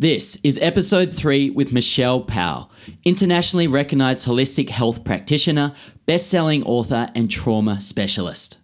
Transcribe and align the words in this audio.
This 0.00 0.38
is 0.44 0.60
episode 0.62 1.12
three 1.12 1.50
with 1.50 1.72
Michelle 1.72 2.20
Powell, 2.20 2.70
internationally 3.04 3.66
recognized 3.66 4.28
holistic 4.28 4.68
health 4.68 5.02
practitioner, 5.02 5.74
best 6.06 6.30
selling 6.30 6.62
author, 6.62 7.10
and 7.16 7.28
trauma 7.28 7.80
specialist. 7.80 8.58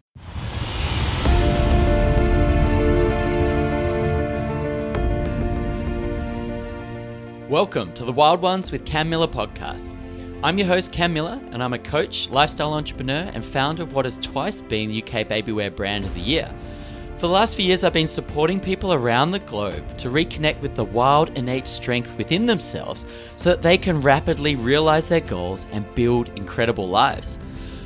Welcome 7.49 7.93
to 7.95 8.05
the 8.05 8.13
Wild 8.15 8.41
Ones 8.41 8.71
with 8.71 8.85
Cam 8.85 9.11
Miller 9.11 9.27
podcast. 9.27 9.91
I'm 10.45 10.57
your 10.57 10.69
host, 10.69 10.93
Cam 10.93 11.13
Miller, 11.13 11.41
and 11.51 11.65
I'm 11.65 11.73
a 11.73 11.81
coach, 11.81 12.31
lifestyle 12.31 12.75
entrepreneur, 12.75 13.29
and 13.35 13.45
founder 13.45 13.83
of 13.83 13.93
what 13.93 14.05
has 14.05 14.19
twice 14.19 14.63
been 14.63 14.89
the 14.89 15.03
UK 15.03 15.27
Babywear 15.27 15.75
Brand 15.75 16.05
of 16.05 16.15
the 16.15 16.21
Year. 16.21 16.55
For 17.25 17.29
the 17.29 17.33
last 17.33 17.57
few 17.57 17.65
years, 17.65 17.85
I've 17.85 17.95
been 17.95 18.07
supporting 18.07 18.61
people 18.61 18.93
around 18.93 19.31
the 19.31 19.39
globe 19.39 19.97
to 19.97 20.11
reconnect 20.11 20.61
with 20.61 20.75
the 20.75 20.85
wild, 20.85 21.31
innate 21.39 21.67
strength 21.67 22.15
within 22.19 22.45
themselves 22.45 23.07
so 23.37 23.49
that 23.49 23.63
they 23.63 23.79
can 23.79 24.03
rapidly 24.03 24.57
realize 24.57 25.07
their 25.07 25.23
goals 25.23 25.67
and 25.73 25.87
build 25.95 26.29
incredible 26.37 26.87
lives. 26.87 27.39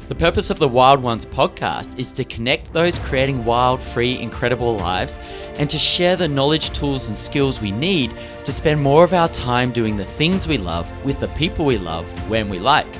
The 0.08 0.16
purpose 0.16 0.50
of 0.50 0.58
the 0.58 0.66
Wild 0.66 1.00
Ones 1.00 1.24
podcast 1.24 1.96
is 2.00 2.10
to 2.14 2.24
connect 2.24 2.72
those 2.72 2.98
creating 2.98 3.44
wild, 3.44 3.80
free, 3.80 4.18
incredible 4.18 4.76
lives 4.76 5.20
and 5.54 5.70
to 5.70 5.78
share 5.78 6.16
the 6.16 6.26
knowledge, 6.26 6.70
tools, 6.70 7.06
and 7.06 7.16
skills 7.16 7.60
we 7.60 7.70
need 7.70 8.12
to 8.42 8.50
spend 8.50 8.82
more 8.82 9.04
of 9.04 9.14
our 9.14 9.28
time 9.28 9.70
doing 9.70 9.96
the 9.96 10.04
things 10.04 10.48
we 10.48 10.58
love 10.58 10.90
with 11.04 11.20
the 11.20 11.28
people 11.28 11.64
we 11.64 11.78
love 11.78 12.04
when 12.28 12.48
we 12.48 12.58
like. 12.58 12.92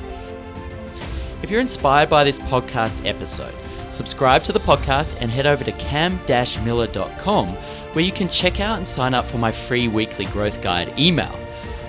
If 1.43 1.51
you're 1.51 1.61
inspired 1.61 2.09
by 2.09 2.23
this 2.23 2.39
podcast 2.39 3.05
episode, 3.05 3.55
subscribe 3.99 4.45
to 4.45 4.53
the 4.53 4.61
podcast 4.61 5.21
and 5.21 5.29
head 5.29 5.45
over 5.45 5.65
to 5.65 5.73
cam-miller.com 5.73 7.49
where 7.49 8.05
you 8.05 8.13
can 8.13 8.29
check 8.29 8.61
out 8.61 8.79
and 8.79 8.87
sign 8.87 9.13
up 9.13 9.27
for 9.27 9.39
my 9.39 9.51
free 9.51 9.89
weekly 9.89 10.25
growth 10.27 10.63
guide 10.63 10.97
email. 10.97 11.35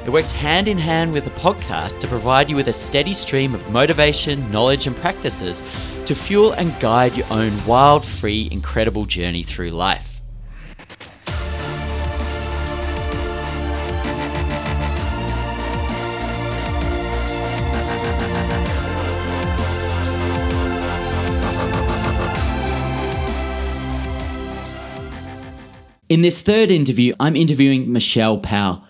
It 0.06 0.10
works 0.10 0.32
hand 0.32 0.68
in 0.68 0.80
hand 0.80 1.14
with 1.14 1.26
the 1.26 1.32
podcast 1.32 2.00
to 2.00 2.08
provide 2.08 2.50
you 2.50 2.56
with 2.56 2.68
a 2.68 2.74
steady 2.74 3.14
stream 3.14 3.54
of 3.54 3.70
motivation, 3.70 4.52
knowledge, 4.52 4.88
and 4.88 4.96
practices 4.96 5.62
to 6.08 6.16
fuel 6.16 6.54
and 6.54 6.78
guide 6.80 7.16
your 7.16 7.28
own 7.30 7.54
wild, 7.68 8.04
free, 8.04 8.50
incredible 8.52 9.06
journey 9.06 9.44
through 9.44 9.70
life. 9.70 10.09
In 26.10 26.24
this 26.24 26.42
third 26.42 26.72
interview, 26.72 27.14
I'm 27.20 27.36
interviewing 27.36 27.94
Michelle 27.94 28.40
Powell. 28.40 28.84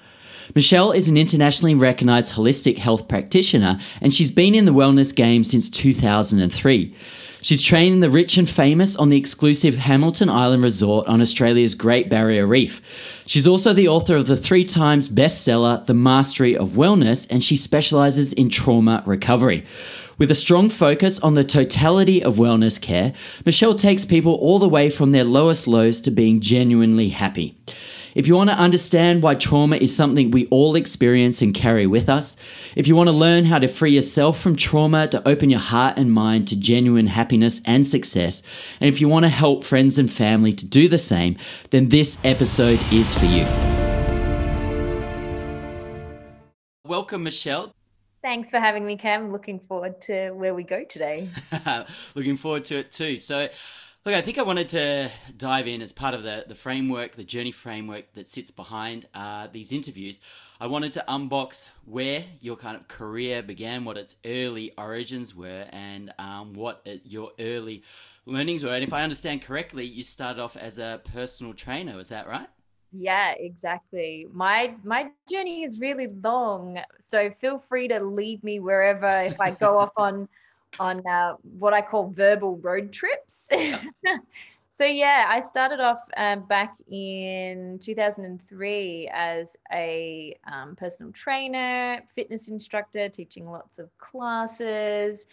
Michelle 0.56 0.94
is 0.94 1.10
an 1.10 1.18
internationally 1.18 1.76
recognized 1.76 2.34
holistic 2.34 2.78
health 2.78 3.10
practitioner 3.10 3.78
and 4.00 4.14
she's 4.14 4.32
been 4.32 4.56
in 4.56 4.64
the 4.64 4.72
wellness 4.72 5.14
game 5.14 5.44
since 5.44 5.70
2003. 5.70 6.96
She's 7.42 7.62
training 7.62 8.02
the 8.02 8.10
rich 8.10 8.38
and 8.38 8.50
famous 8.50 8.98
on 8.98 9.08
the 9.08 9.18
exclusive 9.18 9.76
Hamilton 9.76 10.30
Island 10.30 10.62
Resort 10.62 11.08
on 11.08 11.22
Australia's 11.22 11.74
Great 11.74 12.10
Barrier 12.10 12.46
Reef. 12.46 12.82
She's 13.26 13.48
also 13.48 13.72
the 13.72 13.88
author 13.88 14.18
of 14.18 14.28
the 14.28 14.36
three 14.36 14.66
times 14.66 15.08
bestseller, 15.08 15.86
The 15.86 15.94
Mastery 15.94 16.58
of 16.58 16.72
Wellness, 16.72 17.28
and 17.30 17.42
she 17.42 17.56
specializes 17.56 18.34
in 18.34 18.50
trauma 18.50 19.04
recovery. 19.06 19.64
With 20.18 20.30
a 20.32 20.36
strong 20.36 20.68
focus 20.68 21.18
on 21.22 21.36
the 21.36 21.46
totality 21.46 22.22
of 22.22 22.36
wellness 22.36 22.80
care, 22.80 23.14
Michelle 23.46 23.74
takes 23.74 24.04
people 24.04 24.34
all 24.34 24.60
the 24.60 24.68
way 24.68 24.90
from 24.90 25.12
their 25.12 25.24
lowest 25.24 25.66
lows 25.66 26.02
to 26.02 26.12
being 26.12 26.42
genuinely 26.42 27.08
happy. 27.08 27.56
If 28.16 28.26
you 28.26 28.36
want 28.36 28.50
to 28.50 28.56
understand 28.56 29.22
why 29.22 29.36
trauma 29.36 29.76
is 29.76 29.96
something 29.96 30.32
we 30.32 30.48
all 30.48 30.76
experience 30.76 31.44
and 31.44 31.54
carry 31.54 31.86
with 31.86 32.10
us, 32.10 32.38
if 32.76 32.88
you 32.88 32.96
want 32.96 33.08
to 33.08 33.12
learn 33.16 33.46
how 33.46 33.60
to 33.60 33.68
free 33.68 33.92
yourself 33.92 34.40
from 34.40 34.56
trauma 34.56 35.08
to 35.10 35.28
open 35.28 35.52
your 35.52 35.60
heart 35.60 36.00
and 36.00 36.12
mind 36.12 36.48
to 36.48 36.60
genuine 36.60 37.06
happiness 37.06 37.62
and 37.66 37.86
success, 37.86 38.42
and 38.82 38.88
if 38.88 39.00
you 39.00 39.08
want 39.08 39.26
to 39.26 39.30
help 39.30 39.64
friends 39.64 40.00
and 40.00 40.12
family 40.12 40.52
to 40.54 40.66
do 40.66 40.88
the 40.88 40.98
same, 40.98 41.38
then 41.70 41.90
this 41.90 42.18
episode 42.24 42.80
is 42.92 43.16
for 43.16 43.26
you. 43.26 43.46
Welcome, 46.84 47.22
Michelle. 47.22 47.76
Thanks 48.24 48.50
for 48.50 48.60
having 48.60 48.88
me, 48.88 48.98
Cam. 48.98 49.32
Looking 49.32 49.60
forward 49.60 50.02
to 50.02 50.32
where 50.32 50.56
we 50.56 50.64
go 50.64 50.84
today. 50.84 51.30
Looking 52.16 52.38
forward 52.38 52.66
to 52.66 52.80
it 52.80 52.92
too. 52.92 53.20
So, 53.20 53.50
Look, 54.06 54.16
I 54.16 54.22
think 54.22 54.38
I 54.38 54.44
wanted 54.44 54.70
to 54.70 55.12
dive 55.36 55.68
in 55.68 55.82
as 55.82 55.92
part 55.92 56.14
of 56.14 56.24
the, 56.24 56.46
the 56.48 56.56
framework, 56.56 57.18
the 57.18 57.24
journey 57.26 57.52
framework 57.52 58.14
that 58.14 58.30
sits 58.30 58.50
behind 58.50 59.06
uh, 59.14 59.48
these 59.52 59.74
interviews. 59.74 60.22
I 60.62 60.68
wanted 60.68 60.94
to 60.94 61.04
unbox 61.10 61.68
where 61.84 62.24
your 62.40 62.56
kind 62.56 62.78
of 62.78 62.88
career 62.88 63.44
began, 63.44 63.84
what 63.84 63.98
its 63.98 64.16
early 64.26 64.72
origins 64.78 65.36
were, 65.36 65.66
and 65.72 66.14
um, 66.18 66.54
what 66.54 66.82
it, 66.86 67.02
your 67.04 67.32
early 67.40 67.84
learnings 68.26 68.64
were. 68.64 68.74
And 68.74 68.86
if 68.86 68.94
I 68.94 69.04
understand 69.04 69.42
correctly, 69.42 69.86
you 69.86 70.04
started 70.04 70.42
off 70.42 70.56
as 70.56 70.78
a 70.78 71.02
personal 71.14 71.54
trainer. 71.54 72.00
Is 72.00 72.08
that 72.08 72.26
right? 72.26 72.48
Yeah, 72.94 73.34
exactly. 73.38 74.28
My 74.32 74.76
my 74.84 75.10
journey 75.30 75.64
is 75.64 75.80
really 75.80 76.08
long, 76.24 76.80
so 77.02 77.32
feel 77.32 77.60
free 77.60 77.90
to 77.90 78.00
lead 78.00 78.44
me 78.46 78.62
wherever 78.62 79.24
if 79.24 79.40
I 79.42 79.52
go 79.52 79.78
off 79.78 79.92
on 79.98 80.30
on 80.80 81.06
uh, 81.08 81.36
what 81.58 81.74
I 81.74 81.82
call 81.82 82.10
verbal 82.10 82.58
road 82.58 82.92
trips. 82.92 83.50
so 84.78 84.86
yeah, 84.86 85.26
I 85.28 85.40
started 85.40 85.80
off 85.80 86.00
um, 86.18 86.46
back 86.48 86.76
in 86.90 87.80
2003 87.82 89.10
as 89.14 89.56
a 89.72 90.38
um, 90.52 90.76
personal 90.76 91.12
trainer, 91.12 92.02
fitness 92.16 92.50
instructor, 92.50 93.10
teaching 93.10 93.50
lots 93.50 93.80
of 93.80 93.90
classes. 93.98 95.26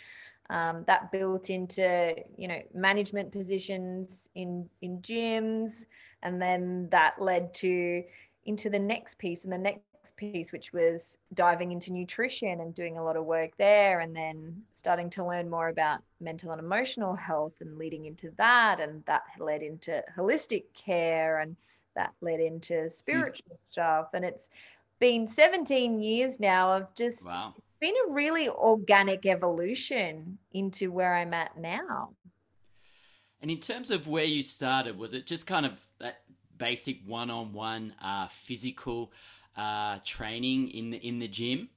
Um, 0.49 0.85
that 0.87 1.11
built 1.11 1.51
into 1.51 2.15
you 2.37 2.47
know 2.47 2.61
management 2.73 3.33
positions 3.33 4.29
in 4.37 4.69
in 4.81 5.01
gyms, 5.01 5.85
and 6.23 6.41
then 6.41 6.89
that 6.93 7.21
led 7.21 7.53
to 7.55 8.05
into 8.47 8.71
the 8.71 8.79
next 8.79 9.19
piece 9.19 9.45
and 9.45 9.53
the 9.53 9.59
next 9.59 9.86
piece, 10.13 10.53
which 10.53 10.73
was 10.73 11.19
diving 11.35 11.73
into 11.73 11.93
nutrition 11.93 12.61
and 12.61 12.75
doing 12.75 12.99
a 12.99 13.05
lot 13.05 13.17
of 13.17 13.25
work 13.25 13.57
there, 13.57 14.01
and 14.01 14.15
then 14.15 14.63
starting 14.75 15.11
to 15.11 15.25
learn 15.25 15.51
more 15.51 15.69
about 15.69 16.01
mental 16.21 16.53
and 16.53 16.61
emotional 16.61 17.15
health 17.15 17.55
and 17.61 17.79
leading 17.79 18.07
into 18.07 18.31
that. 18.37 18.81
And 18.81 19.05
that 19.07 19.23
led 19.39 19.63
into 19.63 20.03
holistic 20.17 20.65
care, 20.75 21.41
and 21.41 21.57
that 21.95 22.13
led 22.21 22.41
into 22.41 22.75
mm. 22.75 22.91
spiritual 22.91 23.57
mm. 23.57 23.67
stuff. 23.67 24.09
And 24.15 24.25
it's 24.25 24.49
been 24.99 25.29
17 25.29 26.01
years 26.01 26.41
now 26.41 26.73
of 26.73 26.95
just 26.95 27.27
wow. 27.27 27.55
been 27.81 27.95
a 28.09 28.13
really 28.13 28.49
organic 28.49 29.27
evolution 29.27 30.39
into 30.53 30.91
where 30.91 31.15
I'm 31.15 31.35
at 31.35 31.59
now. 31.59 32.11
And 33.43 33.51
in 33.51 33.59
terms 33.59 33.91
of 33.91 34.09
where 34.09 34.25
you 34.25 34.43
started, 34.43 34.97
was 34.97 35.15
it 35.15 35.27
just 35.27 35.47
kind 35.47 35.67
of 35.67 35.79
that 35.99 36.23
basic 36.59 36.99
one-on-one 37.07 37.95
uh, 38.03 38.29
physical 38.29 39.13
uh, 39.57 39.99
training 40.05 40.71
in 40.71 40.91
the 40.91 40.99
in 40.99 41.19
the 41.19 41.29
gym? 41.29 41.69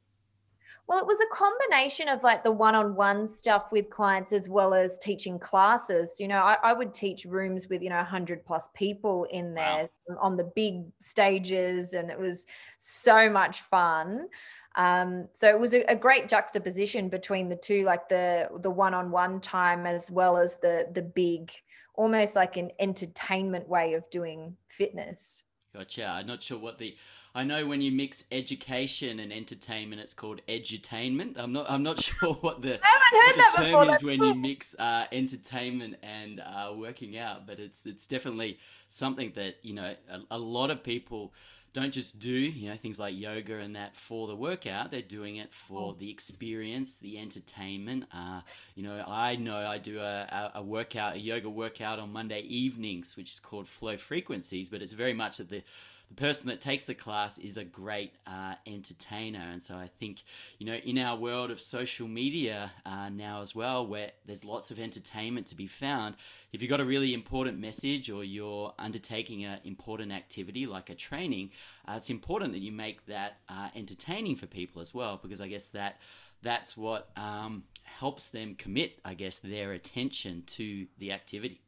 Well, 0.90 0.98
it 0.98 1.06
was 1.06 1.20
a 1.22 1.36
combination 1.36 2.10
of 2.10 2.24
like 2.24 2.44
the 2.44 2.52
one-on-one 2.52 3.28
stuff 3.28 3.68
with 3.72 3.92
clients 3.92 4.34
as 4.34 4.50
well 4.50 4.74
as 4.74 4.98
teaching 4.98 5.38
classes. 5.38 6.16
You 6.20 6.28
know, 6.28 6.40
I, 6.40 6.58
I 6.64 6.74
would 6.74 6.96
teach 6.96 7.26
rooms 7.26 7.70
with 7.70 7.84
you 7.84 7.90
know 7.90 7.98
100 7.98 8.44
plus 8.44 8.70
people 8.74 9.26
in 9.26 9.54
there 9.54 9.88
wow. 10.08 10.18
on 10.20 10.36
the 10.36 10.52
big 10.56 10.86
stages, 11.00 11.94
and 11.94 12.10
it 12.10 12.18
was 12.18 12.48
so 12.78 13.30
much 13.30 13.62
fun. 13.62 14.30
Um, 14.76 15.28
so 15.34 15.48
it 15.48 15.60
was 15.60 15.76
a, 15.76 15.84
a, 15.92 15.96
great 15.96 16.28
juxtaposition 16.28 17.10
between 17.10 17.50
the 17.50 17.56
two, 17.56 17.84
like 17.84 18.10
the 18.10 18.50
the 18.62 18.72
one-on-one 18.72 19.42
time 19.42 19.86
as 19.86 20.10
well 20.10 20.38
as 20.38 20.56
the 20.56 20.88
the 20.94 21.04
big, 21.04 21.52
almost 21.94 22.36
like 22.36 22.58
an 22.58 22.72
entertainment 22.80 23.70
way 23.70 23.94
of 23.94 24.10
doing 24.10 24.58
fitness. 24.70 25.44
Gotcha. 25.76 26.08
I'm 26.08 26.26
not 26.26 26.42
sure 26.42 26.58
what 26.58 26.80
the 26.80 26.96
I 27.36 27.44
know 27.44 27.66
when 27.68 27.80
you 27.80 27.92
mix 27.92 28.24
education 28.32 29.20
and 29.20 29.32
entertainment, 29.32 30.02
it's 30.02 30.14
called 30.14 30.42
edutainment. 30.50 31.38
I'm 31.38 31.54
not. 31.54 31.70
I'm 31.70 31.84
not 31.84 32.00
sure 32.04 32.34
what 32.34 32.62
the, 32.62 32.80
what 33.12 33.36
the 33.36 33.44
term 33.56 33.66
before, 33.66 33.96
is 33.96 34.04
when 34.04 34.24
you 34.24 34.34
mix 34.50 34.76
uh, 34.80 35.06
entertainment 35.12 35.98
and 36.02 36.40
uh, 36.40 36.74
working 36.76 37.18
out, 37.18 37.46
but 37.46 37.60
it's 37.60 37.86
it's 37.86 38.08
definitely 38.08 38.58
something 38.88 39.32
that 39.36 39.56
you 39.62 39.74
know 39.74 39.96
a, 40.10 40.20
a, 40.32 40.38
lot 40.38 40.72
of 40.72 40.84
people 40.84 41.32
don't 41.72 41.94
just 41.94 42.18
do 42.18 42.32
you 42.32 42.68
know 42.68 42.76
things 42.76 43.00
like 43.00 43.16
yoga 43.16 43.60
and 43.60 43.76
that 43.76 43.96
for 43.96 44.28
the 44.28 44.36
workout. 44.36 44.90
They're 44.90 45.04
doing 45.04 45.36
it 45.36 45.54
for 45.54 45.92
oh. 45.92 45.96
the 46.00 46.10
experience, 46.10 46.98
the 46.98 47.20
entertainment. 47.20 48.06
Uh, 48.12 48.42
you 48.74 48.82
know, 48.82 49.04
I 49.08 49.36
know 49.36 49.56
I 49.56 49.78
do 49.78 50.00
a, 50.00 50.52
a 50.56 50.64
workout, 50.64 51.16
a 51.16 51.20
yoga 51.20 51.50
workout 51.50 52.00
on 52.00 52.12
Monday 52.12 52.42
evenings, 52.42 53.16
which 53.16 53.34
is 53.34 53.40
called 53.40 53.68
Flow 53.68 53.98
Frequencies, 53.98 54.68
but 54.68 54.82
it's 54.82 54.94
very 54.94 55.14
much 55.14 55.40
at 55.40 55.48
the 55.48 55.62
the 56.10 56.16
person 56.16 56.48
that 56.48 56.60
takes 56.60 56.86
the 56.86 56.96
class 56.96 57.38
is 57.38 57.58
a 57.58 57.64
great 57.64 58.14
uh, 58.26 58.56
entertainer. 58.66 59.46
And 59.52 59.62
so 59.62 59.76
I 59.76 59.90
think, 60.00 60.24
you 60.58 60.66
know, 60.66 60.74
in 60.74 60.98
our 60.98 61.16
world 61.16 61.52
of 61.52 61.60
social 61.60 62.08
media 62.08 62.72
uh, 62.86 63.10
now 63.10 63.42
as 63.42 63.54
well, 63.54 63.86
where 63.86 64.12
there's 64.26 64.44
lots 64.44 64.72
of 64.72 64.80
entertainment 64.80 65.46
to 65.48 65.56
be 65.56 65.68
found, 65.68 66.16
if 66.52 66.62
you've 66.62 66.70
got 66.70 66.80
a 66.80 66.86
really 66.86 67.14
important 67.14 67.60
message 67.60 68.10
or 68.10 68.24
you're 68.24 68.74
undertaking 68.80 69.46
an 69.46 69.60
important 69.64 70.12
activity 70.12 70.66
like 70.66 70.90
a 70.90 70.96
training, 70.96 71.52
uh, 71.88 71.94
it's 71.98 72.10
important 72.10 72.54
that 72.54 72.60
you 72.60 72.72
make 72.72 73.06
that 73.06 73.38
uh, 73.48 73.70
entertaining 73.76 74.36
for 74.36 74.48
people 74.48 74.82
as 74.82 74.94
well, 74.94 75.20
because 75.22 75.42
I 75.42 75.48
guess 75.48 75.68
that 75.68 75.98
that's 76.42 76.76
what 76.76 77.10
um, 77.18 77.64
helps 77.84 78.26
them 78.26 78.56
commit, 78.56 79.00
I 79.06 79.14
guess, 79.14 79.38
their 79.38 79.74
attention 79.74 80.44
to 80.48 80.88
the 80.98 81.12
activity. 81.12 81.62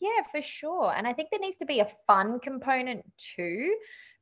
Yeah, 0.00 0.22
for 0.30 0.42
sure. 0.42 0.92
And 0.96 1.06
I 1.06 1.12
think 1.12 1.30
there 1.30 1.40
needs 1.40 1.56
to 1.58 1.66
be 1.66 1.80
a 1.80 1.88
fun 2.06 2.40
component 2.40 3.04
too 3.16 3.74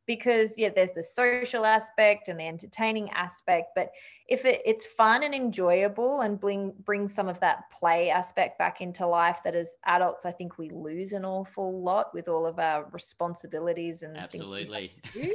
because 0.07 0.59
yeah 0.59 0.69
there's 0.75 0.93
the 0.93 1.03
social 1.03 1.65
aspect 1.65 2.29
and 2.29 2.39
the 2.39 2.47
entertaining 2.47 3.09
aspect 3.11 3.69
but 3.77 3.91
if 4.29 4.45
it, 4.45 4.61
it's 4.65 4.87
fun 4.87 5.23
and 5.23 5.35
enjoyable 5.35 6.23
and 6.23 6.41
bring 6.41 6.73
bring 6.85 7.09
some 7.09 7.29
of 7.29 7.39
that 7.41 7.71
play 7.71 8.11
aspect 8.11 8.59
back 8.59 8.81
into 8.81 9.07
life 9.07 9.39
that 9.45 9.55
as 9.55 9.77
adults 9.87 10.27
i 10.27 10.33
think 10.33 10.59
we 10.59 10.71
lose 10.71 11.13
an 11.13 11.25
awful 11.25 11.83
lot 11.83 12.13
with 12.13 12.29
all 12.29 12.47
of 12.47 12.59
our 12.59 12.89
responsibilities 12.93 14.03
and 14.03 14.17
absolutely. 14.17 14.93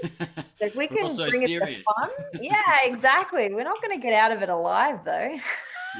like 0.61 0.75
we 0.75 0.87
can 0.87 1.15
bring 1.15 1.45
serious. 1.45 1.79
it 1.79 1.85
fun. 1.97 2.09
Yeah 2.41 2.61
exactly. 2.83 3.53
We're 3.53 3.63
not 3.63 3.81
going 3.81 3.97
to 3.97 4.01
get 4.01 4.13
out 4.13 4.31
of 4.31 4.41
it 4.41 4.49
alive 4.49 4.99
though. 5.05 5.37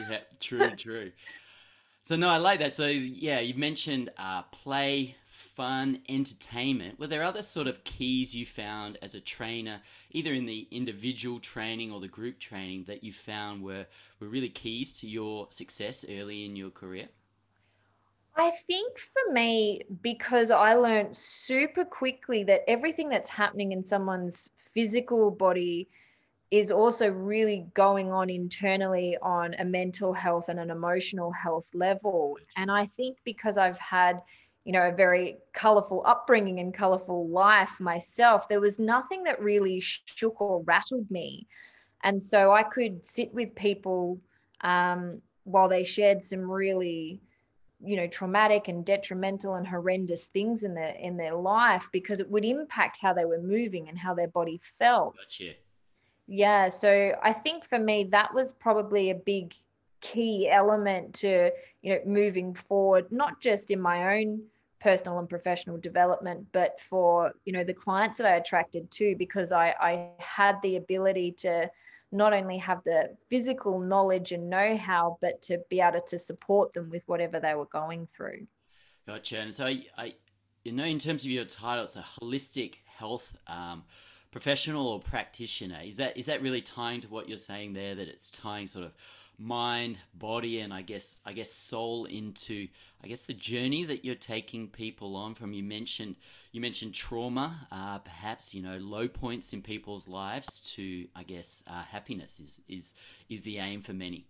Yeah 0.10 0.20
true 0.40 0.76
true 0.76 1.12
so 2.08 2.16
no, 2.16 2.30
I 2.30 2.38
like 2.38 2.60
that. 2.60 2.72
So 2.72 2.88
yeah, 2.88 3.42
you 3.42 3.54
mentioned 3.56 4.12
uh, 4.18 4.44
play, 4.44 5.18
fun, 5.26 6.00
entertainment. 6.08 6.98
Were 6.98 7.08
there 7.08 7.22
other 7.22 7.44
sort 7.44 7.68
of 7.68 7.84
keys 7.84 8.34
you 8.34 8.46
found 8.46 8.98
as 9.02 9.14
a 9.14 9.20
trainer, 9.20 9.82
either 10.12 10.32
in 10.34 10.46
the 10.46 10.70
individual 10.72 11.42
training 11.42 11.92
or 11.92 12.00
the 12.00 12.08
group 12.08 12.40
training, 12.40 12.86
that 12.86 13.04
you 13.04 13.12
found 13.12 13.62
were 13.62 13.86
were 14.22 14.30
really 14.30 14.48
keys 14.48 14.98
to 15.02 15.08
your 15.10 15.48
success 15.50 16.06
early 16.10 16.46
in 16.46 16.56
your 16.56 16.70
career? 16.70 17.10
I 18.38 18.52
think 18.68 19.00
for 19.00 19.34
me, 19.34 19.82
because 20.02 20.50
I 20.50 20.76
learned 20.76 21.14
super 21.14 21.84
quickly 21.84 22.42
that 22.46 22.62
everything 22.70 23.10
that's 23.10 23.30
happening 23.30 23.74
in 23.74 23.84
someone's 23.84 24.50
physical 24.74 25.30
body 25.30 25.90
is 26.50 26.72
also 26.72 27.10
really 27.12 27.68
going 27.74 28.12
on 28.12 28.30
internally 28.30 29.18
on 29.22 29.54
a 29.56 29.66
mental 29.66 30.14
health 30.14 30.48
and 30.48 30.60
an 30.60 30.70
emotional 30.70 31.32
health 31.32 31.70
level. 31.74 32.38
And 32.56 32.72
I 32.72 32.86
think 32.86 33.18
because 33.26 33.58
I've 33.58 33.80
had, 33.80 34.22
you 34.64 34.72
know, 34.72 34.88
a 34.88 34.94
very 34.94 35.38
colorful 35.52 36.04
upbringing 36.06 36.60
and 36.60 36.74
colorful 36.74 37.28
life 37.28 37.80
myself, 37.80 38.48
there 38.48 38.62
was 38.62 38.80
nothing 38.80 39.24
that 39.24 39.42
really 39.42 39.82
shook 39.82 40.40
or 40.40 40.64
rattled 40.64 41.10
me. 41.12 41.48
And 42.04 42.22
so 42.22 42.54
I 42.54 42.64
could 42.64 43.06
sit 43.06 43.34
with 43.34 43.54
people 43.56 44.20
um, 44.62 45.22
while 45.44 45.68
they 45.68 45.84
shared 45.84 46.24
some 46.24 46.50
really 46.50 47.22
you 47.80 47.96
know 47.96 48.08
traumatic 48.08 48.70
and 48.70 48.84
detrimental 48.84 49.54
and 49.54 49.68
horrendous 49.68 50.26
things 50.26 50.64
in 50.64 50.74
their 50.74 50.96
in 50.96 51.16
their 51.16 51.36
life 51.36 51.88
because 51.94 52.20
it 52.20 52.28
would 52.28 52.44
impact 52.44 52.98
how 53.00 53.14
they 53.14 53.24
were 53.24 53.40
moving 53.40 53.88
and 53.88 54.00
how 54.00 54.16
their 54.16 54.28
body 54.28 54.60
felt 54.80 55.16
gotcha 55.16 55.54
yeah 56.28 56.70
so 56.70 57.14
i 57.24 57.32
think 57.32 57.66
for 57.66 57.80
me 57.80 58.04
that 58.04 58.34
was 58.34 58.52
probably 58.52 59.10
a 59.10 59.16
big 59.16 59.54
key 60.02 60.50
element 60.50 61.14
to 61.14 61.50
you 61.82 61.94
know 61.94 62.00
moving 62.06 62.54
forward 62.54 63.06
not 63.12 63.40
just 63.42 63.72
in 63.72 63.80
my 63.80 64.18
own 64.18 64.42
personal 64.80 65.18
and 65.18 65.30
professional 65.30 65.78
development 65.78 66.46
but 66.52 66.80
for 66.82 67.34
you 67.46 67.54
know 67.54 67.64
the 67.64 67.74
clients 67.74 68.18
that 68.18 68.28
i 68.28 68.36
attracted 68.36 68.90
to 68.92 69.16
because 69.18 69.52
i 69.52 69.74
i 69.82 70.10
had 70.20 70.58
the 70.62 70.76
ability 70.76 71.32
to 71.32 71.70
not 72.12 72.32
only 72.32 72.58
have 72.58 72.82
the 72.86 73.10
physical 73.30 73.80
knowledge 73.80 74.32
and 74.32 74.50
know-how 74.50 75.18
but 75.20 75.42
to 75.42 75.58
be 75.70 75.82
able 75.82 76.00
to 76.02 76.18
support 76.18 76.74
them 76.74 76.90
with 76.90 77.04
whatever 77.08 77.38
they 77.38 77.54
were 77.54 77.66
going 77.66 78.08
through. 78.16 78.48
Gotcha 79.08 79.40
and 79.40 79.54
so 79.54 79.66
i, 79.66 79.84
I 79.98 80.14
you 80.64 80.74
know 80.74 80.86
in 80.86 81.00
terms 81.00 81.24
of 81.24 81.32
your 81.32 81.46
title 81.46 81.86
it's 81.86 81.96
a 81.96 82.06
holistic 82.22 82.76
health 82.86 83.36
um, 83.48 83.84
professional 84.32 84.88
or 84.88 85.00
practitioner. 85.00 85.80
Is 85.84 85.98
that 85.98 86.18
is 86.18 86.26
that 86.28 86.42
really 86.42 86.62
tying 86.62 87.02
to 87.02 87.08
what 87.08 87.28
you're 87.28 87.38
saying 87.38 87.74
there? 87.74 87.96
That 87.96 88.08
it's 88.08 88.30
tying 88.30 88.68
sort 88.68 88.86
of 88.86 88.94
mind, 89.40 89.98
body, 90.16 90.60
and 90.60 90.74
I 90.74 90.82
guess 90.82 91.22
I 91.26 91.34
guess 91.34 91.52
soul 91.52 92.06
into 92.06 92.68
I 93.04 93.08
guess 93.08 93.24
the 93.24 93.34
journey 93.34 93.84
that 93.86 94.04
you're 94.04 94.16
taking 94.16 94.68
people 94.68 95.16
on. 95.16 95.36
From 95.36 95.54
you 95.54 95.64
mentioned 95.64 96.16
you 96.52 96.62
mentioned 96.62 96.94
trauma, 96.94 97.68
uh, 97.72 98.00
perhaps 98.00 98.54
you 98.54 98.62
know 98.62 98.78
low 98.78 99.08
points 99.08 99.54
in 99.54 99.62
people's 99.62 100.08
lives 100.08 100.62
to 100.76 101.08
I 101.16 101.24
guess 101.24 101.64
uh, 101.68 101.84
happiness 101.84 102.40
is 102.40 102.62
is 102.68 102.96
is 103.30 103.44
the 103.44 103.60
aim 103.60 103.82
for 103.82 103.94
many. 103.94 104.28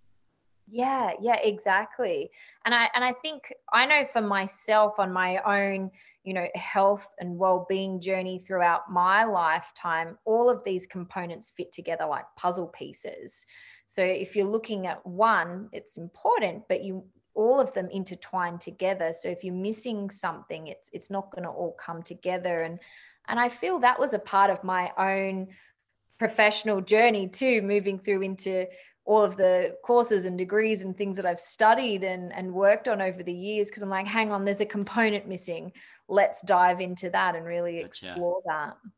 Yeah, 0.69 1.11
yeah, 1.21 1.37
exactly. 1.37 2.29
And 2.65 2.75
I 2.75 2.89
and 2.93 3.03
I 3.03 3.13
think 3.13 3.53
I 3.71 3.85
know 3.85 4.05
for 4.05 4.21
myself 4.21 4.99
on 4.99 5.13
my 5.13 5.37
own, 5.45 5.91
you 6.25 6.33
know, 6.33 6.47
health 6.55 7.09
and 7.19 7.37
well-being 7.37 8.01
journey 8.01 8.37
throughout 8.37 8.91
my 8.91 9.23
lifetime, 9.23 10.17
all 10.25 10.49
of 10.49 10.63
these 10.65 10.85
components 10.85 11.53
fit 11.55 11.71
together 11.71 12.05
like 12.05 12.25
puzzle 12.35 12.67
pieces. 12.67 13.45
So 13.87 14.03
if 14.03 14.35
you're 14.35 14.45
looking 14.45 14.87
at 14.87 15.05
one, 15.05 15.69
it's 15.71 15.95
important, 15.97 16.63
but 16.67 16.83
you 16.83 17.05
all 17.33 17.61
of 17.61 17.73
them 17.73 17.87
intertwine 17.91 18.57
together. 18.57 19.13
So 19.13 19.29
if 19.29 19.43
you're 19.45 19.53
missing 19.53 20.09
something, 20.09 20.67
it's 20.67 20.89
it's 20.91 21.09
not 21.09 21.31
going 21.31 21.43
to 21.43 21.49
all 21.49 21.77
come 21.79 22.03
together 22.03 22.63
and 22.63 22.77
and 23.29 23.39
I 23.39 23.47
feel 23.47 23.79
that 23.79 23.99
was 23.99 24.13
a 24.13 24.19
part 24.19 24.49
of 24.49 24.63
my 24.65 24.91
own 24.97 25.47
professional 26.17 26.81
journey 26.81 27.27
too 27.29 27.61
moving 27.61 27.99
through 27.99 28.23
into 28.23 28.65
all 29.07 29.23
of 29.23 29.37
the 29.37 29.73
courses 29.83 30.25
and 30.25 30.37
degrees 30.37 30.81
and 30.81 30.95
things 30.95 31.15
that 31.15 31.25
I've 31.25 31.39
studied 31.39 32.03
and, 32.03 32.33
and 32.33 32.53
worked 32.53 32.89
on 32.89 33.01
over 33.01 33.23
the 33.23 33.33
years 33.33 33.69
because 33.69 33.81
I'm 33.81 33.89
like, 33.89 34.05
hang 34.05 34.33
on, 34.33 34.43
there's 34.43 34.59
a 34.59 34.65
component 34.65 35.29
missing. 35.29 35.71
Let's 36.09 36.41
dive 36.41 36.81
into 36.81 37.09
that 37.11 37.33
and 37.33 37.45
really 37.45 37.79
explore 37.79 38.41
gotcha. 38.45 38.75
that. 38.83 38.91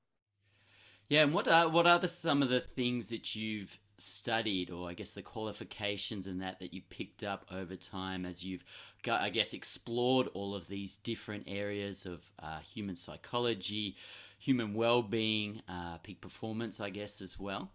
Yeah, 1.09 1.21
and 1.23 1.33
what 1.33 1.47
are 1.47 1.69
what 1.69 1.85
are 1.85 1.99
the, 1.99 2.07
some 2.07 2.41
of 2.41 2.49
the 2.49 2.59
things 2.59 3.09
that 3.09 3.35
you've 3.35 3.79
studied, 3.99 4.71
or 4.71 4.89
I 4.89 4.95
guess 4.95 5.11
the 5.11 5.21
qualifications 5.21 6.25
and 6.25 6.41
that 6.41 6.59
that 6.59 6.73
you 6.73 6.81
picked 6.89 7.23
up 7.23 7.45
over 7.51 7.75
time 7.75 8.25
as 8.25 8.43
you've, 8.43 8.63
got, 9.03 9.21
I 9.21 9.29
guess, 9.29 9.53
explored 9.53 10.27
all 10.33 10.55
of 10.55 10.67
these 10.67 10.97
different 10.97 11.43
areas 11.47 12.07
of 12.07 12.23
uh, 12.41 12.59
human 12.59 12.95
psychology, 12.95 13.95
human 14.39 14.73
well-being, 14.73 15.61
uh, 15.69 15.97
peak 15.97 16.19
performance, 16.19 16.79
I 16.79 16.89
guess, 16.89 17.21
as 17.21 17.39
well. 17.39 17.71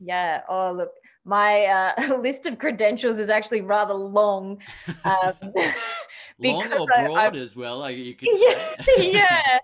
Yeah. 0.00 0.42
Oh, 0.48 0.72
look, 0.72 0.94
my 1.24 1.66
uh, 1.66 2.16
list 2.20 2.46
of 2.46 2.58
credentials 2.58 3.18
is 3.18 3.28
actually 3.28 3.60
rather 3.60 3.94
long. 3.94 4.60
Um, 5.04 5.34
long 6.38 6.72
or 6.72 6.86
broad 6.86 7.36
I, 7.36 7.40
as 7.40 7.54
well, 7.54 7.78
like 7.78 7.96
you 7.96 8.14
could 8.14 8.28
yeah, 8.32 8.82
say. 8.82 9.12
yeah. 9.12 9.58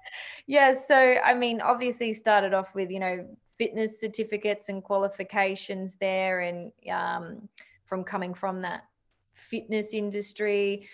Yeah. 0.47 0.75
So, 0.79 0.97
I 0.97 1.35
mean, 1.35 1.61
obviously 1.61 2.12
started 2.12 2.53
off 2.53 2.75
with, 2.75 2.91
you 2.91 3.00
know, 3.00 3.27
fitness 3.56 3.99
certificates 3.99 4.69
and 4.69 4.85
qualifications 4.85 5.96
there 5.96 6.41
and 6.41 6.72
um, 6.91 7.49
from 7.87 8.05
coming 8.05 8.34
from 8.34 8.60
that 8.63 8.84
fitness 9.32 9.94
industry 9.94 10.89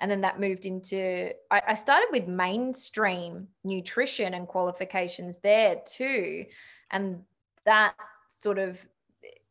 and 0.00 0.10
then 0.10 0.20
that 0.20 0.40
moved 0.40 0.66
into 0.66 1.30
I, 1.50 1.62
I, 1.68 1.74
started 1.74 2.08
with 2.10 2.26
mainstream 2.26 3.48
nutrition 3.62 4.34
and 4.34 4.48
qualifications 4.48 5.38
there 5.38 5.80
too 5.86 6.44
and 6.90 7.22
that 7.64 7.94
sort 8.28 8.58
of 8.58 8.84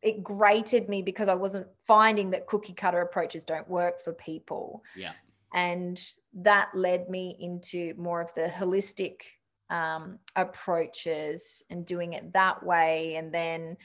it 0.04 0.22
grated 0.22 0.88
me 0.88 1.02
because 1.02 1.28
I 1.28 1.34
wasn't 1.34 1.66
finding 1.86 2.30
that 2.30 2.46
cookie 2.46 2.74
cutter 2.74 3.00
approaches 3.00 3.42
don't 3.42 3.68
work 3.68 4.04
for 4.04 4.12
people. 4.12 4.84
Yeah. 4.94 5.12
And 5.54 6.00
that 6.34 6.68
led 6.74 7.08
me 7.08 7.36
into 7.40 7.94
more 7.96 8.20
of 8.20 8.34
the 8.34 8.48
holistic 8.48 9.22
um, 9.70 10.18
approaches 10.36 11.62
and 11.70 11.86
doing 11.86 12.12
it 12.12 12.32
that 12.34 12.64
way. 12.64 13.16
And 13.16 13.32
then, 13.32 13.76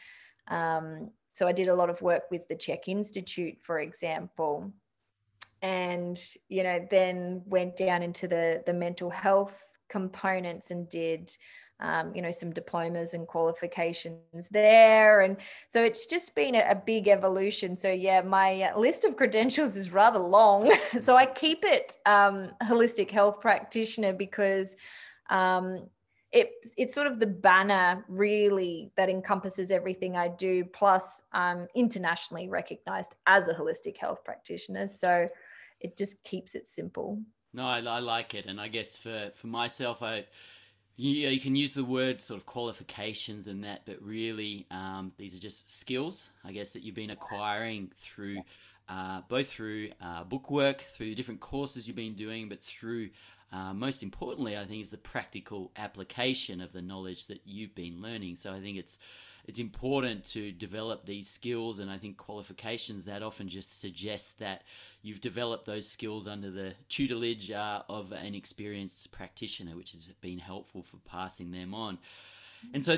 um, 0.50 1.12
so 1.32 1.48
I 1.48 1.54
did 1.54 1.70
a 1.70 1.76
lot 1.76 1.90
of 1.90 2.02
work 2.02 2.24
with 2.30 2.48
the 2.50 2.56
CHEK 2.56 2.90
Institute, 2.90 3.58
for 3.62 3.80
example, 3.80 4.74
and 5.62 6.20
you 6.50 6.64
know, 6.64 6.86
then 6.92 7.44
went 7.46 7.78
down 7.78 8.04
into 8.04 8.28
the 8.28 8.62
the 8.66 8.74
mental 8.74 9.10
health 9.10 9.66
components 9.90 10.72
and 10.72 10.90
did 10.90 11.32
um, 11.80 12.14
you 12.14 12.22
know, 12.22 12.32
some 12.32 12.52
diplomas 12.52 13.14
and 13.14 13.28
qualifications 13.28 14.48
there. 14.52 15.22
And 15.22 15.38
so 15.70 15.84
it's 15.84 16.06
just 16.06 16.36
been 16.36 16.56
a, 16.56 16.76
big 16.86 17.08
evolution. 17.08 17.76
So, 17.76 17.90
yeah, 17.90 18.22
my 18.22 18.64
uh, 18.64 18.80
list 18.80 19.06
of 19.06 19.16
credentials 19.16 19.76
is 19.76 19.92
rather 19.92 20.20
long. 20.20 20.74
so 21.02 21.16
I 21.16 21.26
keep 21.26 21.64
it 21.64 21.98
um, 22.06 22.52
holistic 22.64 23.12
health 23.12 23.42
practitioner 23.42 24.14
because 24.14 24.76
um, 25.30 25.88
it, 26.32 26.52
it's 26.78 26.94
sort 26.94 27.08
of 27.08 27.20
the 27.20 27.28
banner 27.28 28.04
really 28.08 28.92
that 28.96 29.10
encompasses 29.10 29.72
everything 29.72 30.16
I 30.16 30.28
do, 30.28 30.66
plus 30.66 31.24
um, 31.34 31.68
internationally 31.76 32.50
recognized 32.50 33.16
as 33.26 33.48
a 33.48 33.54
holistic 33.54 33.98
health 33.98 34.24
practitioner. 34.24 34.88
So 34.88 35.28
it 35.80 35.98
just 35.98 36.24
keeps 36.24 36.56
it 36.56 36.68
simple. 36.68 37.22
No, 37.54 37.66
I, 37.66 37.80
I 37.80 38.00
like 38.00 38.36
it. 38.36 38.46
And 38.46 38.60
I 38.60 38.68
guess 38.68 38.96
for, 38.96 39.32
for 39.34 39.48
myself, 39.48 40.04
I, 40.04 40.26
you, 41.00 41.30
you 41.30 41.40
can 41.40 41.56
use 41.56 41.74
the 41.74 41.84
word 41.86 42.20
sort 42.20 42.40
of 42.40 42.46
qualifications 42.46 43.48
and 43.48 43.64
that, 43.64 43.84
but 43.86 44.02
really 44.02 44.66
um, 44.70 45.14
these 45.18 45.34
are 45.34 45.40
just 45.40 45.74
skills, 45.80 46.30
I 46.44 46.52
guess, 46.52 46.74
that 46.74 46.84
you've 46.84 46.96
been 46.96 47.12
acquiring 47.12 47.92
through 47.98 48.42
uh, 48.90 49.22
both 49.30 49.48
through 49.48 49.92
uh, 50.02 50.26
bookwork, 50.26 50.82
through 50.92 51.06
the 51.06 51.16
different 51.16 51.40
courses 51.40 51.88
you've 51.88 51.96
been 51.96 52.16
doing, 52.16 52.50
but 52.50 52.62
through 52.62 53.12
uh, 53.54 53.74
most 53.74 54.04
importantly, 54.04 54.58
I 54.58 54.66
think 54.66 54.82
is 54.82 54.90
the 54.90 54.98
practical 54.98 55.72
application 55.78 56.60
of 56.60 56.74
the 56.74 56.82
knowledge 56.82 57.28
that 57.28 57.42
you've 57.46 57.74
been 57.76 58.02
learning. 58.02 58.36
So 58.36 58.52
I 58.52 58.60
think 58.60 58.78
it's 58.78 59.00
it's 59.50 59.58
important 59.58 60.24
to 60.24 60.52
develop 60.52 61.08
these 61.08 61.28
skills, 61.28 61.80
and 61.80 61.90
I 61.90 61.98
think 61.98 62.18
qualifications 62.18 63.06
that 63.06 63.24
often 63.24 63.50
just 63.50 63.82
suggest 63.82 64.38
that 64.38 64.62
you've 65.02 65.22
developed 65.22 65.66
those 65.66 65.88
skills 65.88 66.28
under 66.28 66.52
the 66.52 66.76
tutelage 66.88 67.50
uh, 67.50 67.82
of 67.90 68.12
an 68.12 68.36
experienced 68.36 69.12
practitioner, 69.12 69.76
which 69.76 69.94
has 69.94 70.04
been 70.22 70.38
helpful 70.38 70.84
for 70.84 70.98
passing 70.98 71.50
them 71.50 71.74
on. 71.74 71.98
And 72.76 72.86
so 72.86 72.98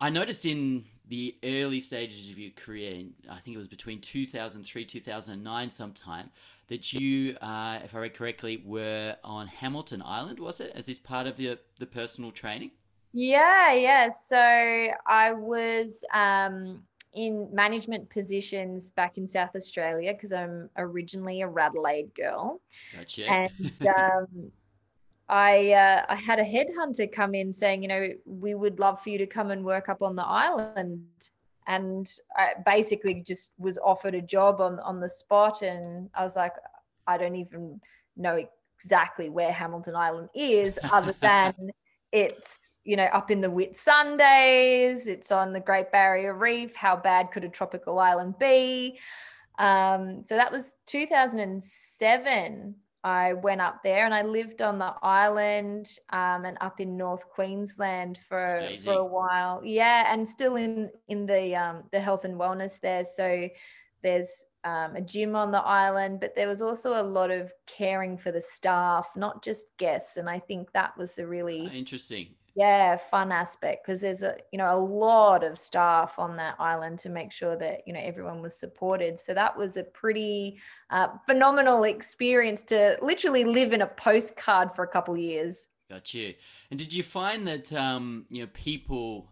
I 0.00 0.08
noticed 0.08 0.46
in 0.46 0.84
the 1.08 1.36
early 1.44 1.80
stages 1.80 2.30
of 2.30 2.38
your 2.38 2.52
career, 2.52 3.04
I 3.28 3.38
think 3.40 3.54
it 3.54 3.58
was 3.58 3.68
between 3.68 4.00
2003 4.00 4.86
2009 4.86 5.70
sometime, 5.70 6.30
that 6.68 6.94
you, 6.94 7.36
uh, 7.42 7.80
if 7.84 7.94
I 7.94 7.98
read 7.98 8.14
correctly, 8.14 8.62
were 8.64 9.14
on 9.22 9.46
Hamilton 9.46 10.02
Island, 10.02 10.38
was 10.38 10.58
it, 10.58 10.72
as 10.74 10.86
this 10.86 10.98
part 10.98 11.26
of 11.26 11.38
your, 11.38 11.56
the 11.78 11.84
personal 11.84 12.30
training? 12.30 12.70
Yeah, 13.12 13.72
yeah. 13.72 14.08
So 14.12 14.38
I 14.38 15.32
was 15.32 16.04
um, 16.14 16.82
in 17.14 17.48
management 17.52 18.08
positions 18.08 18.90
back 18.90 19.18
in 19.18 19.26
South 19.26 19.54
Australia 19.54 20.14
because 20.14 20.32
I'm 20.32 20.70
originally 20.76 21.42
a 21.42 21.48
Radelaide 21.48 22.14
girl. 22.14 22.60
Gotcha. 22.96 23.26
And 23.26 23.72
um, 23.86 24.52
I 25.28 25.72
uh, 25.72 26.04
I 26.08 26.16
had 26.16 26.38
a 26.38 26.44
headhunter 26.44 27.10
come 27.10 27.34
in 27.34 27.52
saying, 27.52 27.82
you 27.82 27.88
know, 27.88 28.08
we 28.24 28.54
would 28.54 28.80
love 28.80 29.00
for 29.02 29.10
you 29.10 29.18
to 29.18 29.26
come 29.26 29.50
and 29.50 29.64
work 29.64 29.88
up 29.88 30.02
on 30.02 30.16
the 30.16 30.24
island. 30.24 31.06
And 31.66 32.10
I 32.36 32.54
basically 32.66 33.22
just 33.26 33.52
was 33.58 33.78
offered 33.78 34.14
a 34.14 34.22
job 34.22 34.60
on 34.60 34.80
on 34.80 35.00
the 35.00 35.08
spot, 35.08 35.62
and 35.62 36.10
I 36.14 36.22
was 36.22 36.34
like, 36.34 36.54
I 37.06 37.18
don't 37.18 37.36
even 37.36 37.80
know 38.16 38.44
exactly 38.78 39.30
where 39.30 39.52
Hamilton 39.52 39.94
Island 39.94 40.28
is, 40.34 40.78
other 40.90 41.14
than 41.20 41.54
it's 42.10 42.71
you 42.84 42.96
know 42.96 43.04
up 43.04 43.30
in 43.30 43.40
the 43.40 43.48
Whitsundays 43.48 45.06
it's 45.06 45.32
on 45.32 45.52
the 45.52 45.60
great 45.60 45.92
barrier 45.92 46.34
reef 46.34 46.74
how 46.74 46.96
bad 46.96 47.30
could 47.30 47.44
a 47.44 47.48
tropical 47.48 47.98
island 47.98 48.38
be? 48.38 48.98
Um, 49.58 50.22
so 50.24 50.36
that 50.36 50.50
was 50.50 50.74
2007 50.86 52.74
i 53.04 53.32
went 53.32 53.60
up 53.60 53.82
there 53.82 54.04
and 54.04 54.14
i 54.14 54.22
lived 54.22 54.62
on 54.62 54.78
the 54.78 54.94
island 55.02 55.98
um, 56.10 56.44
and 56.44 56.56
up 56.60 56.80
in 56.80 56.96
north 56.96 57.28
queensland 57.28 58.20
for 58.28 58.66
for 58.82 58.94
a 58.94 59.04
while. 59.04 59.60
Yeah 59.64 60.12
and 60.12 60.26
still 60.28 60.56
in 60.56 60.90
in 61.08 61.26
the 61.26 61.54
um, 61.56 61.84
the 61.92 62.00
health 62.00 62.24
and 62.24 62.38
wellness 62.38 62.80
there. 62.80 63.04
So 63.04 63.48
there's 64.02 64.44
um, 64.64 64.96
a 64.96 65.00
gym 65.00 65.34
on 65.34 65.50
the 65.50 65.62
island, 65.62 66.20
but 66.20 66.34
there 66.34 66.48
was 66.48 66.62
also 66.62 67.00
a 67.00 67.02
lot 67.02 67.30
of 67.30 67.52
caring 67.66 68.16
for 68.16 68.30
the 68.30 68.40
staff, 68.40 69.08
not 69.16 69.42
just 69.42 69.76
guests. 69.76 70.16
And 70.16 70.28
I 70.28 70.38
think 70.38 70.72
that 70.72 70.96
was 70.96 71.14
the 71.14 71.26
really 71.26 71.68
ah, 71.70 71.74
interesting, 71.74 72.34
yeah, 72.54 72.96
fun 72.96 73.32
aspect 73.32 73.86
because 73.86 74.00
there's 74.00 74.22
a 74.22 74.36
you 74.52 74.58
know 74.58 74.76
a 74.76 74.78
lot 74.78 75.42
of 75.42 75.56
staff 75.56 76.18
on 76.18 76.36
that 76.36 76.54
island 76.58 76.98
to 77.00 77.08
make 77.08 77.32
sure 77.32 77.56
that 77.56 77.86
you 77.86 77.94
know 77.94 78.00
everyone 78.00 78.42
was 78.42 78.54
supported. 78.54 79.18
So 79.18 79.32
that 79.32 79.56
was 79.56 79.76
a 79.76 79.84
pretty 79.84 80.60
uh, 80.90 81.08
phenomenal 81.26 81.84
experience 81.84 82.62
to 82.64 82.98
literally 83.00 83.44
live 83.44 83.72
in 83.72 83.82
a 83.82 83.86
postcard 83.86 84.74
for 84.74 84.84
a 84.84 84.88
couple 84.88 85.16
years. 85.16 85.68
Got 85.88 86.12
you. 86.12 86.34
And 86.70 86.78
did 86.78 86.92
you 86.92 87.02
find 87.02 87.46
that 87.48 87.72
um, 87.72 88.26
you 88.28 88.42
know 88.42 88.48
people 88.52 89.30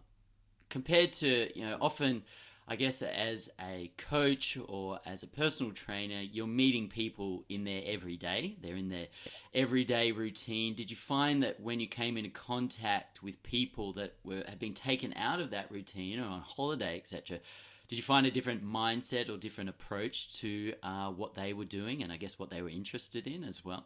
compared 0.69 1.13
to 1.13 1.57
you 1.57 1.65
know 1.65 1.77
often 1.79 2.23
I 2.71 2.77
guess 2.77 3.01
as 3.01 3.49
a 3.59 3.91
coach 3.97 4.57
or 4.65 5.01
as 5.05 5.23
a 5.23 5.27
personal 5.27 5.73
trainer, 5.73 6.21
you're 6.21 6.47
meeting 6.47 6.87
people 6.87 7.43
in 7.49 7.65
their 7.65 7.81
everyday. 7.85 8.55
They're 8.61 8.77
in 8.77 8.87
their 8.87 9.07
everyday 9.53 10.13
routine. 10.13 10.73
Did 10.73 10.89
you 10.89 10.95
find 10.95 11.43
that 11.43 11.59
when 11.59 11.81
you 11.81 11.87
came 11.87 12.15
into 12.15 12.29
contact 12.29 13.21
with 13.21 13.43
people 13.43 13.91
that 13.95 14.13
were 14.23 14.45
had 14.47 14.57
been 14.57 14.73
taken 14.73 15.13
out 15.17 15.41
of 15.41 15.49
that 15.49 15.69
routine 15.69 16.17
or 16.21 16.23
on 16.23 16.39
holiday, 16.39 16.95
etc., 16.95 17.39
did 17.89 17.97
you 17.97 18.03
find 18.03 18.25
a 18.25 18.31
different 18.31 18.63
mindset 18.63 19.29
or 19.29 19.35
different 19.35 19.69
approach 19.69 20.33
to 20.37 20.73
uh, 20.81 21.09
what 21.09 21.35
they 21.35 21.51
were 21.51 21.65
doing, 21.65 22.03
and 22.03 22.09
I 22.09 22.15
guess 22.15 22.39
what 22.39 22.49
they 22.49 22.61
were 22.61 22.69
interested 22.69 23.27
in 23.27 23.43
as 23.43 23.65
well? 23.65 23.85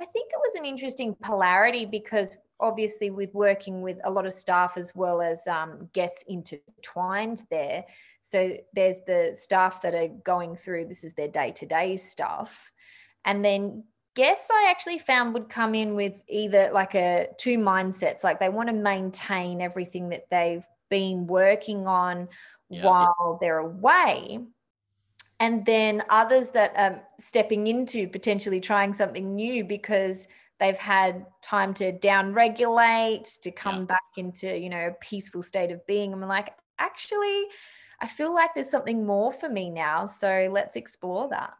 I 0.00 0.06
think 0.06 0.30
it 0.32 0.40
was 0.40 0.54
an 0.54 0.64
interesting 0.64 1.14
polarity 1.22 1.84
because 1.84 2.38
obviously 2.62 3.10
with 3.10 3.34
working 3.34 3.82
with 3.82 3.98
a 4.04 4.10
lot 4.10 4.24
of 4.24 4.32
staff 4.32 4.76
as 4.76 4.94
well 4.94 5.20
as 5.20 5.46
um, 5.46 5.88
guests 5.92 6.24
intertwined 6.28 7.42
there. 7.50 7.84
So 8.22 8.56
there's 8.72 8.98
the 9.06 9.32
staff 9.34 9.82
that 9.82 9.94
are 9.94 10.08
going 10.08 10.56
through 10.56 10.86
this 10.86 11.04
is 11.04 11.12
their 11.14 11.28
day 11.28 11.52
to 11.52 11.66
day 11.66 11.96
stuff, 11.96 12.72
and 13.24 13.44
then 13.44 13.84
guests 14.14 14.48
I 14.50 14.70
actually 14.70 14.98
found 14.98 15.34
would 15.34 15.48
come 15.48 15.74
in 15.74 15.94
with 15.94 16.14
either 16.28 16.70
like 16.72 16.94
a 16.94 17.28
two 17.38 17.58
mindsets, 17.58 18.24
like 18.24 18.38
they 18.38 18.48
want 18.48 18.68
to 18.68 18.74
maintain 18.74 19.60
everything 19.60 20.10
that 20.10 20.26
they've 20.30 20.64
been 20.88 21.26
working 21.26 21.86
on 21.86 22.28
yeah. 22.68 22.84
while 22.84 23.38
they're 23.40 23.58
away 23.58 24.38
and 25.42 25.66
then 25.66 26.04
others 26.08 26.52
that 26.52 26.72
are 26.76 27.02
stepping 27.18 27.66
into 27.66 28.06
potentially 28.06 28.60
trying 28.60 28.94
something 28.94 29.34
new 29.34 29.64
because 29.64 30.28
they've 30.62 30.78
had 30.78 31.26
time 31.42 31.74
to 31.74 31.90
down 31.90 32.32
regulate 32.32 33.24
to 33.42 33.50
come 33.50 33.80
yeah. 33.80 33.86
back 33.86 34.02
into 34.16 34.56
you 34.56 34.70
know 34.70 34.86
a 34.86 34.92
peaceful 35.00 35.42
state 35.42 35.72
of 35.72 35.84
being. 35.86 36.12
I'm 36.12 36.20
like 36.20 36.54
actually 36.78 37.44
i 38.00 38.08
feel 38.08 38.34
like 38.34 38.50
there's 38.54 38.70
something 38.70 39.06
more 39.06 39.32
for 39.32 39.48
me 39.48 39.70
now 39.70 40.06
so 40.06 40.48
let's 40.50 40.76
explore 40.76 41.28
that. 41.28 41.54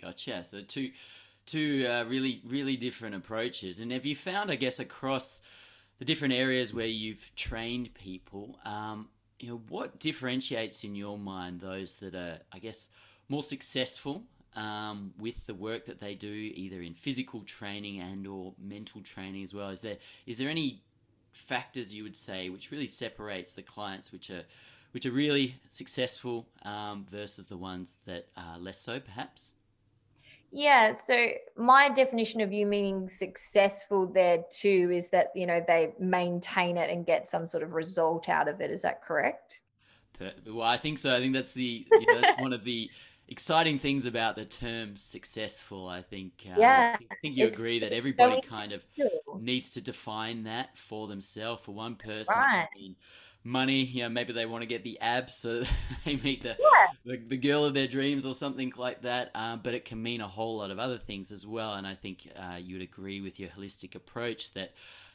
Gotcha. 0.00 0.44
So 0.44 0.62
two 0.62 0.90
two 1.46 1.86
uh, 1.90 2.04
really 2.04 2.42
really 2.46 2.76
different 2.76 3.14
approaches. 3.16 3.80
And 3.80 3.90
have 3.92 4.06
you 4.06 4.14
found 4.14 4.50
i 4.50 4.56
guess 4.56 4.78
across 4.78 5.42
the 5.98 6.04
different 6.04 6.34
areas 6.34 6.72
where 6.72 6.86
you've 6.86 7.30
trained 7.36 7.92
people 7.94 8.58
um, 8.64 9.08
you 9.40 9.48
know 9.48 9.60
what 9.68 9.98
differentiates 9.98 10.84
in 10.84 10.94
your 10.94 11.18
mind 11.18 11.60
those 11.60 11.94
that 11.94 12.14
are 12.14 12.38
i 12.52 12.58
guess 12.58 12.88
more 13.28 13.42
successful 13.42 14.22
um, 14.56 15.12
with 15.18 15.46
the 15.46 15.54
work 15.54 15.86
that 15.86 16.00
they 16.00 16.14
do, 16.14 16.28
either 16.54 16.82
in 16.82 16.94
physical 16.94 17.40
training 17.42 18.00
and 18.00 18.26
or 18.26 18.54
mental 18.58 19.00
training 19.00 19.44
as 19.44 19.54
well? 19.54 19.70
Is 19.70 19.80
there 19.80 19.96
is 20.26 20.38
there 20.38 20.48
any 20.48 20.82
factors 21.32 21.92
you 21.92 22.04
would 22.04 22.16
say 22.16 22.48
which 22.48 22.70
really 22.70 22.86
separates 22.86 23.52
the 23.52 23.62
clients 23.62 24.12
which 24.12 24.30
are 24.30 24.44
which 24.92 25.06
are 25.06 25.10
really 25.10 25.56
successful 25.70 26.46
um, 26.62 27.04
versus 27.10 27.46
the 27.46 27.56
ones 27.56 27.94
that 28.06 28.28
are 28.36 28.58
less 28.58 28.78
so, 28.78 29.00
perhaps? 29.00 29.52
Yeah, 30.52 30.92
so 30.92 31.30
my 31.56 31.88
definition 31.88 32.40
of 32.40 32.52
you 32.52 32.64
meaning 32.64 33.08
successful 33.08 34.06
there 34.06 34.44
too 34.50 34.90
is 34.92 35.10
that 35.10 35.32
you 35.34 35.46
know 35.46 35.62
they 35.66 35.94
maintain 35.98 36.76
it 36.76 36.90
and 36.90 37.04
get 37.04 37.26
some 37.26 37.46
sort 37.46 37.64
of 37.64 37.72
result 37.72 38.28
out 38.28 38.46
of 38.46 38.60
it. 38.60 38.70
Is 38.70 38.82
that 38.82 39.02
correct? 39.02 39.60
Well, 40.46 40.62
I 40.62 40.76
think 40.76 40.98
so. 40.98 41.14
I 41.14 41.18
think 41.18 41.34
that's 41.34 41.54
the 41.54 41.84
you 41.90 42.06
know, 42.06 42.20
that's 42.20 42.40
one 42.40 42.52
of 42.52 42.62
the 42.62 42.88
exciting 43.28 43.78
things 43.78 44.06
about 44.06 44.36
the 44.36 44.44
term 44.44 44.96
successful. 44.96 45.88
I 45.88 46.02
think. 46.02 46.46
Uh, 46.46 46.58
yeah. 46.58 46.96
I 47.10 47.14
think 47.22 47.36
you 47.36 47.46
agree 47.46 47.78
that 47.80 47.92
everybody 47.92 48.40
kind 48.40 48.72
of 48.72 48.84
needs 49.38 49.70
to 49.72 49.80
define 49.80 50.44
that 50.44 50.76
for 50.76 51.08
themselves. 51.08 51.62
For 51.62 51.72
one 51.72 51.96
person, 51.96 52.34
right. 52.36 52.68
money. 53.42 53.82
You 53.82 54.04
know, 54.04 54.08
maybe 54.08 54.32
they 54.32 54.46
want 54.46 54.62
to 54.62 54.66
get 54.66 54.84
the 54.84 55.00
abs 55.00 55.34
so 55.34 55.62
they 56.04 56.16
meet 56.16 56.42
the, 56.42 56.56
yeah. 56.58 56.86
the, 57.04 57.22
the 57.28 57.36
girl 57.36 57.64
of 57.64 57.74
their 57.74 57.88
dreams 57.88 58.24
or 58.24 58.34
something 58.34 58.72
like 58.76 59.02
that. 59.02 59.30
Um, 59.34 59.60
but 59.62 59.74
it 59.74 59.84
can 59.84 60.02
mean 60.02 60.20
a 60.20 60.28
whole 60.28 60.58
lot 60.58 60.70
of 60.70 60.78
other 60.78 60.98
things 60.98 61.32
as 61.32 61.46
well. 61.46 61.74
And 61.74 61.86
I 61.86 61.94
think 61.94 62.28
uh, 62.36 62.56
you 62.56 62.76
would 62.76 62.82
agree 62.82 63.20
with 63.20 63.38
your 63.38 63.50
holistic 63.50 63.94
approach 63.94 64.52
that 64.54 64.72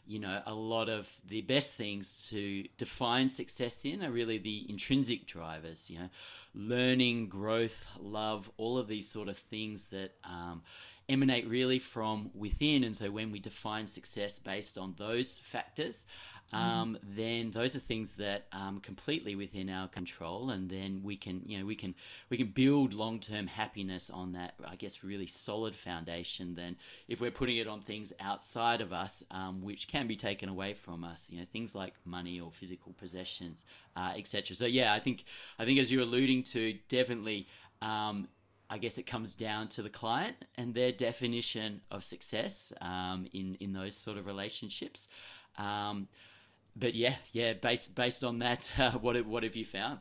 you 0.09 0.17
know, 0.17 0.41
a 0.47 0.53
lot 0.53 0.89
of 0.89 1.07
the 1.27 1.41
best 1.41 1.75
things 1.75 2.27
to 2.31 2.63
define 2.79 3.27
success 3.27 3.85
in 3.85 4.03
are 4.03 4.09
really 4.09 4.39
the 4.39 4.65
intrinsic 4.67 5.27
drivers, 5.27 5.87
you 5.87 5.99
know, 5.99 6.09
learning, 6.55 7.29
growth, 7.29 7.85
love, 7.99 8.49
all 8.57 8.79
of 8.79 8.87
these 8.87 9.07
sort 9.07 9.29
of 9.29 9.37
things 9.37 9.85
that 9.85 10.15
um, 10.23 10.63
emanate 11.09 11.47
really 11.47 11.77
from 11.77 12.31
within. 12.33 12.83
And 12.83 12.95
so 12.95 13.11
when 13.11 13.31
we 13.31 13.39
define 13.39 13.85
success 13.85 14.39
based 14.39 14.79
on 14.79 14.95
those 14.97 15.37
factors. 15.37 16.07
Um, 16.51 16.97
mm. 16.97 17.15
then 17.15 17.51
those 17.51 17.75
are 17.75 17.79
things 17.79 18.13
that 18.13 18.47
um, 18.51 18.79
completely 18.79 19.35
within 19.35 19.69
our 19.69 19.87
control, 19.87 20.49
and 20.49 20.69
then 20.69 21.01
we 21.03 21.15
can, 21.15 21.41
you 21.45 21.59
know, 21.59 21.65
we 21.65 21.75
can 21.75 21.93
we 22.29 22.37
can 22.37 22.47
build 22.47 22.93
long 22.93 23.19
term 23.19 23.45
happiness 23.45 24.09
on 24.09 24.31
that. 24.33 24.55
I 24.65 24.75
guess 24.75 25.03
really 25.03 25.27
solid 25.27 25.75
foundation. 25.75 26.55
Then, 26.55 26.75
if 27.07 27.21
we're 27.21 27.31
putting 27.31 27.57
it 27.57 27.67
on 27.67 27.81
things 27.81 28.11
outside 28.19 28.81
of 28.81 28.91
us, 28.91 29.23
um, 29.29 29.61
which 29.61 29.87
can 29.87 30.07
be 30.07 30.15
taken 30.15 30.49
away 30.49 30.73
from 30.73 31.03
us, 31.03 31.29
you 31.31 31.39
know, 31.39 31.45
things 31.51 31.75
like 31.75 31.93
money 32.03 32.39
or 32.39 32.51
physical 32.51 32.93
possessions, 32.93 33.65
uh, 33.95 34.13
etc. 34.15 34.55
So 34.55 34.65
yeah, 34.65 34.93
I 34.93 34.99
think 34.99 35.25
I 35.59 35.65
think 35.65 35.79
as 35.79 35.91
you're 35.91 36.03
alluding 36.03 36.43
to, 36.43 36.77
definitely. 36.89 37.47
Um, 37.81 38.27
I 38.71 38.77
guess 38.77 38.99
it 38.99 39.07
comes 39.07 39.33
down 39.33 39.67
to 39.69 39.81
the 39.81 39.89
client 39.89 40.45
and 40.55 40.75
their 40.75 40.91
definition 40.91 41.81
of 41.89 42.03
success 42.03 42.71
um, 42.81 43.25
in 43.33 43.55
in 43.59 43.73
those 43.73 43.95
sort 43.95 44.17
of 44.19 44.27
relationships. 44.27 45.07
Um, 45.57 46.07
but 46.79 46.95
yeah, 46.95 47.15
yeah, 47.31 47.53
based 47.53 47.95
based 47.95 48.23
on 48.23 48.39
that, 48.39 48.71
uh, 48.79 48.91
what 48.93 49.23
what 49.25 49.43
have 49.43 49.55
you 49.55 49.65
found? 49.65 49.99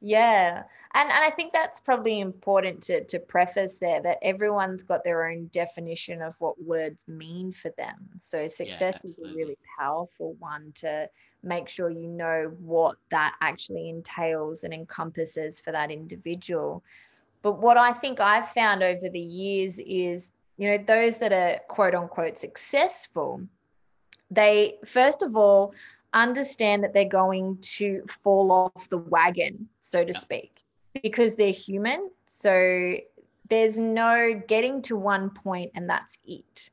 Yeah. 0.00 0.62
And 0.94 1.10
and 1.10 1.24
I 1.24 1.30
think 1.30 1.52
that's 1.52 1.80
probably 1.80 2.20
important 2.20 2.82
to 2.84 3.04
to 3.04 3.18
preface 3.18 3.78
there 3.78 4.00
that 4.02 4.18
everyone's 4.22 4.82
got 4.82 5.04
their 5.04 5.28
own 5.28 5.48
definition 5.52 6.22
of 6.22 6.34
what 6.38 6.62
words 6.62 7.04
mean 7.08 7.52
for 7.52 7.70
them. 7.76 8.08
So 8.20 8.46
success 8.48 8.98
yeah, 9.02 9.10
is 9.10 9.18
a 9.18 9.34
really 9.34 9.58
powerful 9.78 10.34
one 10.38 10.72
to 10.76 11.08
make 11.42 11.68
sure 11.68 11.90
you 11.90 12.06
know 12.06 12.52
what 12.58 12.96
that 13.10 13.36
actually 13.40 13.88
entails 13.88 14.64
and 14.64 14.72
encompasses 14.72 15.60
for 15.60 15.72
that 15.72 15.90
individual. 15.90 16.82
But 17.42 17.60
what 17.60 17.76
I 17.76 17.92
think 17.92 18.20
I've 18.20 18.48
found 18.48 18.82
over 18.82 19.08
the 19.08 19.20
years 19.20 19.78
is, 19.78 20.32
you 20.56 20.70
know, 20.70 20.82
those 20.84 21.18
that 21.18 21.32
are 21.32 21.60
quote 21.68 21.94
unquote 21.94 22.38
successful, 22.38 23.42
they 24.30 24.78
first 24.84 25.22
of 25.22 25.36
all 25.36 25.74
understand 26.12 26.82
that 26.82 26.92
they're 26.92 27.04
going 27.04 27.58
to 27.60 28.02
fall 28.22 28.50
off 28.50 28.88
the 28.88 28.98
wagon, 28.98 29.68
so 29.80 30.04
to 30.04 30.12
yeah. 30.12 30.18
speak, 30.18 30.62
because 31.02 31.36
they're 31.36 31.50
human. 31.52 32.10
So 32.26 32.94
there's 33.48 33.78
no 33.78 34.40
getting 34.46 34.82
to 34.82 34.96
one 34.96 35.30
point 35.30 35.72
and 35.74 35.88
that's 35.88 36.18
it. 36.26 36.70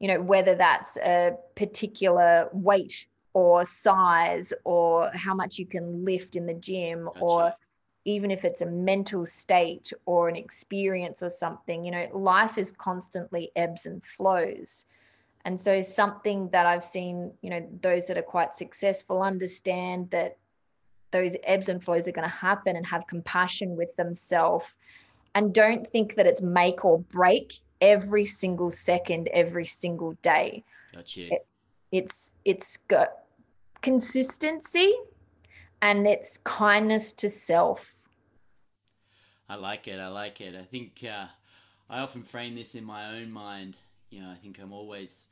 You 0.00 0.08
know, 0.08 0.20
whether 0.20 0.54
that's 0.54 0.96
a 0.98 1.36
particular 1.54 2.48
weight 2.52 3.06
or 3.32 3.64
size 3.66 4.52
or 4.64 5.10
how 5.14 5.34
much 5.34 5.58
you 5.58 5.66
can 5.66 6.04
lift 6.04 6.36
in 6.36 6.46
the 6.46 6.54
gym 6.54 7.04
gotcha. 7.04 7.20
or 7.20 7.54
even 8.04 8.30
if 8.30 8.44
it's 8.44 8.60
a 8.60 8.66
mental 8.66 9.26
state 9.26 9.92
or 10.04 10.28
an 10.28 10.36
experience 10.36 11.22
or 11.22 11.30
something, 11.30 11.84
you 11.84 11.90
know, 11.90 12.06
life 12.12 12.58
is 12.58 12.70
constantly 12.72 13.50
ebbs 13.56 13.86
and 13.86 14.04
flows. 14.04 14.84
And 15.44 15.60
so 15.60 15.82
something 15.82 16.48
that 16.50 16.66
I've 16.66 16.84
seen, 16.84 17.32
you 17.42 17.50
know, 17.50 17.66
those 17.82 18.06
that 18.06 18.16
are 18.16 18.22
quite 18.22 18.54
successful 18.54 19.22
understand 19.22 20.10
that 20.10 20.38
those 21.10 21.36
ebbs 21.44 21.68
and 21.68 21.84
flows 21.84 22.08
are 22.08 22.12
going 22.12 22.28
to 22.28 22.34
happen 22.34 22.76
and 22.76 22.86
have 22.86 23.06
compassion 23.06 23.76
with 23.76 23.94
themselves 23.96 24.66
and 25.34 25.52
don't 25.52 25.90
think 25.90 26.14
that 26.14 26.26
it's 26.26 26.40
make 26.40 26.84
or 26.84 27.00
break 27.00 27.54
every 27.80 28.24
single 28.24 28.70
second, 28.70 29.28
every 29.32 29.66
single 29.66 30.12
day. 30.22 30.64
Got 30.94 31.14
you. 31.16 31.28
It, 31.30 31.46
it's 31.92 32.34
it's 32.44 32.78
got 32.88 33.10
consistency 33.82 34.94
and 35.82 36.06
it's 36.06 36.38
kindness 36.38 37.12
to 37.12 37.28
self. 37.28 37.80
I 39.48 39.56
like 39.56 39.86
it. 39.86 40.00
I 40.00 40.08
like 40.08 40.40
it. 40.40 40.56
I 40.56 40.64
think 40.64 41.04
uh, 41.04 41.26
I 41.90 42.00
often 42.00 42.22
frame 42.22 42.54
this 42.54 42.74
in 42.74 42.84
my 42.84 43.14
own 43.16 43.30
mind 43.30 43.76
you 44.14 44.22
know, 44.22 44.30
I 44.30 44.36
think 44.36 44.60
I'm 44.60 44.72
always 44.72 45.26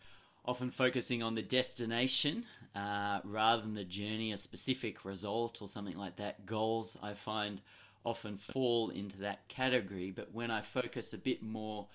often 0.45 0.71
focusing 0.71 1.23
on 1.23 1.37
the 1.37 1.43
destination 1.43 2.45
uh, 2.75 3.21
rather 3.23 3.63
than 3.63 3.75
the 3.75 3.85
journey, 3.85 4.33
a 4.33 4.37
specific 4.37 5.05
result 5.05 5.63
or 5.63 5.69
something 5.69 5.97
like 5.97 6.17
that. 6.17 6.47
Goals 6.47 6.97
I 7.01 7.15
find 7.15 7.61
often 8.05 8.37
fall 8.37 8.91
into 8.91 9.19
that 9.19 9.47
category, 9.47 10.11
but 10.11 10.35
when 10.35 10.51
I 10.51 10.63
focus 10.63 11.13
a 11.13 11.19
bit 11.19 11.43
more 11.43 11.87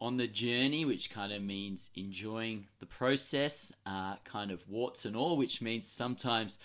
on 0.00 0.16
the 0.16 0.26
journey, 0.26 0.84
which 0.84 1.10
kind 1.10 1.32
of 1.32 1.42
means 1.42 1.90
enjoying 1.94 2.66
the 2.80 2.86
process, 2.86 3.72
uh, 3.86 4.16
kind 4.24 4.50
of 4.50 4.68
warts 4.68 5.04
and 5.04 5.14
all, 5.14 5.36
which 5.36 5.62
means 5.62 5.86
sometimes 5.86 6.58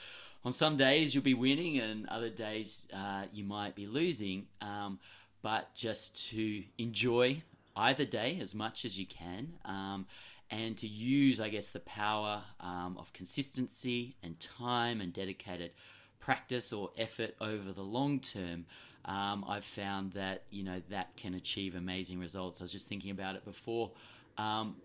on 0.43 0.51
some 0.51 0.75
days 0.75 1.13
you'll 1.13 1.24
be 1.24 1.36
winning 1.36 1.77
and 1.77 2.07
other 2.07 2.29
days 2.29 2.88
uh, 2.91 3.25
you 3.31 3.43
might 3.43 3.75
be 3.75 3.86
losing. 3.86 4.48
Um, 4.60 4.98
but 5.43 5.74
just 5.75 6.29
to 6.29 6.63
enjoy 6.79 7.43
either 7.77 8.05
day 8.05 8.39
as 8.41 8.53
much 8.55 8.84
as 8.84 8.98
you 8.98 9.05
can. 9.05 9.53
Um, 9.63 10.07
and 10.50 10.77
to 10.77 10.88
use, 10.88 11.39
I 11.39 11.50
guess, 11.50 11.67
the 11.67 11.81
power 11.81 12.41
um, 12.60 12.98
of 12.98 13.12
consistency 13.13 14.15
and 14.24 14.39
time 14.39 15.01
and 15.01 15.12
dedicated 15.12 15.72
practice 16.19 16.74
or 16.74 16.89
effort 16.98 17.36
over 17.41 17.72
the 17.72 17.84
long 17.84 18.19
term, 18.19 18.65
um, 19.05 19.46
I've 19.48 19.63
found 19.63 20.13
that 20.13 20.43
you 20.50 20.63
know 20.63 20.81
that 20.89 21.15
can 21.15 21.34
achieve 21.36 21.75
amazing 21.75 22.19
results. 22.19 22.62
I 22.62 22.63
was 22.63 22.72
just 22.72 22.88
thinking 22.88 23.12
about 23.12 23.36
it 23.36 23.46
before 23.46 23.91
um, 24.38 24.75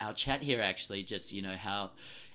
our 0.00 0.12
chat 0.12 0.42
here, 0.42 0.60
actually, 0.60 1.02
just 1.02 1.32
you 1.32 1.42
know 1.42 1.56
how 1.56 1.90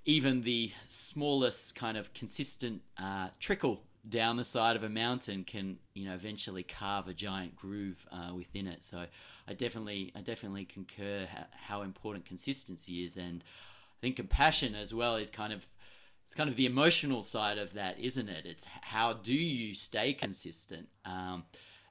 even 0.06 0.42
the 0.42 0.72
smallest 0.86 1.75
kind 1.75 1.98
of 1.98 2.13
consistent 2.13 2.82
uh, 2.98 3.27
trickle 3.39 3.82
down 4.10 4.38
the 4.38 4.44
side 4.44 4.76
of 4.76 4.84
a 4.84 4.90
mountain 4.90 5.44
can 5.44 5.78
you 5.94 6.06
know 6.06 6.14
eventually 6.14 6.64
carve 6.64 7.08
a 7.08 7.14
giant 7.14 7.55
groove 7.55 8.05
uh, 8.12 8.34
within 8.34 8.68
it. 8.68 8.84
So 8.84 9.05
I 9.48 9.53
definitely 9.53 10.12
I 10.16 10.22
definitely 10.22 10.66
concur 10.66 11.27
how, 11.51 11.81
important 11.81 12.25
consistency 12.25 13.03
is, 13.03 13.18
and 13.18 13.44
I 13.44 14.00
think 14.01 14.16
compassion 14.16 14.75
as 14.75 14.94
well 14.94 15.16
is 15.16 15.29
kind 15.29 15.53
of 15.53 15.66
it's 16.25 16.36
kind 16.36 16.50
of 16.50 16.55
the 16.58 16.66
emotional 16.66 17.24
side 17.24 17.58
of 17.58 17.74
that, 17.74 18.00
isn't 18.00 18.27
it? 18.27 18.46
It's 18.46 18.66
how 18.81 19.14
do 19.14 19.34
you 19.34 19.74
stay 19.74 20.14
consistent. 20.14 20.90
Um, 21.05 21.46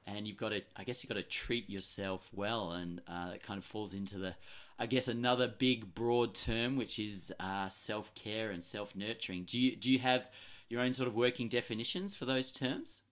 and 0.07 0.27
you've 0.27 0.37
got 0.37 0.51
to, 0.51 0.63
I 0.77 0.85
guess, 0.85 1.03
you've 1.03 1.09
got 1.09 1.17
to 1.17 1.23
treat 1.23 1.69
yourself 1.69 2.31
well, 2.33 2.73
and 2.73 3.01
uh, 3.09 3.33
it 3.35 3.43
kind 3.43 3.59
of 3.59 3.65
falls 3.65 3.93
into 3.93 4.19
the, 4.19 4.37
I 4.79 4.87
guess, 4.87 5.09
another 5.09 5.49
big 5.49 5.95
broad 5.95 6.35
term, 6.35 6.77
which 6.77 6.99
is 6.99 7.33
uh, 7.41 7.69
self 7.69 8.15
care 8.15 8.51
and 8.51 8.63
self 8.63 8.95
nurturing. 8.95 9.45
Do 9.45 9.59
you 9.59 9.75
do 9.75 9.91
you 9.91 9.99
have 9.99 10.29
your 10.69 10.81
own 10.81 10.93
sort 10.93 11.09
of 11.09 11.15
working 11.15 11.49
definitions 11.49 12.15
for 12.15 12.25
those 12.25 12.51
terms? 12.51 13.03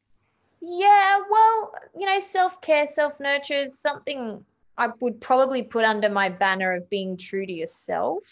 Yeah, 0.60 1.20
well, 1.30 1.74
you 1.98 2.06
know, 2.06 2.20
self 2.20 2.60
care, 2.60 2.86
self 2.86 3.20
nurture 3.20 3.54
is 3.54 3.78
something 3.78 4.44
I 4.76 4.88
would 5.00 5.20
probably 5.20 5.62
put 5.62 5.84
under 5.84 6.08
my 6.08 6.28
banner 6.28 6.72
of 6.72 6.88
being 6.90 7.16
true 7.16 7.46
to 7.46 7.52
yourself. 7.52 8.22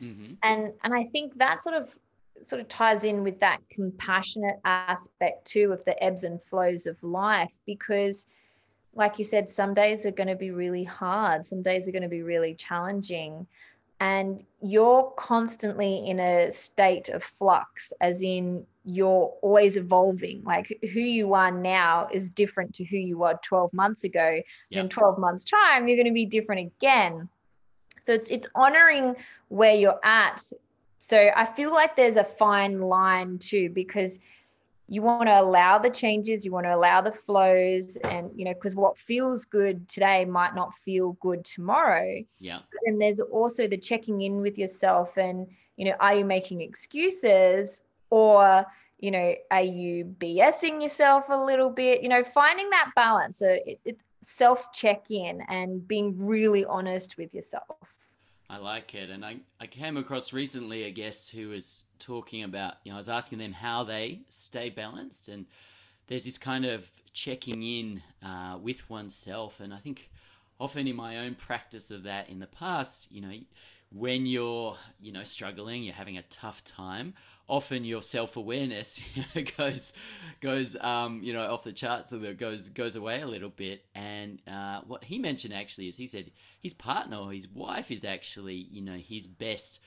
Mm-hmm. 0.00 0.34
And 0.42 0.72
and 0.84 0.94
I 0.94 1.04
think 1.04 1.36
that 1.38 1.60
sort 1.60 1.74
of 1.74 1.98
sort 2.42 2.60
of 2.60 2.68
ties 2.68 3.04
in 3.04 3.22
with 3.22 3.38
that 3.40 3.60
compassionate 3.70 4.60
aspect 4.64 5.44
too 5.44 5.72
of 5.72 5.84
the 5.84 6.02
ebbs 6.02 6.24
and 6.24 6.42
flows 6.42 6.86
of 6.86 7.02
life 7.02 7.56
because 7.66 8.26
like 8.94 9.18
you 9.18 9.24
said 9.24 9.50
some 9.50 9.74
days 9.74 10.06
are 10.06 10.10
going 10.10 10.28
to 10.28 10.34
be 10.34 10.50
really 10.50 10.84
hard 10.84 11.46
some 11.46 11.62
days 11.62 11.86
are 11.86 11.92
going 11.92 12.02
to 12.02 12.08
be 12.08 12.22
really 12.22 12.54
challenging 12.54 13.46
and 14.00 14.42
you're 14.62 15.12
constantly 15.16 16.08
in 16.08 16.18
a 16.18 16.50
state 16.50 17.10
of 17.10 17.22
flux 17.22 17.92
as 18.00 18.22
in 18.22 18.66
you're 18.90 19.32
always 19.42 19.76
evolving. 19.76 20.42
Like 20.44 20.76
who 20.92 21.00
you 21.00 21.34
are 21.34 21.50
now 21.50 22.08
is 22.12 22.30
different 22.30 22.74
to 22.74 22.84
who 22.84 22.96
you 22.96 23.18
were 23.18 23.38
12 23.42 23.72
months 23.72 24.04
ago 24.04 24.40
yep. 24.70 24.84
in 24.84 24.88
12 24.88 25.18
months 25.18 25.44
time. 25.44 25.88
You're 25.88 25.96
going 25.96 26.06
to 26.06 26.12
be 26.12 26.26
different 26.26 26.72
again. 26.76 27.28
So 28.02 28.12
it's 28.12 28.28
it's 28.28 28.48
honoring 28.54 29.16
where 29.48 29.74
you're 29.74 30.00
at. 30.04 30.42
So 31.02 31.30
i 31.34 31.46
feel 31.46 31.72
like 31.72 31.96
there's 31.96 32.16
a 32.16 32.24
fine 32.24 32.80
line 32.80 33.38
too 33.38 33.70
because 33.70 34.18
you 34.86 35.02
want 35.02 35.28
to 35.28 35.40
allow 35.40 35.78
the 35.78 35.88
changes 35.88 36.44
you 36.44 36.50
want 36.50 36.66
to 36.66 36.74
allow 36.74 37.00
the 37.00 37.12
flows 37.12 37.96
and 37.98 38.30
you 38.34 38.44
know 38.44 38.52
because 38.52 38.74
what 38.74 38.98
feels 38.98 39.44
good 39.44 39.88
today 39.88 40.24
might 40.24 40.54
not 40.54 40.74
feel 40.74 41.12
good 41.20 41.44
tomorrow. 41.44 42.22
Yeah. 42.40 42.58
And 42.86 43.00
there's 43.00 43.20
also 43.20 43.68
the 43.68 43.78
checking 43.78 44.22
in 44.22 44.42
with 44.42 44.58
yourself 44.58 45.16
and 45.16 45.46
you 45.76 45.84
know 45.86 45.94
are 46.00 46.16
you 46.16 46.24
making 46.24 46.60
excuses 46.60 47.82
or 48.10 48.66
you 49.00 49.10
know 49.10 49.34
are 49.50 49.62
you 49.62 50.04
bsing 50.20 50.82
yourself 50.82 51.24
a 51.28 51.36
little 51.36 51.70
bit 51.70 52.02
you 52.02 52.08
know 52.08 52.22
finding 52.22 52.68
that 52.70 52.90
balance 52.94 53.38
so 53.38 53.58
it, 53.66 53.80
it 53.84 53.98
self 54.22 54.72
check 54.72 55.10
in 55.10 55.40
and 55.48 55.86
being 55.88 56.14
really 56.18 56.64
honest 56.64 57.16
with 57.16 57.34
yourself 57.34 57.78
I 58.50 58.56
like 58.56 58.96
it. 58.96 59.10
And 59.10 59.24
I, 59.24 59.36
I 59.60 59.68
came 59.68 59.96
across 59.96 60.32
recently 60.32 60.82
a 60.82 60.90
guest 60.90 61.30
who 61.30 61.50
was 61.50 61.84
talking 62.00 62.42
about, 62.42 62.74
you 62.82 62.90
know, 62.90 62.96
I 62.96 62.98
was 62.98 63.08
asking 63.08 63.38
them 63.38 63.52
how 63.52 63.84
they 63.84 64.22
stay 64.28 64.70
balanced. 64.70 65.28
And 65.28 65.46
there's 66.08 66.24
this 66.24 66.36
kind 66.36 66.64
of 66.64 66.84
checking 67.12 67.62
in 67.62 68.02
uh, 68.28 68.58
with 68.60 68.90
oneself. 68.90 69.60
And 69.60 69.72
I 69.72 69.78
think 69.78 70.10
often 70.58 70.88
in 70.88 70.96
my 70.96 71.18
own 71.18 71.36
practice 71.36 71.92
of 71.92 72.02
that 72.02 72.28
in 72.28 72.40
the 72.40 72.48
past, 72.48 73.12
you 73.12 73.20
know, 73.20 73.32
when 73.92 74.26
you're, 74.26 74.76
you 75.00 75.12
know, 75.12 75.22
struggling, 75.22 75.84
you're 75.84 75.94
having 75.94 76.18
a 76.18 76.22
tough 76.22 76.64
time, 76.64 77.14
often 77.50 77.84
your 77.84 78.00
self 78.00 78.36
awareness 78.36 79.00
goes 79.56 79.92
goes 80.40 80.76
um, 80.76 81.20
you 81.22 81.32
know 81.32 81.52
off 81.52 81.64
the 81.64 81.72
charts, 81.72 82.10
so 82.10 82.16
it 82.22 82.38
goes 82.38 82.68
goes 82.70 82.96
away 82.96 83.20
a 83.20 83.26
little 83.26 83.50
bit. 83.50 83.84
And 83.94 84.40
uh, 84.48 84.80
what 84.86 85.04
he 85.04 85.18
mentioned 85.18 85.52
actually 85.52 85.88
is 85.88 85.96
he 85.96 86.06
said 86.06 86.30
his 86.60 86.72
partner 86.72 87.16
or 87.16 87.32
his 87.32 87.48
wife 87.48 87.90
is 87.90 88.04
actually 88.04 88.54
you 88.54 88.80
know 88.80 88.96
his 88.96 89.26
best 89.26 89.80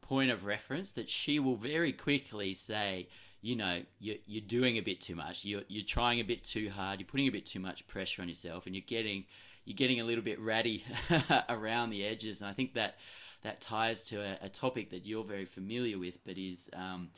point 0.00 0.30
of 0.30 0.44
reference 0.44 0.92
that 0.92 1.08
she 1.08 1.38
will 1.38 1.56
very 1.56 1.92
quickly 1.92 2.54
say 2.54 3.06
you 3.42 3.54
know 3.54 3.82
you're, 4.00 4.16
you're 4.26 4.46
doing 4.46 4.78
a 4.78 4.82
bit 4.82 5.00
too 5.00 5.14
much. 5.14 5.44
You're, 5.44 5.62
you're 5.68 5.84
trying 5.84 6.20
a 6.20 6.24
bit 6.24 6.42
too 6.42 6.70
hard. 6.70 7.00
You're 7.00 7.06
putting 7.06 7.28
a 7.28 7.32
bit 7.32 7.46
too 7.46 7.60
much 7.60 7.86
pressure 7.86 8.22
on 8.22 8.28
yourself 8.28 8.66
and 8.66 8.74
you're 8.74 8.84
getting 8.86 9.24
you're 9.66 9.76
getting 9.76 10.00
a 10.00 10.04
little 10.04 10.24
bit 10.24 10.40
ratty 10.40 10.84
around 11.48 11.90
the 11.90 12.04
edges. 12.04 12.40
And 12.40 12.50
i 12.50 12.54
think 12.54 12.74
that 12.74 12.96
that 13.42 13.60
ties 13.60 14.04
to 14.06 14.20
a, 14.20 14.46
a 14.46 14.48
topic 14.48 14.90
that 14.90 15.06
you're 15.06 15.24
very 15.24 15.44
familiar 15.44 15.98
with, 15.98 16.18
but 16.24 16.36
is, 16.36 16.68
um, 16.74 17.10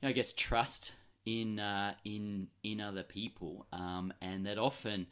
you 0.00 0.06
know, 0.06 0.08
I 0.10 0.12
guess, 0.12 0.32
trust 0.32 0.92
in 1.26 1.58
uh, 1.58 1.94
in 2.04 2.48
in 2.62 2.80
other 2.80 3.02
people, 3.02 3.66
um, 3.72 4.12
and 4.20 4.46
that 4.46 4.58
often 4.58 5.06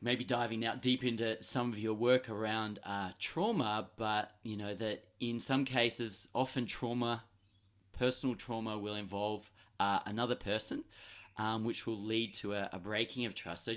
maybe 0.00 0.24
diving 0.24 0.60
now 0.60 0.74
deep 0.74 1.04
into 1.04 1.40
some 1.42 1.72
of 1.72 1.78
your 1.78 1.94
work 1.94 2.28
around 2.28 2.78
uh, 2.84 3.10
trauma, 3.18 3.88
but 3.96 4.32
you 4.42 4.56
know 4.56 4.74
that 4.74 5.04
in 5.20 5.38
some 5.38 5.64
cases, 5.64 6.28
often 6.34 6.66
trauma, 6.66 7.22
personal 7.92 8.34
trauma, 8.34 8.78
will 8.78 8.94
involve 8.94 9.50
uh, 9.78 10.00
another 10.06 10.34
person, 10.34 10.84
um, 11.36 11.64
which 11.64 11.86
will 11.86 11.98
lead 11.98 12.34
to 12.34 12.52
a, 12.54 12.68
a, 12.72 12.78
breaking 12.78 13.26
of 13.26 13.34
trust. 13.34 13.64
So, 13.64 13.74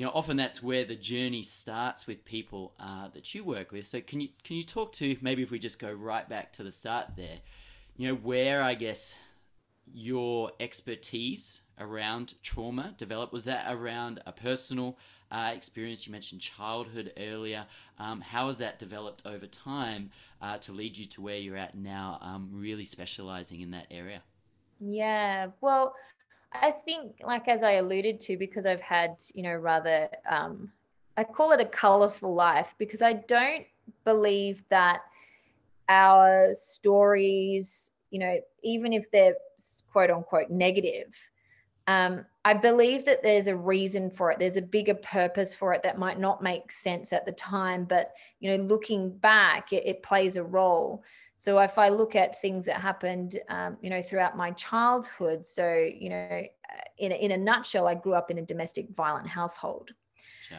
you 0.00 0.06
know, 0.06 0.12
often 0.14 0.38
that's 0.38 0.62
where 0.62 0.86
the 0.86 0.96
journey 0.96 1.42
starts 1.42 2.06
with 2.06 2.24
people 2.24 2.72
uh, 2.80 3.08
that 3.08 3.34
you 3.34 3.44
work 3.44 3.70
with. 3.70 3.86
So, 3.86 4.00
can 4.00 4.22
you 4.22 4.28
can 4.44 4.56
you 4.56 4.62
talk 4.62 4.94
to 4.94 5.14
maybe 5.20 5.42
if 5.42 5.50
we 5.50 5.58
just 5.58 5.78
go 5.78 5.92
right 5.92 6.26
back 6.26 6.54
to 6.54 6.62
the 6.62 6.72
start 6.72 7.08
there, 7.18 7.36
you 7.98 8.08
know, 8.08 8.14
where 8.14 8.62
I 8.62 8.72
guess 8.72 9.14
your 9.92 10.52
expertise 10.58 11.60
around 11.78 12.32
trauma 12.42 12.94
developed? 12.96 13.34
Was 13.34 13.44
that 13.44 13.66
around 13.68 14.22
a 14.24 14.32
personal 14.32 14.96
uh, 15.30 15.52
experience? 15.54 16.06
You 16.06 16.12
mentioned 16.12 16.40
childhood 16.40 17.12
earlier. 17.18 17.66
Um, 17.98 18.22
how 18.22 18.46
has 18.46 18.56
that 18.56 18.78
developed 18.78 19.20
over 19.26 19.46
time 19.46 20.12
uh, 20.40 20.56
to 20.60 20.72
lead 20.72 20.96
you 20.96 21.04
to 21.04 21.20
where 21.20 21.36
you're 21.36 21.58
at 21.58 21.76
now, 21.76 22.18
um, 22.22 22.48
really 22.50 22.86
specializing 22.86 23.60
in 23.60 23.70
that 23.72 23.88
area? 23.90 24.22
Yeah, 24.80 25.48
well, 25.60 25.94
I 26.52 26.70
think, 26.70 27.20
like 27.24 27.48
as 27.48 27.62
I 27.62 27.72
alluded 27.72 28.20
to, 28.20 28.36
because 28.36 28.66
I've 28.66 28.80
had, 28.80 29.16
you 29.34 29.42
know, 29.42 29.54
rather, 29.54 30.08
um, 30.28 30.72
I 31.16 31.24
call 31.24 31.52
it 31.52 31.60
a 31.60 31.66
colorful 31.66 32.34
life 32.34 32.74
because 32.78 33.02
I 33.02 33.14
don't 33.14 33.66
believe 34.04 34.62
that 34.68 35.02
our 35.88 36.54
stories, 36.54 37.92
you 38.10 38.18
know, 38.20 38.38
even 38.62 38.92
if 38.92 39.10
they're 39.10 39.34
quote 39.92 40.10
unquote 40.10 40.50
negative, 40.50 41.30
um, 41.86 42.24
I 42.44 42.54
believe 42.54 43.04
that 43.04 43.22
there's 43.22 43.48
a 43.48 43.56
reason 43.56 44.10
for 44.10 44.30
it. 44.30 44.38
There's 44.38 44.56
a 44.56 44.62
bigger 44.62 44.94
purpose 44.94 45.54
for 45.54 45.72
it 45.72 45.82
that 45.82 45.98
might 45.98 46.18
not 46.18 46.42
make 46.42 46.72
sense 46.72 47.12
at 47.12 47.26
the 47.26 47.32
time, 47.32 47.84
but 47.84 48.12
you 48.38 48.50
know, 48.50 48.62
looking 48.62 49.10
back, 49.10 49.72
it, 49.72 49.86
it 49.86 50.02
plays 50.02 50.36
a 50.36 50.42
role. 50.42 51.02
So 51.40 51.58
if 51.60 51.78
I 51.78 51.88
look 51.88 52.16
at 52.16 52.42
things 52.42 52.66
that 52.66 52.82
happened, 52.82 53.40
um, 53.48 53.78
you 53.80 53.88
know, 53.88 54.02
throughout 54.02 54.36
my 54.36 54.50
childhood, 54.50 55.46
so 55.46 55.72
you 55.72 56.10
know, 56.10 56.42
in 56.98 57.12
a, 57.12 57.14
in 57.14 57.30
a 57.30 57.36
nutshell, 57.38 57.88
I 57.88 57.94
grew 57.94 58.12
up 58.12 58.30
in 58.30 58.36
a 58.36 58.42
domestic 58.42 58.88
violent 58.94 59.26
household, 59.26 59.90
yeah. 60.50 60.58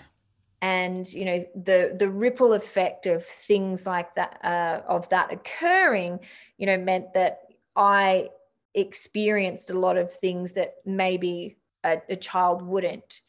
and 0.63 1.05
you 1.13 1.25
know, 1.25 1.45
the 1.53 1.95
the 1.99 2.09
ripple 2.09 2.53
effect 2.53 3.05
of 3.05 3.23
things 3.23 3.85
like 3.85 4.15
that 4.15 4.43
uh, 4.43 4.81
of 4.87 5.07
that 5.09 5.31
occurring, 5.31 6.19
you 6.57 6.65
know, 6.65 6.79
meant 6.79 7.13
that 7.13 7.41
I 7.75 8.29
experienced 8.73 9.69
a 9.69 9.77
lot 9.77 9.97
of 9.97 10.11
things 10.11 10.53
that 10.53 10.77
maybe 10.83 11.59
a, 11.83 12.01
a 12.09 12.15
child 12.15 12.63
wouldn't 12.63 13.21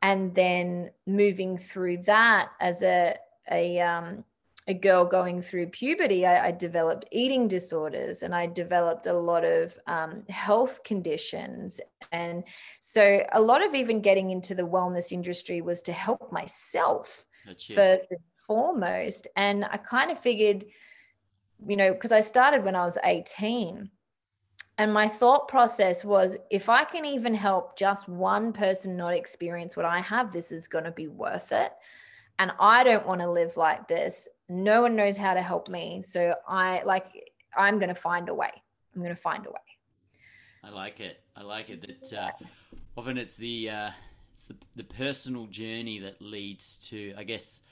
and 0.00 0.32
then 0.32 0.92
moving 1.08 1.58
through 1.58 2.04
that 2.04 2.50
as 2.60 2.84
a 2.84 3.16
a 3.50 3.80
um, 3.80 4.24
a 4.70 4.74
girl 4.74 5.04
going 5.04 5.42
through 5.42 5.66
puberty, 5.66 6.24
I, 6.24 6.46
I, 6.46 6.50
developed 6.52 7.04
eating 7.10 7.48
disorders 7.48 8.22
and 8.22 8.32
I 8.34 8.46
developed 8.46 9.06
a 9.06 9.12
lot 9.12 9.44
of 9.44 9.76
um, 9.88 10.22
health 10.28 10.84
conditions. 10.84 11.80
And 12.12 12.44
so, 12.80 13.26
a 13.32 13.40
lot 13.40 13.66
of 13.66 13.74
even 13.74 14.00
getting 14.00 14.30
into 14.30 14.54
the 14.54 14.62
wellness 14.62 15.10
industry 15.10 15.60
was 15.60 15.82
to 15.82 15.92
help 15.92 16.32
myself 16.32 17.26
first 17.74 18.12
and 18.12 18.20
foremost. 18.46 19.26
And 19.36 19.64
I 19.64 19.76
kind 19.76 20.10
of 20.10 20.18
figured, 20.20 20.64
you 21.66 21.76
know, 21.76 21.92
because 21.92 22.12
I 22.12 22.20
started 22.20 22.64
when 22.64 22.76
I 22.76 22.84
was 22.84 22.96
18 23.02 23.90
and 24.78 24.94
my 24.94 25.08
thought 25.08 25.48
process 25.48 26.04
was 26.04 26.36
if 26.48 26.68
I 26.68 26.84
can 26.84 27.04
even 27.04 27.34
help 27.34 27.76
just 27.76 28.08
one 28.08 28.52
person 28.52 28.96
not 28.96 29.14
experience 29.14 29.76
what 29.76 29.84
I 29.84 30.00
have, 30.00 30.32
this 30.32 30.52
is 30.52 30.68
going 30.68 30.84
to 30.84 30.90
be 30.90 31.08
worth 31.08 31.52
it. 31.52 31.72
And 32.38 32.52
I 32.58 32.84
don't 32.84 33.06
want 33.06 33.20
to 33.20 33.30
live 33.30 33.58
like 33.58 33.86
this. 33.88 34.26
No 34.50 34.82
one 34.82 34.96
knows 34.96 35.16
how 35.16 35.34
to 35.34 35.42
help 35.42 35.68
me. 35.68 36.02
So 36.02 36.34
I 36.46 36.82
like, 36.84 37.06
I'm 37.56 37.78
going 37.78 37.88
to 37.88 37.94
find 37.94 38.28
a 38.28 38.34
way. 38.34 38.50
I'm 38.94 39.00
going 39.00 39.14
to 39.14 39.20
find 39.20 39.46
a 39.46 39.50
way. 39.50 39.58
I 40.62 40.70
like 40.70 41.00
it. 41.00 41.20
I 41.36 41.42
like 41.42 41.70
it 41.70 41.86
that 41.86 42.20
uh, 42.20 42.30
often 42.96 43.16
it's 43.16 43.36
the, 43.36 43.70
uh, 43.70 43.90
it's 44.32 44.44
the, 44.44 44.56
the 44.76 44.84
personal 44.84 45.46
journey 45.46 46.00
that 46.00 46.20
leads 46.20 46.76
to, 46.88 47.14
I 47.16 47.24
guess, 47.24 47.62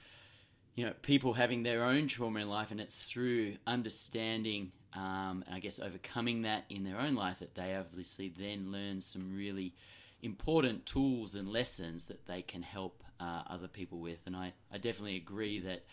you 0.76 0.86
know, 0.86 0.92
people 1.02 1.32
having 1.34 1.64
their 1.64 1.84
own 1.84 2.06
trauma 2.06 2.38
in 2.38 2.48
life, 2.48 2.70
and 2.70 2.80
it's 2.80 3.02
through 3.02 3.56
understanding 3.66 4.70
um, 4.94 5.44
and 5.46 5.54
I 5.54 5.58
guess 5.58 5.78
overcoming 5.78 6.42
that 6.42 6.64
in 6.70 6.84
their 6.84 6.98
own 6.98 7.14
life, 7.14 7.38
that 7.40 7.54
they 7.54 7.74
obviously 7.74 8.32
then 8.36 8.72
learn 8.72 9.00
some 9.00 9.34
really 9.34 9.74
important 10.22 10.86
tools 10.86 11.34
and 11.34 11.48
lessons 11.48 12.06
that 12.06 12.26
they 12.26 12.42
can 12.42 12.62
help 12.62 13.04
uh, 13.20 13.42
other 13.48 13.68
people 13.68 13.98
with. 13.98 14.18
And 14.26 14.36
I, 14.36 14.52
I 14.72 14.78
definitely 14.78 15.16
agree 15.16 15.60
that 15.60 15.84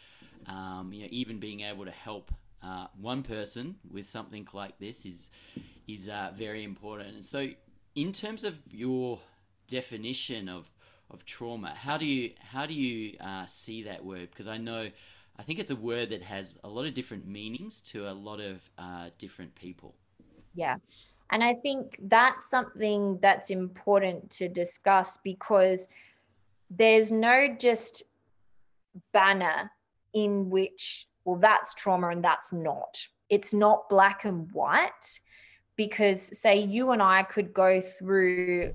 um, 0.48 0.92
you 0.94 1.04
know 1.04 1.08
even 1.12 1.40
being 1.40 1.62
able 1.62 1.86
to 1.86 1.92
help 1.92 2.32
uh, 2.64 2.88
one 3.00 3.24
person 3.24 3.76
with 3.92 4.08
something 4.08 4.48
like 4.54 4.78
this 4.80 5.06
is 5.06 5.30
is 5.88 6.10
uh, 6.10 6.32
very 6.36 6.64
important. 6.64 7.16
And 7.16 7.26
so, 7.26 7.50
in 7.96 8.12
terms 8.12 8.44
of 8.44 8.58
your 8.72 9.20
definition 9.68 10.50
of 10.50 10.70
of 11.12 11.26
trauma, 11.26 11.70
how 11.70 11.98
do 11.98 12.06
you 12.06 12.32
how 12.40 12.66
do 12.66 12.74
you 12.74 13.18
uh, 13.20 13.46
see 13.46 13.84
that 13.84 14.04
word? 14.04 14.30
Because 14.32 14.48
I 14.48 14.58
know 14.58 14.90
I 15.38 15.44
think 15.44 15.60
it's 15.60 15.72
a 15.72 15.76
word 15.76 16.10
that 16.10 16.22
has 16.24 16.58
a 16.64 16.70
lot 16.70 16.86
of 16.86 16.94
different 16.94 17.28
meanings 17.28 17.82
to 17.82 18.10
a 18.10 18.14
lot 18.14 18.40
of 18.40 18.70
uh, 18.78 19.10
different 19.18 19.54
people. 19.56 19.96
Yeah. 20.54 20.78
And 21.32 21.44
I 21.44 21.54
think 21.54 22.00
that's 22.04 22.50
something 22.50 23.20
that's 23.22 23.50
important 23.50 24.30
to 24.32 24.48
discuss 24.48 25.18
because 25.24 25.88
there's 26.70 27.12
no 27.12 27.56
just 27.60 28.04
banner 29.14 29.72
in 30.14 30.50
which, 30.50 31.08
well, 31.26 31.38
that's 31.38 31.74
trauma 31.74 32.10
and 32.10 32.24
that's 32.24 32.54
not. 32.54 32.98
It's 33.30 33.54
not 33.54 33.90
black 33.90 34.26
and 34.26 34.52
white 34.52 35.20
because, 35.76 36.40
say, 36.40 36.58
you 36.58 36.92
and 36.92 37.02
I 37.02 37.24
could 37.24 37.54
go 37.54 37.82
through 37.82 38.74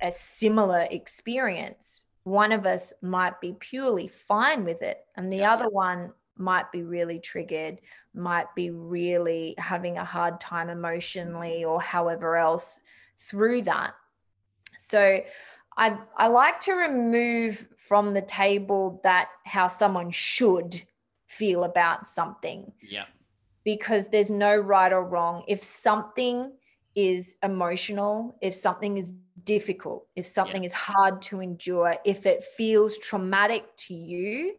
a 0.00 0.10
similar 0.10 0.86
experience 0.90 2.04
one 2.24 2.52
of 2.52 2.66
us 2.66 2.92
might 3.02 3.40
be 3.40 3.54
purely 3.58 4.08
fine 4.08 4.64
with 4.64 4.82
it 4.82 5.04
and 5.16 5.32
the 5.32 5.38
yeah. 5.38 5.52
other 5.52 5.68
one 5.68 6.12
might 6.36 6.70
be 6.72 6.82
really 6.82 7.18
triggered 7.18 7.80
might 8.14 8.52
be 8.54 8.70
really 8.70 9.54
having 9.58 9.98
a 9.98 10.04
hard 10.04 10.40
time 10.40 10.68
emotionally 10.68 11.64
or 11.64 11.80
however 11.80 12.36
else 12.36 12.80
through 13.16 13.62
that 13.62 13.94
so 14.78 15.18
i 15.76 15.96
i 16.16 16.26
like 16.26 16.60
to 16.60 16.72
remove 16.72 17.66
from 17.76 18.14
the 18.14 18.22
table 18.22 19.00
that 19.04 19.28
how 19.44 19.66
someone 19.66 20.10
should 20.10 20.82
feel 21.26 21.64
about 21.64 22.08
something 22.08 22.72
yeah 22.82 23.04
because 23.64 24.08
there's 24.08 24.30
no 24.30 24.56
right 24.56 24.92
or 24.92 25.04
wrong 25.04 25.44
if 25.48 25.62
something 25.62 26.52
is 26.94 27.36
emotional 27.42 28.36
if 28.42 28.54
something 28.54 28.98
is 28.98 29.14
difficult, 29.44 30.06
if 30.16 30.26
something 30.26 30.62
yeah. 30.62 30.66
is 30.66 30.72
hard 30.72 31.22
to 31.22 31.40
endure, 31.40 31.96
if 32.04 32.26
it 32.26 32.44
feels 32.44 32.98
traumatic 32.98 33.64
to 33.76 33.94
you, 33.94 34.54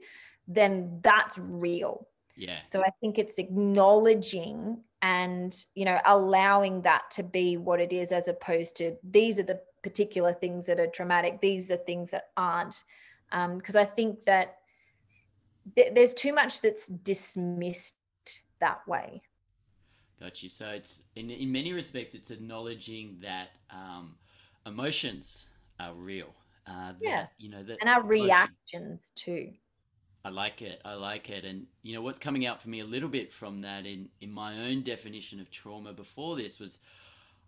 then 0.48 1.00
that's 1.02 1.38
real. 1.38 2.08
Yeah. 2.36 2.60
So 2.68 2.82
I 2.82 2.90
think 3.00 3.18
it's 3.18 3.38
acknowledging 3.38 4.82
and, 5.02 5.56
you 5.76 5.86
know, 5.86 6.00
allowing 6.06 6.82
that 6.82 7.04
to 7.12 7.24
be 7.24 7.58
what 7.58 7.80
it 7.80 7.94
is 7.94 8.12
as 8.12 8.28
opposed 8.28 8.76
to 8.78 8.96
these 9.04 9.40
are 9.40 9.44
the 9.44 9.62
particular 9.84 10.34
things 10.34 10.66
that 10.66 10.80
are 10.80 10.88
traumatic, 10.88 11.42
these 11.42 11.70
are 11.70 11.78
things 11.78 12.12
that 12.12 12.30
aren't. 12.36 12.84
Because 13.30 13.76
um, 13.76 13.82
I 13.82 13.86
think 13.86 14.26
that 14.26 14.58
th- 15.76 15.94
there's 15.94 16.14
too 16.14 16.34
much 16.34 16.62
that's 16.62 16.88
dismissed 16.88 17.98
that 18.60 18.88
way. 18.88 19.22
Gotcha. 20.20 20.50
So 20.50 20.70
it's 20.70 21.02
in 21.16 21.30
in 21.30 21.52
many 21.52 21.74
respects, 21.74 22.16
it's 22.16 22.32
acknowledging 22.32 23.18
that 23.22 23.50
um, 23.70 24.16
emotions 24.66 25.48
are 25.80 25.94
real. 25.94 26.34
Uh, 26.66 26.94
that, 26.94 26.98
yeah. 27.02 27.26
You 27.38 27.50
know 27.50 27.64
that, 27.64 27.78
and 27.82 27.90
our 27.90 28.02
reactions 28.04 29.12
too. 29.16 29.52
I 30.26 30.30
like 30.30 30.62
it. 30.62 30.82
I 30.86 30.94
like 30.94 31.30
it. 31.30 31.44
And 31.44 31.66
you 31.82 31.94
know 31.94 32.02
what's 32.02 32.20
coming 32.20 32.46
out 32.46 32.62
for 32.62 32.70
me 32.70 32.80
a 32.80 32.86
little 32.86 33.10
bit 33.10 33.34
from 33.34 33.62
that 33.62 33.86
in 33.86 34.10
in 34.22 34.32
my 34.32 34.70
own 34.70 34.82
definition 34.82 35.42
of 35.42 35.52
trauma 35.52 35.92
before 35.92 36.38
this 36.38 36.60
was, 36.60 36.80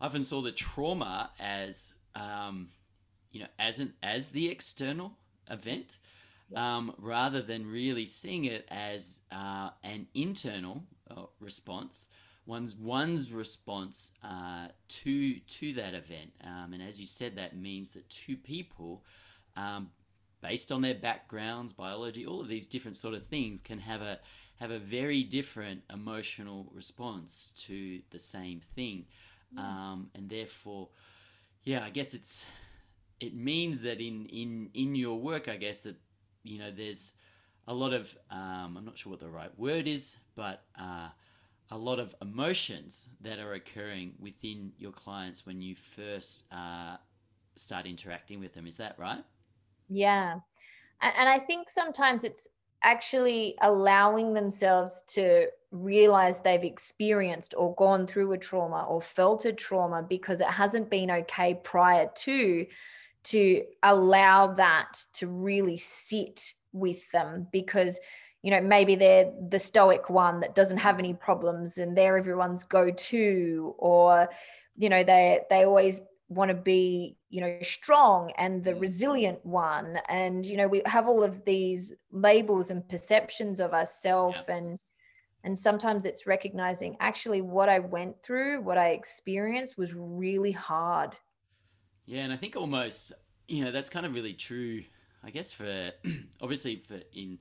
I 0.01 0.07
often 0.07 0.23
saw 0.23 0.41
the 0.41 0.51
trauma 0.51 1.29
as 1.39 1.93
um, 2.15 2.69
you 3.31 3.39
know 3.41 3.47
as 3.59 3.79
an 3.79 3.93
as 4.03 4.29
the 4.29 4.49
external 4.49 5.13
event. 5.49 5.97
Um, 6.55 6.93
rather 6.99 7.41
than 7.41 7.65
really 7.65 8.05
seeing 8.05 8.45
it 8.45 8.67
as 8.69 9.21
uh, 9.31 9.71
an 9.83 10.05
internal 10.13 10.83
uh, 11.09 11.23
response 11.39 12.07
one's 12.45 12.75
one's 12.75 13.31
response 13.31 14.11
uh, 14.23 14.67
to 14.87 15.39
to 15.39 15.73
that 15.73 15.93
event. 15.93 16.31
Um, 16.43 16.73
and 16.73 16.81
as 16.81 16.99
you 16.99 17.05
said, 17.05 17.35
that 17.35 17.57
means 17.57 17.91
that 17.91 18.09
two 18.09 18.37
people, 18.37 19.03
um, 19.55 19.89
based 20.41 20.71
on 20.71 20.81
their 20.81 20.95
backgrounds, 20.95 21.73
biology, 21.73 22.25
all 22.25 22.41
of 22.41 22.47
these 22.47 22.67
different 22.67 22.97
sort 22.97 23.13
of 23.13 23.25
things, 23.27 23.61
can 23.61 23.79
have 23.79 24.01
a 24.01 24.19
have 24.59 24.71
a 24.71 24.79
very 24.79 25.23
different 25.23 25.81
emotional 25.93 26.71
response 26.73 27.51
to 27.57 27.99
the 28.11 28.19
same 28.19 28.61
thing, 28.75 29.05
mm. 29.53 29.59
um, 29.59 30.09
and 30.15 30.29
therefore, 30.29 30.89
yeah, 31.65 31.83
I 31.83 31.89
guess 31.89 32.13
it's 32.13 32.45
it 33.19 33.35
means 33.35 33.81
that 33.81 33.99
in 33.99 34.25
in 34.27 34.69
in 34.73 34.95
your 34.95 35.19
work, 35.19 35.47
I 35.47 35.57
guess 35.57 35.81
that 35.81 35.95
you 36.43 36.59
know 36.59 36.71
there's 36.71 37.13
a 37.67 37.73
lot 37.73 37.93
of 37.93 38.15
um, 38.31 38.77
I'm 38.77 38.85
not 38.85 38.97
sure 38.97 39.11
what 39.11 39.19
the 39.19 39.29
right 39.29 39.51
word 39.57 39.87
is, 39.87 40.15
but 40.35 40.63
uh, 40.79 41.09
a 41.71 41.77
lot 41.77 41.99
of 41.99 42.13
emotions 42.21 43.09
that 43.21 43.39
are 43.39 43.53
occurring 43.53 44.13
within 44.19 44.71
your 44.77 44.91
clients 44.91 45.45
when 45.45 45.61
you 45.61 45.75
first 45.75 46.43
uh, 46.51 46.97
start 47.55 47.87
interacting 47.87 48.39
with 48.39 48.53
them. 48.53 48.67
Is 48.67 48.77
that 48.77 48.97
right? 48.99 49.23
Yeah. 49.89 50.39
And 51.01 51.27
I 51.27 51.39
think 51.39 51.69
sometimes 51.69 52.23
it's 52.23 52.47
actually 52.83 53.55
allowing 53.61 54.33
themselves 54.33 55.03
to 55.07 55.47
realize 55.75 56.41
they've 56.41 56.63
experienced 56.63 57.53
or 57.57 57.75
gone 57.75 58.07
through 58.07 58.31
a 58.31 58.37
trauma 58.37 58.85
or 58.87 59.01
felt 59.01 59.45
a 59.45 59.53
trauma 59.53 60.03
because 60.07 60.41
it 60.41 60.47
hasn't 60.47 60.89
been 60.89 61.11
okay 61.11 61.59
prior 61.63 62.09
to 62.15 62.65
to 63.23 63.63
allow 63.81 64.47
that 64.47 64.93
to 65.13 65.27
really 65.27 65.77
sit 65.77 66.53
with 66.71 66.99
them 67.11 67.47
because 67.51 67.99
you 68.41 68.51
know 68.51 68.61
maybe 68.61 68.95
they're 68.95 69.31
the 69.49 69.59
stoic 69.59 70.09
one 70.09 70.39
that 70.39 70.55
doesn't 70.55 70.77
have 70.77 70.99
any 70.99 71.13
problems 71.13 71.77
and 71.77 71.97
they're 71.97 72.17
everyone's 72.17 72.63
go-to 72.63 73.73
or 73.77 74.29
you 74.77 74.89
know 74.89 75.03
they 75.03 75.41
they 75.49 75.63
always 75.63 76.01
want 76.29 76.49
to 76.49 76.55
be 76.55 77.17
you 77.29 77.41
know 77.41 77.57
strong 77.61 78.31
and 78.37 78.63
the 78.63 78.73
mm. 78.73 78.81
resilient 78.81 79.43
one 79.45 79.99
and 80.09 80.45
you 80.45 80.57
know 80.57 80.67
we 80.67 80.81
have 80.85 81.07
all 81.07 81.23
of 81.23 81.43
these 81.45 81.93
labels 82.11 82.71
and 82.71 82.87
perceptions 82.89 83.59
of 83.59 83.73
ourselves 83.73 84.37
yeah. 84.47 84.55
and 84.55 84.79
and 85.45 85.57
sometimes 85.57 86.05
it's 86.05 86.27
recognizing 86.27 86.97
actually 86.99 87.41
what 87.41 87.69
i 87.69 87.79
went 87.79 88.21
through 88.21 88.61
what 88.61 88.77
i 88.77 88.89
experienced 88.89 89.77
was 89.77 89.93
really 89.93 90.51
hard. 90.51 91.15
Yeah 92.05 92.23
and 92.23 92.33
i 92.33 92.37
think 92.37 92.55
almost 92.55 93.13
you 93.47 93.63
know 93.63 93.71
that's 93.71 93.89
kind 93.89 94.05
of 94.05 94.13
really 94.13 94.33
true 94.33 94.83
i 95.23 95.29
guess 95.29 95.51
for 95.51 95.91
obviously 96.41 96.83
for 96.87 96.99
in 97.13 97.39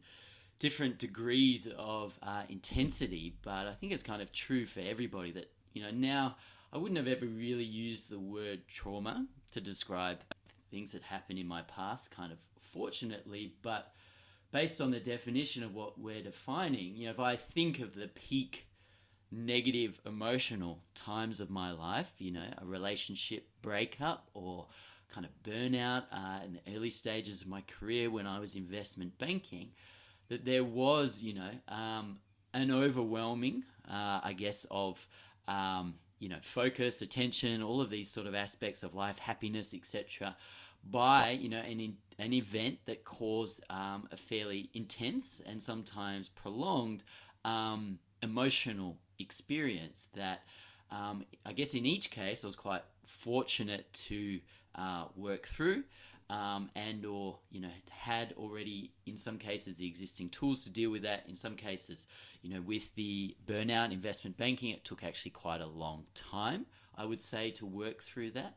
different 0.61 0.99
degrees 0.99 1.67
of 1.77 2.17
uh, 2.23 2.43
intensity 2.49 3.35
but 3.43 3.67
i 3.67 3.73
think 3.73 3.93
it's 3.93 4.03
kind 4.03 4.23
of 4.23 4.33
true 4.33 4.65
for 4.65 4.81
everybody 4.81 5.33
that 5.33 5.51
you 5.73 5.83
know 5.83 5.91
now 5.91 6.37
I 6.75 6.77
wouldn't 6.77 6.99
have 6.99 7.07
ever 7.07 7.27
really 7.27 7.65
used 7.65 8.11
the 8.11 8.19
word 8.19 8.67
trauma 8.67 9.29
to 9.53 9.61
describe 9.61 10.19
things 10.73 10.91
that 10.91 11.03
happened 11.03 11.39
in 11.39 11.47
my 11.47 11.63
past, 11.63 12.11
kind 12.11 12.33
of 12.33 12.39
fortunately, 12.59 13.55
but 13.63 13.93
based 14.55 14.81
on 14.81 14.93
the 14.93 15.01
definition 15.01 15.65
of 15.65 15.75
what 15.75 15.99
we're 16.01 16.23
defining, 16.23 16.95
you 16.95 17.07
know, 17.07 17.11
if 17.11 17.19
I 17.19 17.35
think 17.35 17.81
of 17.81 17.93
the 17.97 18.07
peak 18.07 18.69
negative 19.33 20.01
emotional 20.07 20.79
times 20.95 21.41
of 21.41 21.51
my 21.51 21.73
life, 21.73 22.13
you 22.19 22.31
know, 22.31 22.47
a 22.59 22.65
relationship 22.65 23.49
breakup 23.63 24.29
or 24.33 24.69
kind 25.13 25.27
of 25.27 25.33
burnout 25.43 26.05
uh, 26.13 26.39
in 26.45 26.53
the 26.53 26.77
early 26.77 26.91
stages 26.91 27.41
of 27.41 27.49
my 27.49 27.63
career 27.63 28.13
when 28.13 28.29
I 28.29 28.39
was 28.39 28.55
investment 28.55 29.19
banking, 29.19 29.71
that 30.29 30.45
there 30.45 30.63
was, 30.63 31.21
you 31.21 31.35
know, 31.35 31.51
um, 31.67 32.19
an 32.53 32.71
overwhelming, 32.71 33.65
uh, 33.91 34.21
I 34.23 34.35
guess, 34.39 34.67
of 34.71 35.05
um, 35.49 35.97
you 36.21 36.29
know 36.29 36.39
focus 36.43 37.03
attention 37.03 37.61
all 37.61 37.81
of 37.81 37.91
these 37.91 38.09
sort 38.09 38.27
of 38.27 38.35
aspects 38.35 38.83
of 38.83 38.95
life 38.95 39.19
happiness 39.19 39.75
etc 39.75 40.35
by 40.91 41.31
you 41.31 41.49
know 41.49 41.59
an, 41.59 41.97
an 42.19 42.33
event 42.33 42.79
that 42.87 43.05
caused 43.05 43.63
um, 43.71 44.09
a 44.13 44.17
fairly 44.17 44.71
intense 44.75 45.41
and 45.47 45.63
sometimes 45.63 46.29
prolonged 46.29 47.03
um, 47.45 47.99
emotional 48.23 48.97
experience 49.19 50.07
that 50.15 50.43
um, 50.91 51.25
i 51.47 51.53
guess 51.53 51.75
in 51.75 51.87
each 51.87 52.11
case 52.11 52.43
i 52.45 52.47
was 52.47 52.57
quite 52.57 52.83
fortunate 53.07 53.93
to 53.93 54.41
uh, 54.77 55.05
work 55.17 55.47
through 55.47 55.85
um, 56.31 56.71
and 56.75 57.05
or 57.05 57.39
you 57.51 57.61
know 57.61 57.69
had 57.91 58.35
already 58.39 58.91
in 59.07 59.17
some 59.17 59.39
cases 59.39 59.77
the 59.77 59.87
existing 59.87 60.31
tools 60.31 60.65
to 60.65 60.71
deal 60.71 60.91
with 60.91 61.03
that. 61.03 61.25
In 61.29 61.37
some 61.37 61.55
cases 61.55 62.07
you 62.43 62.55
know 62.55 62.63
with 62.63 62.95
the 62.95 63.37
burnout 63.47 63.93
investment 63.93 64.37
banking 64.37 64.71
it 64.71 64.85
took 64.85 65.05
actually 65.05 65.33
quite 65.33 65.61
a 65.61 65.67
long 65.67 66.05
time 66.15 66.67
i 66.97 67.05
would 67.05 67.21
say 67.21 67.51
to 67.53 67.67
work 67.67 68.03
through 68.03 68.31
that. 68.33 68.57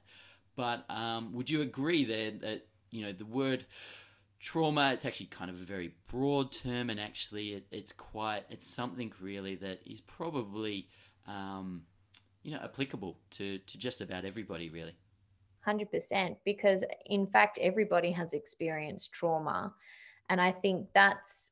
But 0.56 0.90
um, 0.90 1.34
would 1.34 1.50
you 1.50 1.62
agree 1.62 2.04
there 2.04 2.32
that 2.32 2.66
you 2.98 3.06
know 3.06 3.14
the 3.14 3.26
word 3.26 3.66
trauma 4.40 4.92
it's 4.94 5.06
actually 5.06 5.26
kind 5.28 5.50
of 5.50 5.60
a 5.62 5.66
very 5.66 5.94
broad 6.10 6.52
term 6.52 6.90
and 6.90 7.00
actually 7.00 7.54
it, 7.54 7.66
it's 7.72 7.92
quite 7.92 8.44
it's 8.50 8.68
something 8.68 9.12
really 9.22 9.56
that 9.56 9.80
is 9.86 10.02
probably 10.02 10.88
um, 11.28 11.84
you 12.44 12.52
know 12.52 12.60
applicable 12.64 13.18
to 13.32 13.58
to 13.60 13.78
just 13.78 14.02
about 14.02 14.26
everybody 14.26 14.70
really. 14.70 14.96
100% 15.68 16.38
because 16.46 16.86
in 17.08 17.28
fact 17.28 17.60
everybody 17.62 18.12
has 18.12 18.32
experienced 18.34 19.12
trauma. 19.12 19.74
And 20.30 20.40
i 20.40 20.52
think 20.52 20.88
that's 20.94 21.52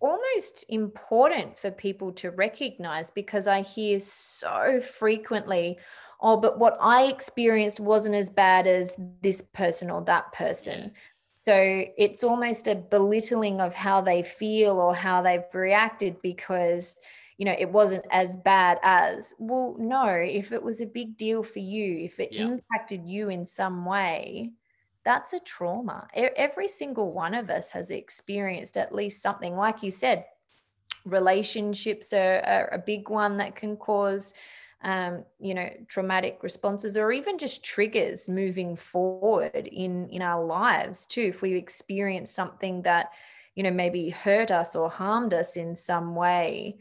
almost 0.00 0.64
important 0.68 1.58
for 1.58 1.70
people 1.70 2.12
to 2.12 2.30
recognize 2.30 3.10
because 3.10 3.46
i 3.46 3.62
hear 3.62 3.98
so 3.98 4.80
frequently 4.80 5.78
oh 6.20 6.36
but 6.36 6.58
what 6.58 6.76
i 6.80 7.04
experienced 7.04 7.80
wasn't 7.80 8.14
as 8.14 8.30
bad 8.30 8.66
as 8.66 8.96
this 9.22 9.42
person 9.52 9.90
or 9.90 10.02
that 10.02 10.32
person 10.32 10.82
yeah. 10.84 10.90
so 11.34 11.84
it's 11.96 12.24
almost 12.24 12.68
a 12.68 12.74
belittling 12.74 13.60
of 13.60 13.74
how 13.74 14.00
they 14.00 14.22
feel 14.22 14.78
or 14.78 14.94
how 14.94 15.22
they've 15.22 15.44
reacted 15.52 16.20
because 16.22 16.96
you 17.38 17.44
know 17.44 17.54
it 17.58 17.70
wasn't 17.70 18.04
as 18.10 18.36
bad 18.36 18.78
as 18.82 19.34
well 19.38 19.76
no 19.78 20.06
if 20.06 20.52
it 20.52 20.62
was 20.62 20.80
a 20.80 20.86
big 20.86 21.16
deal 21.16 21.42
for 21.42 21.58
you 21.58 21.98
if 22.04 22.18
it 22.18 22.32
yeah. 22.32 22.42
impacted 22.44 23.06
you 23.06 23.28
in 23.28 23.44
some 23.44 23.84
way 23.84 24.50
that's 25.04 25.34
a 25.34 25.40
trauma 25.40 26.06
every 26.14 26.66
single 26.66 27.12
one 27.12 27.34
of 27.34 27.50
us 27.50 27.70
has 27.70 27.90
experienced 27.90 28.76
at 28.76 28.94
least 28.94 29.22
something 29.22 29.54
like 29.54 29.82
you 29.82 29.90
said 29.90 30.24
relationships 31.04 32.12
are, 32.12 32.42
are 32.44 32.68
a 32.72 32.78
big 32.78 33.08
one 33.08 33.36
that 33.36 33.54
can 33.54 33.76
cause 33.76 34.34
um, 34.82 35.24
you 35.38 35.54
know 35.54 35.68
traumatic 35.88 36.38
responses 36.42 36.96
or 36.96 37.10
even 37.12 37.38
just 37.38 37.64
triggers 37.64 38.28
moving 38.28 38.76
forward 38.76 39.68
in 39.72 40.08
in 40.10 40.22
our 40.22 40.44
lives 40.44 41.06
too 41.06 41.22
if 41.22 41.42
we 41.42 41.54
experience 41.54 42.30
something 42.30 42.82
that 42.82 43.12
you 43.54 43.62
know 43.62 43.70
maybe 43.70 44.10
hurt 44.10 44.50
us 44.50 44.76
or 44.76 44.90
harmed 44.90 45.32
us 45.32 45.56
in 45.56 45.74
some 45.74 46.14
way 46.14 46.78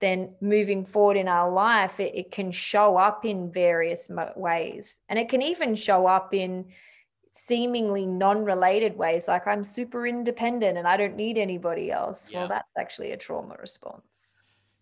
then 0.00 0.34
moving 0.40 0.86
forward 0.86 1.18
in 1.18 1.28
our 1.28 1.50
life, 1.50 2.00
it, 2.00 2.14
it 2.14 2.30
can 2.32 2.50
show 2.50 2.96
up 2.96 3.26
in 3.26 3.52
various 3.52 4.10
ways. 4.34 4.98
And 5.10 5.18
it 5.18 5.28
can 5.28 5.42
even 5.42 5.74
show 5.74 6.06
up 6.06 6.32
in 6.32 6.64
seemingly 7.32 8.06
non-related 8.06 8.96
ways 8.96 9.28
like 9.28 9.46
i'm 9.46 9.62
super 9.62 10.04
independent 10.04 10.76
and 10.76 10.86
i 10.86 10.96
don't 10.96 11.14
need 11.14 11.38
anybody 11.38 11.90
else 11.90 12.28
yeah. 12.28 12.40
well 12.40 12.48
that's 12.48 12.68
actually 12.76 13.12
a 13.12 13.16
trauma 13.16 13.54
response 13.60 14.09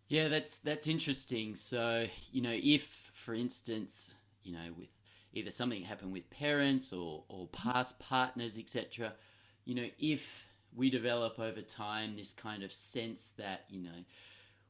yeah 0.08 0.28
that's 0.28 0.56
that's 0.56 0.88
interesting. 0.88 1.56
So 1.56 2.06
you 2.32 2.42
know 2.42 2.54
if 2.54 3.10
for 3.14 3.34
instance 3.34 4.14
you 4.42 4.52
know 4.52 4.72
with 4.76 4.88
either 5.32 5.50
something 5.50 5.82
happened 5.82 6.12
with 6.12 6.28
parents 6.30 6.92
or 6.92 7.24
or 7.28 7.46
past 7.48 7.98
partners 7.98 8.58
etc 8.58 9.12
you 9.64 9.74
know 9.74 9.86
if 9.98 10.46
we 10.74 10.90
develop 10.90 11.38
over 11.38 11.60
time 11.60 12.16
this 12.16 12.32
kind 12.32 12.62
of 12.62 12.72
sense 12.72 13.28
that 13.36 13.64
you 13.68 13.80
know 13.80 14.04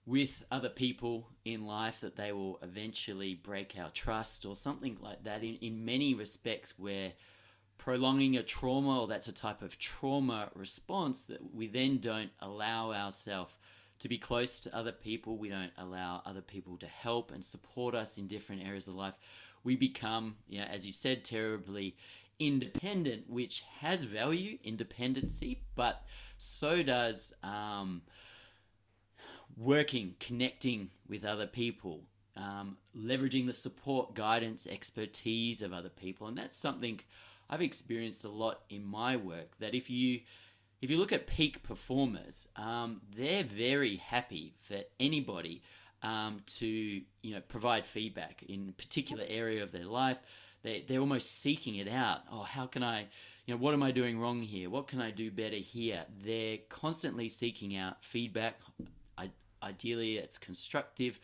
with 0.06 0.42
other 0.50 0.68
people 0.68 1.28
in 1.44 1.66
life 1.66 2.00
that 2.00 2.16
they 2.16 2.32
will 2.32 2.58
eventually 2.62 3.34
break 3.34 3.74
our 3.78 3.90
trust 3.90 4.46
or 4.46 4.56
something 4.56 4.96
like 5.00 5.22
that 5.22 5.44
in, 5.44 5.56
in 5.56 5.84
many 5.84 6.14
respects 6.14 6.74
where 6.78 7.12
prolonging 7.76 8.36
a 8.36 8.42
trauma 8.42 9.02
or 9.02 9.06
that's 9.06 9.28
a 9.28 9.32
type 9.32 9.62
of 9.62 9.78
trauma 9.78 10.50
response 10.54 11.22
that 11.24 11.54
we 11.54 11.66
then 11.66 11.98
don't 11.98 12.30
allow 12.40 12.90
ourselves 12.92 13.52
to 13.98 14.08
be 14.08 14.18
close 14.18 14.60
to 14.60 14.76
other 14.76 14.92
people 14.92 15.36
we 15.36 15.48
don't 15.48 15.72
allow 15.78 16.22
other 16.24 16.40
people 16.40 16.76
to 16.76 16.86
help 16.86 17.32
and 17.32 17.44
support 17.44 17.94
us 17.94 18.18
in 18.18 18.26
different 18.26 18.66
areas 18.66 18.86
of 18.86 18.94
life 18.94 19.14
we 19.64 19.76
become 19.76 20.36
you 20.48 20.60
know, 20.60 20.66
as 20.66 20.86
you 20.86 20.92
said 20.92 21.24
terribly 21.24 21.96
independent 22.38 23.28
which 23.28 23.62
has 23.80 24.04
value 24.04 24.56
independency 24.62 25.60
but 25.74 26.04
so 26.38 26.82
does 26.82 27.34
um, 27.42 28.02
working, 29.58 30.14
connecting 30.20 30.90
with 31.08 31.24
other 31.24 31.46
people, 31.46 32.02
um, 32.36 32.76
leveraging 32.96 33.46
the 33.46 33.52
support, 33.52 34.14
guidance, 34.14 34.66
expertise 34.66 35.62
of 35.62 35.72
other 35.72 35.88
people, 35.88 36.28
and 36.28 36.38
that's 36.38 36.56
something 36.56 37.00
I've 37.50 37.62
experienced 37.62 38.24
a 38.24 38.28
lot 38.28 38.60
in 38.70 38.84
my 38.84 39.16
work. 39.16 39.58
That 39.58 39.74
if 39.74 39.90
you 39.90 40.20
if 40.80 40.90
you 40.90 40.96
look 40.96 41.12
at 41.12 41.26
peak 41.26 41.62
performers, 41.62 42.48
um, 42.56 43.00
they're 43.16 43.44
very 43.44 43.96
happy 43.96 44.54
for 44.66 44.78
anybody 45.00 45.62
um, 46.02 46.40
to 46.46 46.66
you 46.66 47.34
know 47.34 47.40
provide 47.48 47.84
feedback 47.84 48.44
in 48.48 48.72
particular 48.76 49.24
area 49.28 49.62
of 49.62 49.72
their 49.72 49.86
life. 49.86 50.18
They 50.62 50.84
they're 50.88 51.00
almost 51.00 51.40
seeking 51.40 51.76
it 51.76 51.88
out. 51.88 52.20
Oh, 52.30 52.42
how 52.42 52.66
can 52.66 52.82
I? 52.82 53.06
You 53.46 53.54
know, 53.54 53.56
what 53.56 53.74
am 53.74 53.82
I 53.82 53.92
doing 53.92 54.18
wrong 54.18 54.42
here? 54.42 54.68
What 54.68 54.88
can 54.88 55.00
I 55.00 55.10
do 55.10 55.30
better 55.30 55.56
here? 55.56 56.04
They're 56.22 56.58
constantly 56.68 57.28
seeking 57.28 57.76
out 57.76 58.04
feedback, 58.04 58.60
ideally 59.62 60.16
it's 60.16 60.38
constructive. 60.38 61.20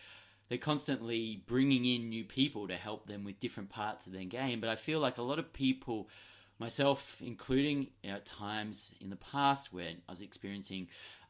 They're 0.48 0.58
constantly 0.58 1.42
bringing 1.46 1.84
in 1.84 2.08
new 2.08 2.24
people 2.24 2.68
to 2.68 2.76
help 2.76 3.06
them 3.06 3.24
with 3.24 3.40
different 3.40 3.70
parts 3.70 4.06
of 4.06 4.12
their 4.12 4.24
game. 4.24 4.60
But 4.60 4.68
I 4.68 4.76
feel 4.76 5.00
like 5.00 5.18
a 5.18 5.22
lot 5.22 5.38
of 5.38 5.52
people 5.52 6.08
myself, 6.58 7.16
including 7.20 7.88
you 8.02 8.12
know, 8.12 8.18
times 8.24 8.94
in 9.00 9.10
the 9.10 9.16
past 9.16 9.72
when 9.72 9.96
I 10.08 10.12
was 10.12 10.20
experiencing 10.20 10.88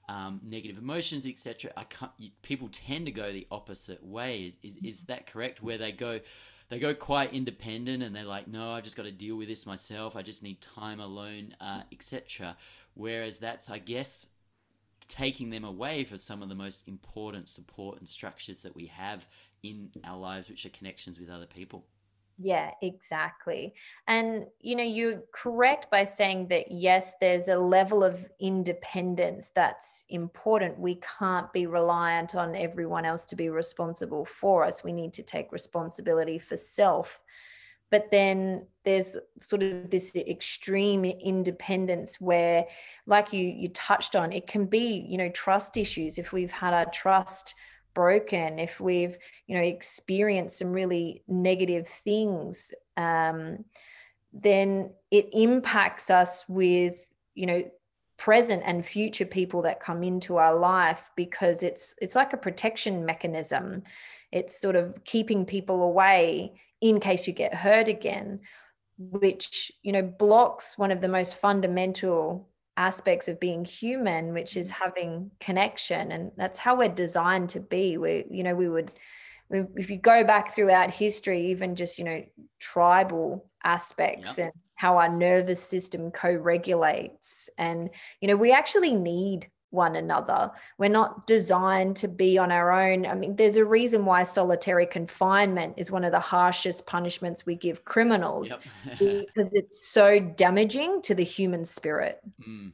um, 0.09 0.41
negative 0.45 0.79
emotions, 0.79 1.27
etc. 1.27 1.73
I 1.77 1.85
can't. 1.85 2.13
People 2.43 2.69
tend 2.71 3.07
to 3.07 3.13
go 3.13 3.33
the 3.33 3.47
opposite 3.51 4.05
way. 4.05 4.43
Is, 4.43 4.57
is, 4.63 4.77
is 4.83 5.01
that 5.03 5.27
correct? 5.27 5.63
Where 5.63 5.79
they 5.79 5.93
go, 5.93 6.21
they 6.69 6.79
go 6.79 6.95
quite 6.95 7.33
independent 7.33 8.03
and 8.03 8.15
they're 8.15 8.25
like, 8.25 8.49
no, 8.49 8.73
I've 8.73 8.85
just 8.85 8.97
got 8.97 9.05
to 9.05 9.13
deal 9.13 9.37
with 9.37 9.49
this 9.49 9.67
myself. 9.67 10.17
I 10.17 10.23
just 10.23 10.43
need 10.43 10.61
time 10.61 11.01
alone, 11.01 11.55
uh, 11.61 11.83
etc. 11.91 12.57
Whereas 12.95 13.39
that's, 13.39 13.71
I 13.71 13.79
guess, 13.79 14.27
taking 15.09 15.51
them 15.51 15.65
away 15.65 16.05
for 16.05 16.19
some 16.19 16.43
of 16.43 16.49
the 16.49 16.55
most 16.55 16.83
important 16.87 17.49
support 17.49 17.99
and 17.99 18.09
structures 18.09 18.61
that 18.63 18.75
we 18.75 18.87
have 18.87 19.27
in 19.63 19.91
our 20.05 20.19
lives, 20.19 20.49
which 20.49 20.67
are 20.67 20.71
connections 20.71 21.19
with 21.19 21.31
other 21.31 21.47
people. 21.47 21.87
Yeah, 22.37 22.73
exactly. 22.83 23.75
And, 24.09 24.47
you 24.61 24.75
know, 24.75 24.83
you're 24.83 25.23
correct 25.33 25.89
by 25.91 26.05
saying 26.05 26.49
that, 26.49 26.71
yes, 26.71 27.15
there's 27.21 27.47
a 27.47 27.57
level 27.57 28.03
of 28.03 28.27
independence 28.41 29.51
that's 29.55 30.05
important. 30.09 30.79
We 30.79 31.01
can't 31.19 31.53
be 31.53 31.67
reliant 31.67 32.35
on 32.35 32.57
everyone 32.57 33.05
else 33.05 33.25
to 33.27 33.37
be 33.37 33.51
responsible 33.51 34.25
for 34.25 34.65
us. 34.65 34.83
We 34.83 34.93
need 34.93 35.13
to 35.15 35.23
take 35.23 35.53
responsibility 35.53 36.39
for 36.41 36.57
self. 36.57 37.21
But 37.91 38.11
then 38.11 38.67
there's 38.85 39.17
sort 39.41 39.63
of 39.63 39.89
this 39.91 40.17
extreme 40.17 41.05
independence 41.05 42.21
where, 42.21 42.65
like 43.07 43.33
you 43.33 43.45
you 43.47 43.69
touched 43.69 44.17
on, 44.17 44.33
it 44.33 44.49
can 44.49 44.67
be, 44.67 45.07
you 45.09 45.19
know, 45.19 45.29
trust 45.29 45.77
issues. 45.77 46.19
If 46.19 46.33
we've 46.33 46.51
had 46.51 46.75
our 46.75 46.87
trust 46.87 47.55
broken, 47.95 48.59
if 48.59 48.81
we've, 48.81 49.17
you 49.47 49.57
know, 49.57 49.63
experienced 49.63 50.59
some 50.59 50.73
really 50.73 51.23
negative 51.29 51.89
things, 51.89 52.75
um, 52.97 53.65
then 54.33 54.93
it 55.11 55.29
impacts 55.33 56.11
us 56.11 56.45
with, 56.49 57.07
you 57.35 57.47
know, 57.47 57.63
present 58.17 58.63
and 58.65 58.87
future 58.87 59.27
people 59.27 59.63
that 59.63 59.81
come 59.81 60.03
into 60.03 60.37
our 60.37 60.57
life 60.57 61.11
because 61.17 61.63
it's 61.63 61.95
it's 62.01 62.15
like 62.15 62.33
a 62.33 62.39
protection 62.39 63.05
mechanism. 63.05 63.83
It's 64.31 64.61
sort 64.61 64.77
of 64.77 65.05
keeping 65.05 65.45
people 65.45 65.83
away 65.83 66.55
in 66.81 67.01
case 67.01 67.27
you 67.27 67.33
get 67.33 67.55
hurt 67.55 67.89
again 67.89 68.41
which 68.99 69.73
you 69.83 69.93
know 69.93 70.03
blocks 70.03 70.79
one 70.79 70.93
of 70.93 71.01
the 71.01 71.09
most 71.09 71.35
fundamental 71.35 72.49
aspects 72.77 73.29
of 73.29 73.39
being 73.39 73.65
human 73.65 74.33
which 74.33 74.57
is 74.57 74.71
mm-hmm. 74.71 74.85
having 74.85 75.31
connection 75.41 76.13
and 76.13 76.33
that's 76.37 76.59
how 76.59 76.77
we're 76.77 76.89
designed 76.89 77.49
to 77.49 77.61
be 77.61 77.97
we 77.97 78.25
you 78.31 78.43
know 78.43 78.55
we 78.55 78.69
would 78.69 78.91
we, 79.49 79.63
if 79.77 79.91
you 79.91 79.97
go 79.97 80.25
back 80.25 80.55
throughout 80.55 80.93
history 80.93 81.51
even 81.51 81.77
just 81.77 81.99
you 81.99 82.05
know 82.05 82.23
tribal 82.59 83.49
aspects 83.63 84.39
and 84.39 84.53
how 84.77 84.99
our 84.99 85.09
nervous 85.09 85.63
system 85.63 86.11
co-regulates 86.11 87.49
and 87.59 87.91
you 88.21 88.29
know 88.29 88.37
we 88.37 88.53
actually 88.53 88.93
need 88.93 89.49
one 89.75 89.97
another. 89.97 90.51
We're 90.79 90.89
not 90.89 91.27
designed 91.27 91.97
to 91.97 92.09
be 92.09 92.39
on 92.39 92.51
our 92.51 92.73
own. 92.73 93.05
I 93.05 93.15
mean, 93.15 93.37
there's 93.37 93.57
a 93.57 93.65
reason 93.65 94.07
why 94.07 94.23
solitary 94.23 94.87
confinement 94.87 95.75
is 95.77 95.91
one 95.91 96.05
of 96.05 96.13
the 96.13 96.21
harshest 96.21 96.87
punishments 96.87 97.45
we 97.45 97.57
give 97.57 97.85
criminals 97.85 98.51
yep. 98.51 98.63
because 98.99 99.51
it's 99.53 99.87
so 99.89 100.19
damaging 100.19 101.03
to 101.03 101.15
the 101.15 101.25
human 101.25 101.65
spirit. 101.65 102.21
Mm. 102.49 102.73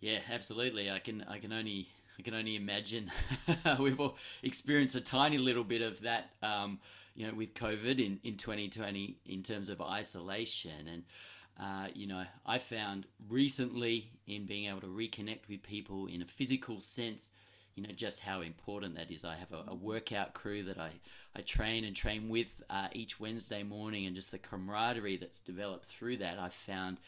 Yeah, 0.00 0.18
absolutely. 0.30 0.90
I 0.90 0.98
can 0.98 1.24
I 1.28 1.38
can 1.38 1.52
only 1.52 1.88
I 2.18 2.22
can 2.22 2.34
only 2.34 2.56
imagine. 2.56 3.10
We've 3.78 4.00
all 4.00 4.16
experienced 4.42 4.96
a 4.96 5.00
tiny 5.00 5.38
little 5.38 5.64
bit 5.64 5.80
of 5.80 6.00
that, 6.00 6.30
um, 6.42 6.80
you 7.14 7.26
know, 7.26 7.34
with 7.34 7.54
COVID 7.54 8.04
in 8.04 8.18
in 8.24 8.36
2020 8.36 9.16
in 9.26 9.42
terms 9.42 9.68
of 9.68 9.80
isolation 9.80 10.88
and 10.88 11.04
uh, 11.60 11.88
you 11.94 12.06
know, 12.06 12.24
I 12.46 12.58
found 12.58 13.06
recently 13.28 14.10
in 14.26 14.46
being 14.46 14.68
able 14.68 14.80
to 14.80 14.86
reconnect 14.86 15.48
with 15.48 15.62
people 15.62 16.06
in 16.06 16.22
a 16.22 16.26
physical 16.26 16.80
sense, 16.80 17.30
you 17.74 17.82
know, 17.82 17.90
just 17.94 18.20
how 18.20 18.40
important 18.40 18.96
that 18.96 19.10
is. 19.10 19.24
I 19.24 19.36
have 19.36 19.52
a, 19.52 19.70
a 19.70 19.74
workout 19.74 20.34
crew 20.34 20.62
that 20.64 20.78
I, 20.78 20.92
I 21.36 21.42
train 21.42 21.84
and 21.84 21.94
train 21.94 22.28
with 22.28 22.62
uh, 22.70 22.88
each 22.92 23.20
Wednesday 23.20 23.62
morning, 23.62 24.06
and 24.06 24.16
just 24.16 24.30
the 24.30 24.38
camaraderie 24.38 25.18
that's 25.18 25.40
developed 25.40 25.86
through 25.86 26.18
that, 26.18 26.38
I 26.38 26.48
found 26.48 26.98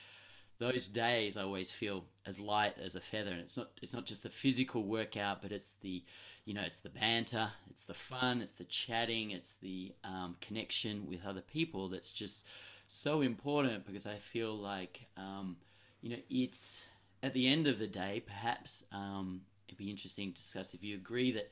those 0.58 0.86
days 0.86 1.36
I 1.36 1.42
always 1.42 1.70
feel 1.70 2.04
as 2.26 2.38
light 2.38 2.76
as 2.82 2.94
a 2.96 3.00
feather. 3.00 3.30
And 3.30 3.40
it's 3.40 3.56
not 3.56 3.70
it's 3.82 3.94
not 3.94 4.06
just 4.06 4.22
the 4.22 4.30
physical 4.30 4.84
workout, 4.84 5.42
but 5.42 5.52
it's 5.52 5.74
the 5.80 6.02
you 6.44 6.54
know 6.54 6.62
it's 6.62 6.78
the 6.78 6.90
banter, 6.90 7.50
it's 7.70 7.82
the 7.82 7.94
fun, 7.94 8.40
it's 8.40 8.54
the 8.54 8.64
chatting, 8.64 9.32
it's 9.32 9.54
the 9.54 9.94
um, 10.04 10.36
connection 10.40 11.06
with 11.06 11.24
other 11.26 11.40
people 11.40 11.88
that's 11.88 12.12
just 12.12 12.46
so 12.86 13.20
important 13.20 13.86
because 13.86 14.06
I 14.06 14.16
feel 14.16 14.56
like 14.56 15.06
um, 15.16 15.56
you 16.00 16.10
know 16.10 16.22
it's 16.30 16.80
at 17.22 17.32
the 17.32 17.48
end 17.48 17.66
of 17.66 17.78
the 17.78 17.86
day, 17.86 18.22
perhaps 18.24 18.82
um, 18.92 19.40
it'd 19.66 19.78
be 19.78 19.90
interesting 19.90 20.32
to 20.32 20.40
discuss 20.40 20.74
if 20.74 20.82
you 20.82 20.94
agree 20.94 21.32
that 21.32 21.50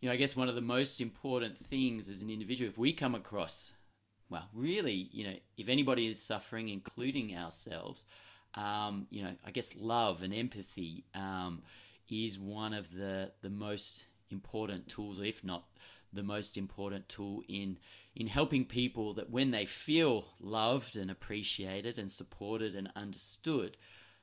you 0.00 0.08
know 0.08 0.12
I 0.12 0.16
guess 0.16 0.36
one 0.36 0.48
of 0.48 0.54
the 0.54 0.60
most 0.60 1.00
important 1.00 1.66
things 1.66 2.08
as 2.08 2.22
an 2.22 2.30
individual, 2.30 2.68
if 2.68 2.78
we 2.78 2.92
come 2.92 3.14
across, 3.14 3.72
well, 4.30 4.48
really, 4.52 5.08
you 5.12 5.24
know, 5.24 5.34
if 5.56 5.68
anybody 5.68 6.06
is 6.06 6.20
suffering, 6.22 6.68
including 6.68 7.36
ourselves, 7.36 8.04
um, 8.54 9.06
you 9.10 9.22
know, 9.22 9.32
I 9.46 9.50
guess 9.50 9.70
love 9.76 10.22
and 10.22 10.34
empathy 10.34 11.04
um, 11.14 11.62
is 12.10 12.38
one 12.38 12.74
of 12.74 12.92
the 12.92 13.30
the 13.42 13.50
most 13.50 14.04
important 14.30 14.88
tools, 14.88 15.20
if 15.20 15.42
not 15.42 15.64
the 16.12 16.22
most 16.22 16.56
important 16.56 17.08
tool 17.08 17.42
in 17.48 17.78
in 18.14 18.26
helping 18.26 18.64
people 18.64 19.14
that 19.14 19.30
when 19.30 19.50
they 19.50 19.64
feel 19.64 20.24
loved 20.40 20.96
and 20.96 21.10
appreciated 21.10 21.98
and 21.98 22.10
supported 22.10 22.74
and 22.74 22.90
understood 22.96 23.76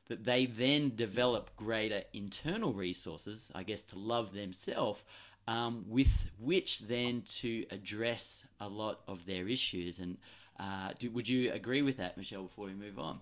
that 0.08 0.24
they 0.24 0.46
then 0.46 0.96
develop 0.96 1.56
greater 1.56 2.04
internal 2.14 2.74
resources 2.74 3.52
i 3.56 3.64
guess 3.64 3.82
to 3.82 3.98
love 3.98 4.34
themselves 4.34 5.02
um, 5.48 5.86
with 5.88 6.32
which 6.40 6.80
then 6.80 7.22
to 7.22 7.66
address 7.70 8.46
a 8.60 8.68
lot 8.68 9.02
of 9.08 9.26
their 9.26 9.48
issues 9.48 10.00
and 10.00 10.18
uh, 10.60 10.92
do, 10.98 11.12
would 11.12 11.28
you 11.28 11.52
agree 11.52 11.82
with 11.82 11.98
that 11.98 12.18
michelle 12.18 12.44
before 12.44 12.66
we 12.66 12.74
move 12.74 12.98
on 12.98 13.20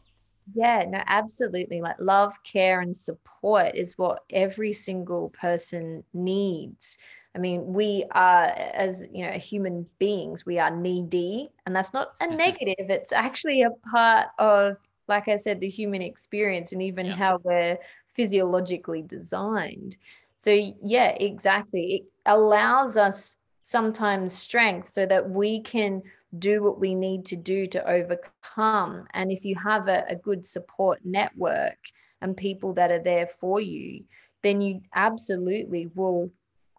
yeah, 0.51 0.83
no, 0.87 1.01
absolutely. 1.07 1.81
Like 1.81 1.95
love, 1.99 2.33
care, 2.43 2.81
and 2.81 2.95
support 2.95 3.75
is 3.75 3.97
what 3.97 4.23
every 4.29 4.73
single 4.73 5.29
person 5.29 6.03
needs. 6.13 6.97
I 7.35 7.39
mean, 7.39 7.73
we 7.73 8.05
are, 8.11 8.45
as 8.45 9.03
you 9.11 9.25
know, 9.25 9.31
human 9.31 9.87
beings, 9.97 10.45
we 10.45 10.59
are 10.59 10.69
needy, 10.69 11.49
and 11.65 11.75
that's 11.75 11.93
not 11.93 12.13
a 12.19 12.27
negative. 12.35 12.89
It's 12.89 13.11
actually 13.11 13.63
a 13.63 13.71
part 13.91 14.27
of, 14.37 14.77
like 15.07 15.27
I 15.27 15.37
said, 15.37 15.59
the 15.59 15.69
human 15.69 16.01
experience 16.01 16.73
and 16.73 16.81
even 16.81 17.07
yeah. 17.07 17.15
how 17.15 17.39
we're 17.43 17.77
physiologically 18.13 19.01
designed. 19.01 19.97
So, 20.39 20.51
yeah, 20.83 21.09
exactly. 21.09 21.93
It 21.95 22.03
allows 22.25 22.97
us 22.97 23.37
sometimes 23.63 24.33
strength 24.33 24.89
so 24.89 25.05
that 25.05 25.29
we 25.29 25.61
can 25.61 26.03
do 26.37 26.61
what 26.61 26.79
we 26.79 26.93
need 26.93 27.25
to 27.27 27.35
do 27.35 27.65
to 27.67 27.89
overcome. 27.89 29.07
And 29.13 29.31
if 29.31 29.45
you 29.45 29.55
have 29.63 29.87
a, 29.87 30.03
a 30.09 30.15
good 30.15 30.45
support 30.45 30.99
network 31.03 31.77
and 32.21 32.35
people 32.35 32.73
that 32.73 32.91
are 32.91 33.01
there 33.01 33.29
for 33.39 33.59
you, 33.59 34.03
then 34.41 34.61
you 34.61 34.81
absolutely 34.93 35.89
will 35.95 36.29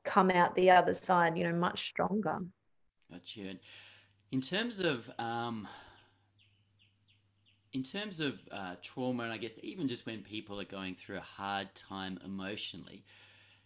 come 0.04 0.30
out 0.30 0.54
the 0.54 0.70
other 0.70 0.94
side, 0.94 1.36
you 1.36 1.44
know, 1.44 1.54
much 1.54 1.88
stronger. 1.88 2.38
Gotcha. 3.10 3.54
In 4.30 4.40
terms 4.40 4.80
of 4.80 5.10
um, 5.18 5.68
in 7.72 7.82
terms 7.82 8.20
of 8.20 8.40
uh, 8.52 8.76
trauma, 8.82 9.24
and 9.24 9.32
I 9.32 9.36
guess 9.36 9.58
even 9.62 9.88
just 9.88 10.06
when 10.06 10.22
people 10.22 10.60
are 10.60 10.64
going 10.64 10.94
through 10.94 11.16
a 11.16 11.20
hard 11.20 11.74
time 11.74 12.18
emotionally, 12.24 13.04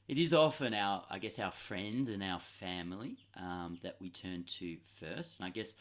it 0.09 0.17
is 0.19 0.33
often 0.33 0.73
our, 0.73 1.05
I 1.11 1.19
guess, 1.19 1.39
our 1.39 1.51
friends 1.51 2.09
and 2.09 2.23
our 2.23 2.41
family 2.41 3.19
um, 3.37 3.79
that 3.83 3.97
we 4.01 4.09
turn 4.09 4.45
to 4.45 4.77
first. 4.99 5.39
And 5.39 5.47
I 5.47 5.51
guess, 5.51 5.75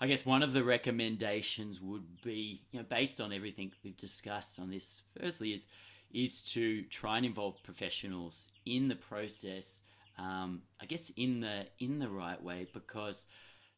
I 0.00 0.06
guess 0.06 0.26
one 0.26 0.42
of 0.42 0.52
the 0.52 0.62
recommendations 0.62 1.80
would 1.80 2.20
be, 2.22 2.62
you 2.70 2.80
know, 2.80 2.86
based 2.88 3.20
on 3.20 3.32
everything 3.32 3.72
we've 3.82 3.96
discussed 3.96 4.58
on 4.58 4.70
this. 4.70 5.02
Firstly, 5.18 5.54
is 5.54 5.66
is 6.12 6.42
to 6.42 6.82
try 6.84 7.16
and 7.16 7.24
involve 7.24 7.62
professionals 7.62 8.48
in 8.66 8.88
the 8.88 8.96
process 8.96 9.82
um, 10.20 10.62
I 10.80 10.86
guess 10.86 11.10
in 11.16 11.40
the 11.40 11.66
in 11.78 11.98
the 11.98 12.08
right 12.08 12.40
way 12.42 12.66
because 12.72 13.26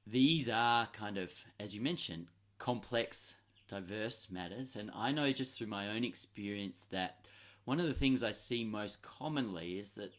these 0.07 0.49
are 0.49 0.87
kind 0.93 1.17
of, 1.17 1.33
as 1.61 1.75
you 1.75 1.81
mentioned, 1.81 2.27
complex, 2.59 3.35
diverse 3.69 4.29
matters, 4.31 4.77
and 4.77 4.91
I 4.95 5.13
know 5.13 5.31
just 5.33 5.57
through 5.57 5.69
my 5.69 5.91
own 5.91 6.05
experience 6.05 6.81
that 6.91 7.27
one 7.65 7.79
of 7.79 7.87
the 7.87 7.95
things 7.95 8.25
I 8.25 8.33
see 8.33 8.65
most 8.65 9.03
commonly 9.03 9.79
is 9.79 9.93
that 9.93 10.13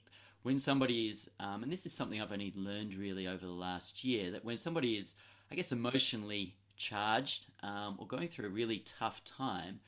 when 0.43 0.59
somebody 0.59 1.09
is, 1.09 1.29
um, 1.39 1.63
and 1.63 1.71
this 1.71 1.85
is 1.85 1.93
something 1.93 2.21
I've 2.21 2.31
only 2.31 2.53
learned 2.55 2.95
really 2.95 3.27
over 3.27 3.45
the 3.45 3.51
last 3.51 4.03
year, 4.03 4.31
that 4.31 4.45
when 4.45 4.57
somebody 4.57 4.97
is, 4.97 5.15
I 5.51 5.55
guess, 5.55 5.71
emotionally 5.71 6.55
charged 6.77 7.47
um, 7.61 7.95
or 7.97 8.07
going 8.07 8.27
through 8.27 8.47
a 8.47 8.49
really 8.49 8.79
tough 8.79 9.23
time, 9.25 9.79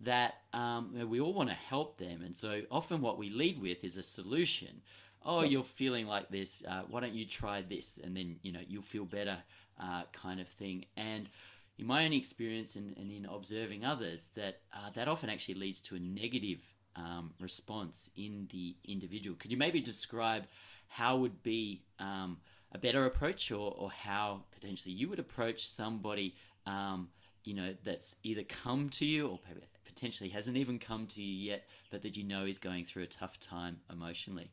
that 0.00 0.34
um, 0.52 1.08
we 1.08 1.20
all 1.20 1.32
want 1.32 1.48
to 1.48 1.54
help 1.54 1.98
them. 1.98 2.22
And 2.24 2.36
so 2.36 2.62
often 2.70 3.00
what 3.00 3.18
we 3.18 3.30
lead 3.30 3.60
with 3.60 3.84
is 3.84 3.96
a 3.96 4.02
solution 4.02 4.82
oh, 5.24 5.42
you're 5.42 5.64
feeling 5.64 6.06
like 6.06 6.28
this. 6.28 6.62
Uh, 6.68 6.82
why 6.88 7.00
don't 7.00 7.14
you 7.14 7.26
try 7.26 7.62
this? 7.62 7.98
And 8.02 8.16
then, 8.16 8.36
you 8.42 8.52
know, 8.52 8.60
you'll 8.68 8.82
feel 8.82 9.04
better, 9.04 9.38
uh, 9.80 10.02
kind 10.12 10.40
of 10.40 10.48
thing. 10.48 10.84
And, 10.96 11.28
in 11.78 11.86
my 11.86 12.04
own 12.04 12.12
experience 12.12 12.76
and, 12.76 12.96
and 12.96 13.10
in 13.10 13.26
observing 13.26 13.84
others, 13.84 14.28
that 14.34 14.60
uh, 14.72 14.90
that 14.94 15.08
often 15.08 15.28
actually 15.28 15.54
leads 15.54 15.80
to 15.80 15.96
a 15.96 15.98
negative 15.98 16.60
um, 16.96 17.32
response 17.40 18.10
in 18.16 18.48
the 18.52 18.76
individual. 18.84 19.36
Could 19.36 19.50
you 19.50 19.56
maybe 19.56 19.80
describe 19.80 20.44
how 20.86 21.16
would 21.16 21.42
be 21.42 21.82
um, 21.98 22.38
a 22.72 22.78
better 22.78 23.06
approach, 23.06 23.50
or, 23.50 23.74
or 23.76 23.90
how 23.90 24.42
potentially 24.52 24.94
you 24.94 25.08
would 25.08 25.18
approach 25.18 25.66
somebody, 25.66 26.34
um, 26.66 27.08
you 27.44 27.54
know, 27.54 27.74
that's 27.84 28.16
either 28.22 28.42
come 28.44 28.88
to 28.90 29.04
you 29.04 29.28
or 29.28 29.40
potentially 29.84 30.30
hasn't 30.30 30.56
even 30.56 30.78
come 30.78 31.06
to 31.06 31.22
you 31.22 31.50
yet, 31.50 31.64
but 31.90 32.02
that 32.02 32.16
you 32.16 32.24
know 32.24 32.44
is 32.44 32.58
going 32.58 32.84
through 32.84 33.02
a 33.02 33.06
tough 33.06 33.38
time 33.40 33.78
emotionally? 33.90 34.50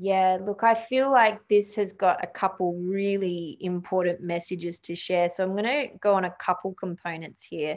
Yeah, 0.00 0.38
look, 0.40 0.62
I 0.62 0.74
feel 0.74 1.10
like 1.10 1.40
this 1.48 1.74
has 1.74 1.92
got 1.92 2.22
a 2.22 2.26
couple 2.26 2.74
really 2.74 3.56
important 3.60 4.20
messages 4.20 4.78
to 4.80 4.94
share. 4.94 5.28
So 5.28 5.42
I'm 5.42 5.52
going 5.52 5.64
to 5.64 5.88
go 6.00 6.14
on 6.14 6.24
a 6.24 6.30
couple 6.38 6.74
components 6.74 7.42
here. 7.42 7.76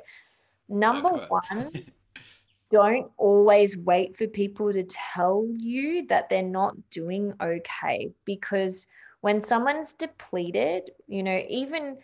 Number 0.70 1.28
one, 1.28 1.72
don't 2.72 3.12
always 3.18 3.76
wait 3.76 4.16
for 4.16 4.28
people 4.28 4.72
to 4.72 4.84
tell 4.84 5.48
you 5.52 6.06
that 6.08 6.30
they're 6.30 6.44
not 6.44 6.76
doing 6.92 7.34
okay 7.42 8.12
because 8.26 8.86
when 9.22 9.42
someone's 9.42 9.94
depleted, 9.94 10.92
you 11.08 11.24
know, 11.24 11.42
even 11.50 11.98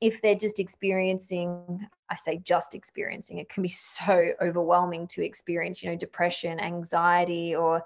if 0.00 0.22
they're 0.22 0.34
just 0.36 0.60
experiencing, 0.60 1.86
I 2.10 2.16
say 2.16 2.38
just 2.44 2.74
experiencing, 2.74 3.38
it 3.38 3.48
can 3.48 3.62
be 3.62 3.68
so 3.70 4.28
overwhelming 4.40 5.06
to 5.08 5.24
experience, 5.24 5.82
you 5.82 5.90
know, 5.90 5.96
depression, 5.96 6.60
anxiety, 6.60 7.56
or 7.56 7.82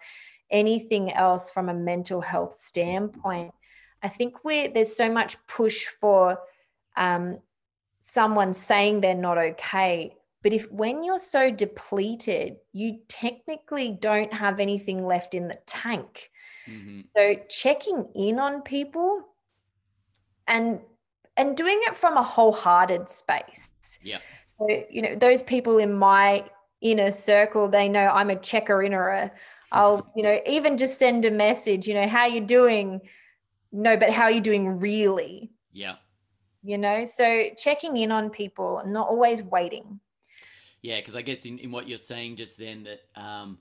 anything 0.51 1.13
else 1.13 1.51
from 1.51 1.69
a 1.69 1.75
mental 1.75 2.21
health 2.21 2.59
standpoint. 2.61 3.53
I 4.03 4.09
think 4.09 4.45
we 4.45 4.69
there's 4.69 4.97
so 4.97 5.11
much 5.11 5.37
push 5.47 5.85
for 5.85 6.39
um, 6.97 7.39
someone 8.01 8.55
saying 8.55 9.01
they're 9.01 9.15
not 9.15 9.39
okay. 9.39 10.17
But 10.43 10.53
if 10.53 10.71
when 10.73 11.05
you're 11.05 11.19
so 11.19 11.51
depleted, 11.51 12.57
you 12.73 13.01
technically 13.09 13.99
don't 14.01 14.33
have 14.33 14.59
anything 14.59 15.07
left 15.07 15.35
in 15.35 15.49
the 15.49 15.59
tank. 15.67 16.31
Mm-hmm. 16.69 17.01
So 17.15 17.35
checking 17.49 18.09
in 18.15 18.39
on 18.39 18.63
people 18.63 19.23
and 20.47 20.81
and 21.37 21.57
doing 21.57 21.81
it 21.85 21.97
from 21.97 22.17
a 22.17 22.23
wholehearted 22.23 23.09
space. 23.09 23.71
Yeah. 24.03 24.19
So, 24.59 24.67
you 24.91 25.03
know, 25.03 25.15
those 25.15 25.43
people 25.43 25.79
in 25.79 25.95
my 25.95 26.45
inner 26.81 27.13
circle, 27.13 27.69
they 27.69 27.89
know 27.89 28.09
I'm 28.09 28.31
a 28.31 28.37
checker 28.37 28.83
in 28.83 28.93
or 28.93 29.09
a 29.09 29.33
I'll, 29.73 30.11
you 30.17 30.23
know, 30.23 30.39
even 30.47 30.77
just 30.77 30.99
send 30.99 31.25
a 31.25 31.31
message, 31.31 31.87
you 31.87 31.95
know, 31.95 32.09
how 32.09 32.27
you 32.27 32.41
doing? 32.41 33.01
No, 33.73 33.97
but 33.97 34.11
how 34.11 34.25
are 34.25 34.31
you 34.31 34.41
doing 34.41 34.79
really? 34.81 35.51
Yeah. 35.73 35.97
You 36.63 36.77
know, 36.77 37.05
so 37.05 37.45
checking 37.57 37.97
in 37.97 38.11
on 38.11 38.31
people, 38.31 38.83
not 38.87 39.09
always 39.09 39.43
waiting. 39.43 40.01
Yeah, 40.83 40.97
because 40.97 41.15
I 41.15 41.23
guess 41.23 41.45
in, 41.45 41.59
in 41.59 41.71
what 41.71 41.89
you're 41.89 41.99
saying 41.99 42.37
just 42.37 42.59
then 42.59 42.85
that 42.85 43.21
um, 43.21 43.59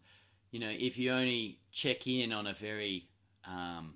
you 0.51 0.59
know, 0.59 0.69
if 0.69 0.97
you 0.97 1.11
only 1.11 1.59
check 1.71 2.07
in 2.07 2.31
on 2.31 2.47
a 2.47 2.53
very 2.53 3.03
um, 3.45 3.95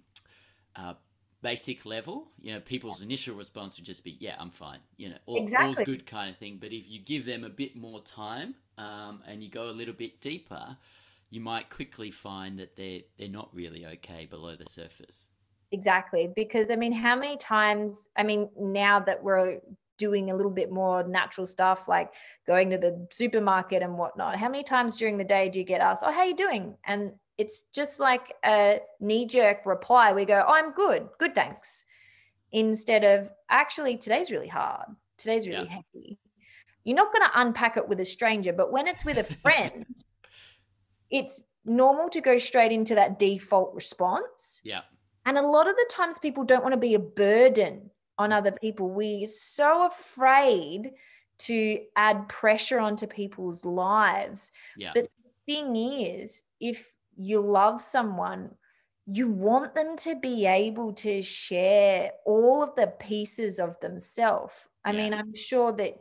uh, 0.75 0.93
basic 1.41 1.85
level, 1.85 2.27
you 2.41 2.53
know, 2.53 2.59
people's 2.59 3.01
initial 3.01 3.35
response 3.35 3.77
would 3.77 3.85
just 3.85 4.03
be, 4.03 4.17
"Yeah, 4.19 4.35
I'm 4.39 4.51
fine," 4.51 4.79
you 4.97 5.09
know, 5.09 5.17
all, 5.25 5.43
exactly. 5.43 5.67
all's 5.67 5.79
good 5.79 6.05
kind 6.05 6.29
of 6.29 6.37
thing. 6.37 6.57
But 6.59 6.71
if 6.71 6.89
you 6.89 6.99
give 6.99 7.25
them 7.25 7.43
a 7.43 7.49
bit 7.49 7.75
more 7.75 8.01
time 8.01 8.55
um, 8.77 9.21
and 9.27 9.43
you 9.43 9.49
go 9.49 9.69
a 9.69 9.71
little 9.71 9.93
bit 9.93 10.21
deeper, 10.21 10.77
you 11.33 11.41
might 11.41 11.69
quickly 11.71 12.11
find 12.11 12.59
that 12.59 12.75
they're 12.75 13.01
they're 13.17 13.27
not 13.27 13.49
really 13.53 13.85
okay 13.85 14.27
below 14.29 14.55
the 14.55 14.69
surface. 14.69 15.29
Exactly, 15.71 16.31
because 16.35 16.69
I 16.69 16.75
mean, 16.75 16.93
how 16.93 17.15
many 17.15 17.37
times? 17.37 18.09
I 18.15 18.21
mean, 18.21 18.49
now 18.55 18.99
that 18.99 19.23
we're 19.23 19.59
doing 19.97 20.29
a 20.29 20.35
little 20.35 20.51
bit 20.51 20.71
more 20.71 21.03
natural 21.03 21.47
stuff 21.47 21.87
like 21.87 22.11
going 22.45 22.69
to 22.69 22.77
the 22.77 23.07
supermarket 23.11 23.83
and 23.83 23.95
whatnot 23.95 24.35
how 24.35 24.49
many 24.49 24.63
times 24.63 24.95
during 24.95 25.17
the 25.17 25.23
day 25.23 25.49
do 25.49 25.59
you 25.59 25.65
get 25.65 25.81
asked 25.81 26.01
oh 26.03 26.11
how 26.11 26.21
are 26.21 26.25
you 26.25 26.35
doing 26.35 26.75
and 26.85 27.13
it's 27.37 27.65
just 27.71 27.99
like 27.99 28.33
a 28.43 28.79
knee-jerk 28.99 29.63
reply 29.67 30.11
we 30.11 30.25
go 30.25 30.43
oh 30.47 30.51
i'm 30.51 30.73
good 30.73 31.07
good 31.19 31.35
thanks 31.35 31.85
instead 32.51 33.03
of 33.03 33.29
actually 33.51 33.95
today's 33.95 34.31
really 34.31 34.47
hard 34.47 34.87
today's 35.19 35.47
really 35.47 35.67
yeah. 35.69 35.75
heavy 35.93 36.17
you're 36.83 36.97
not 36.97 37.13
going 37.13 37.29
to 37.29 37.39
unpack 37.39 37.77
it 37.77 37.87
with 37.87 37.99
a 37.99 38.05
stranger 38.05 38.51
but 38.51 38.71
when 38.71 38.87
it's 38.87 39.05
with 39.05 39.19
a 39.19 39.23
friend 39.43 39.85
it's 41.13 41.43
normal 41.63 42.09
to 42.09 42.19
go 42.19 42.37
straight 42.37 42.73
into 42.73 42.95
that 42.95 43.19
default 43.19 43.73
response. 43.73 44.59
Yeah. 44.65 44.81
And 45.25 45.37
a 45.37 45.47
lot 45.47 45.69
of 45.69 45.75
the 45.75 45.89
times 45.89 46.19
people 46.19 46.43
don't 46.43 46.63
want 46.63 46.73
to 46.73 46.79
be 46.79 46.95
a 46.95 46.99
burden 46.99 47.89
on 48.17 48.31
mm. 48.31 48.37
other 48.37 48.51
people. 48.51 48.89
We're 48.89 49.27
so 49.27 49.85
afraid 49.87 50.91
to 51.39 51.79
add 51.95 52.27
pressure 52.27 52.79
onto 52.79 53.07
people's 53.07 53.63
lives. 53.63 54.51
Yeah. 54.75 54.91
But 54.93 55.07
the 55.23 55.53
thing 55.53 55.75
is, 55.75 56.43
if 56.59 56.91
you 57.15 57.39
love 57.39 57.81
someone, 57.81 58.49
you 59.05 59.27
want 59.27 59.75
them 59.75 59.95
to 59.97 60.15
be 60.15 60.45
able 60.45 60.93
to 60.93 61.21
share 61.21 62.11
all 62.25 62.63
of 62.63 62.75
the 62.75 62.87
pieces 62.87 63.59
of 63.59 63.79
themselves. 63.81 64.55
I 64.83 64.91
yeah. 64.91 64.97
mean, 64.97 65.13
I'm 65.13 65.33
sure 65.35 65.71
that 65.73 65.97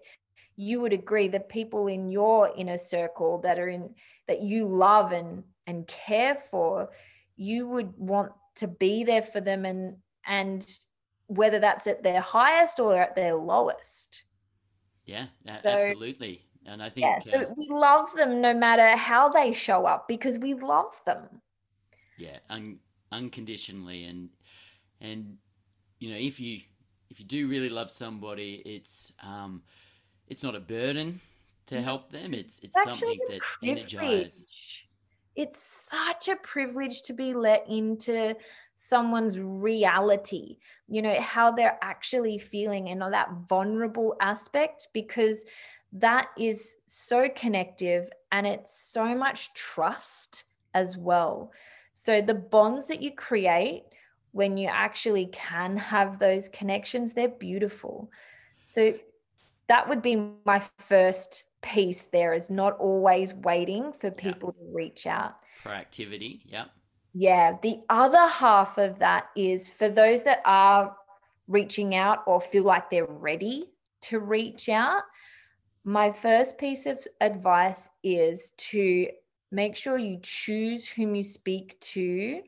you 0.63 0.81
would 0.81 0.93
agree 0.93 1.29
that 1.29 1.49
people 1.49 1.89
in 1.89 2.09
your 2.09 2.53
inner 2.57 2.79
circle 2.79 3.39
that 3.39 3.59
are 3.59 3.69
in 3.69 3.95
that 4.29 4.43
you 4.43 4.67
love 4.67 5.13
and 5.13 5.43
and 5.67 5.87
care 5.89 6.39
for 6.51 6.91
you 7.37 7.67
would 7.67 7.93
want 7.97 8.33
to 8.55 8.69
be 8.69 9.03
there 9.03 9.23
for 9.23 9.41
them 9.41 9.65
and 9.65 9.97
and 10.27 10.79
whether 11.27 11.59
that's 11.59 11.87
at 11.87 12.03
their 12.03 12.21
highest 12.21 12.79
or 12.79 13.01
at 13.01 13.17
their 13.17 13.35
lowest. 13.35 14.23
Yeah 15.05 15.27
so, 15.47 15.69
absolutely. 15.69 16.47
And 16.65 16.81
i 16.81 16.89
think 16.89 17.07
yeah, 17.07 17.21
so 17.25 17.41
uh, 17.41 17.45
we 17.57 17.67
love 17.69 18.09
them 18.15 18.41
no 18.41 18.55
matter 18.55 18.97
how 18.97 19.29
they 19.29 19.53
show 19.53 19.85
up 19.85 20.07
because 20.07 20.39
we 20.39 20.55
love 20.55 20.95
them. 21.07 21.27
Yeah 22.17 22.39
un- 22.51 22.79
unconditionally. 23.11 24.05
And 24.05 24.29
and 25.01 25.37
you 25.99 26.11
know 26.11 26.17
if 26.17 26.39
you 26.39 26.61
if 27.11 27.19
you 27.19 27.27
do 27.27 27.49
really 27.49 27.69
love 27.69 27.91
somebody 27.91 28.63
it's 28.65 29.13
um 29.23 29.63
it's 30.33 30.43
not 30.43 30.55
a 30.55 30.61
burden 30.61 31.21
to 31.67 31.83
help 31.83 32.11
them. 32.11 32.33
It's 32.33 32.59
it's, 32.61 32.75
it's 32.75 32.99
something 32.99 33.19
that 33.29 33.41
energizes. 33.63 34.47
It's 35.37 35.59
such 35.59 36.29
a 36.29 36.37
privilege 36.37 37.03
to 37.03 37.13
be 37.13 37.35
let 37.35 37.69
into 37.69 38.35
someone's 38.79 39.39
reality, 39.39 40.57
you 40.89 41.03
know, 41.03 41.21
how 41.21 41.51
they're 41.53 41.79
actually 41.83 42.39
feeling 42.39 42.89
and 42.89 43.01
that 43.01 43.29
vulnerable 43.47 44.17
aspect, 44.21 44.89
because 44.93 45.45
that 45.93 46.29
is 46.39 46.77
so 46.87 47.29
connective 47.37 48.11
and 48.33 48.47
it's 48.47 48.75
so 48.75 49.15
much 49.15 49.53
trust 49.53 50.45
as 50.75 50.97
well. 50.97 51.53
So 51.95 52.23
the 52.23 52.35
bonds 52.35 52.87
that 52.89 53.03
you 53.03 53.13
create 53.15 53.85
when 54.33 54.57
you 54.57 54.69
actually 54.69 55.27
can 55.27 55.77
have 55.77 56.19
those 56.19 56.49
connections, 56.49 57.13
they're 57.13 57.29
beautiful. 57.29 58.11
So 58.71 58.95
that 59.73 59.89
would 59.89 60.03
be 60.03 60.31
my 60.45 60.63
first 60.81 61.45
piece 61.63 62.05
there 62.05 62.35
is 62.35 62.51
not 62.51 62.77
always 62.79 63.33
waiting 63.33 63.91
for 63.99 64.11
people 64.11 64.53
to 64.53 64.59
reach 64.71 65.07
out. 65.07 65.37
Proactivity. 65.65 66.43
Yeah. 66.45 66.67
Yeah. 67.15 67.57
The 67.63 67.81
other 67.89 68.27
half 68.29 68.77
of 68.77 68.99
that 68.99 69.29
is 69.35 69.71
for 69.71 69.89
those 69.89 70.25
that 70.25 70.43
are 70.45 70.95
reaching 71.49 71.95
out 71.95 72.19
or 72.27 72.39
feel 72.39 72.65
like 72.65 72.91
they're 72.91 73.07
ready 73.07 73.71
to 74.03 74.19
reach 74.19 74.69
out. 74.69 75.05
My 75.85 76.13
first 76.13 76.59
piece 76.59 76.85
of 76.85 77.03
advice 77.23 77.89
is 78.05 78.53
to 78.73 79.09
make 79.51 79.75
sure 79.75 79.97
you 79.97 80.19
choose 80.23 80.87
whom 80.87 81.15
you 81.15 81.23
speak 81.23 81.81
to 81.81 82.43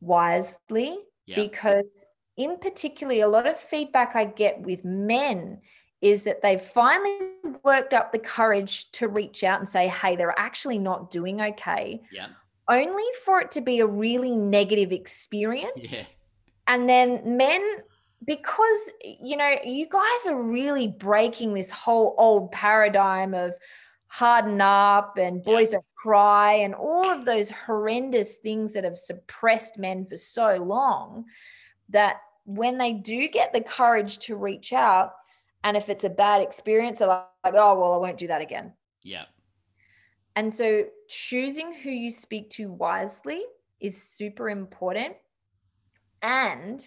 wisely 0.00 0.98
because 1.36 2.04
in 2.36 2.56
particularly 2.58 3.20
a 3.20 3.28
lot 3.28 3.46
of 3.46 3.58
feedback 3.58 4.16
I 4.16 4.24
get 4.24 4.60
with 4.60 4.84
men 4.84 5.60
is 6.00 6.22
that 6.22 6.42
they've 6.42 6.60
finally 6.60 7.18
worked 7.64 7.92
up 7.92 8.12
the 8.12 8.18
courage 8.18 8.90
to 8.92 9.08
reach 9.08 9.42
out 9.42 9.58
and 9.58 9.68
say, 9.68 9.88
hey, 9.88 10.14
they're 10.16 10.38
actually 10.38 10.78
not 10.78 11.10
doing 11.10 11.40
okay. 11.40 12.00
Yeah. 12.12 12.28
Only 12.68 13.04
for 13.24 13.40
it 13.40 13.50
to 13.52 13.60
be 13.60 13.80
a 13.80 13.86
really 13.86 14.34
negative 14.34 14.92
experience. 14.92 15.92
Yeah. 15.92 16.04
And 16.68 16.88
then 16.88 17.36
men, 17.36 17.62
because, 18.24 18.90
you 19.02 19.36
know, 19.36 19.54
you 19.64 19.88
guys 19.88 20.26
are 20.28 20.40
really 20.40 20.88
breaking 20.88 21.54
this 21.54 21.70
whole 21.70 22.14
old 22.18 22.52
paradigm 22.52 23.34
of 23.34 23.54
harden 24.06 24.60
up 24.60 25.18
and 25.18 25.42
boys 25.42 25.68
yeah. 25.68 25.76
don't 25.76 25.86
cry 25.96 26.52
and 26.52 26.74
all 26.74 27.10
of 27.10 27.24
those 27.24 27.50
horrendous 27.50 28.38
things 28.38 28.72
that 28.72 28.84
have 28.84 28.96
suppressed 28.96 29.78
men 29.78 30.06
for 30.06 30.16
so 30.16 30.56
long 30.56 31.24
that 31.90 32.16
when 32.44 32.78
they 32.78 32.92
do 32.92 33.28
get 33.28 33.52
the 33.52 33.60
courage 33.60 34.18
to 34.18 34.36
reach 34.36 34.72
out, 34.72 35.12
and 35.64 35.76
if 35.76 35.88
it's 35.88 36.04
a 36.04 36.10
bad 36.10 36.40
experience, 36.40 36.98
they're 37.00 37.08
like, 37.08 37.26
oh, 37.44 37.78
well, 37.78 37.94
I 37.94 37.96
won't 37.96 38.18
do 38.18 38.28
that 38.28 38.40
again. 38.40 38.72
Yeah. 39.02 39.24
And 40.36 40.52
so 40.52 40.84
choosing 41.08 41.74
who 41.74 41.90
you 41.90 42.10
speak 42.10 42.50
to 42.50 42.70
wisely 42.70 43.42
is 43.80 44.00
super 44.00 44.48
important. 44.48 45.16
And 46.22 46.86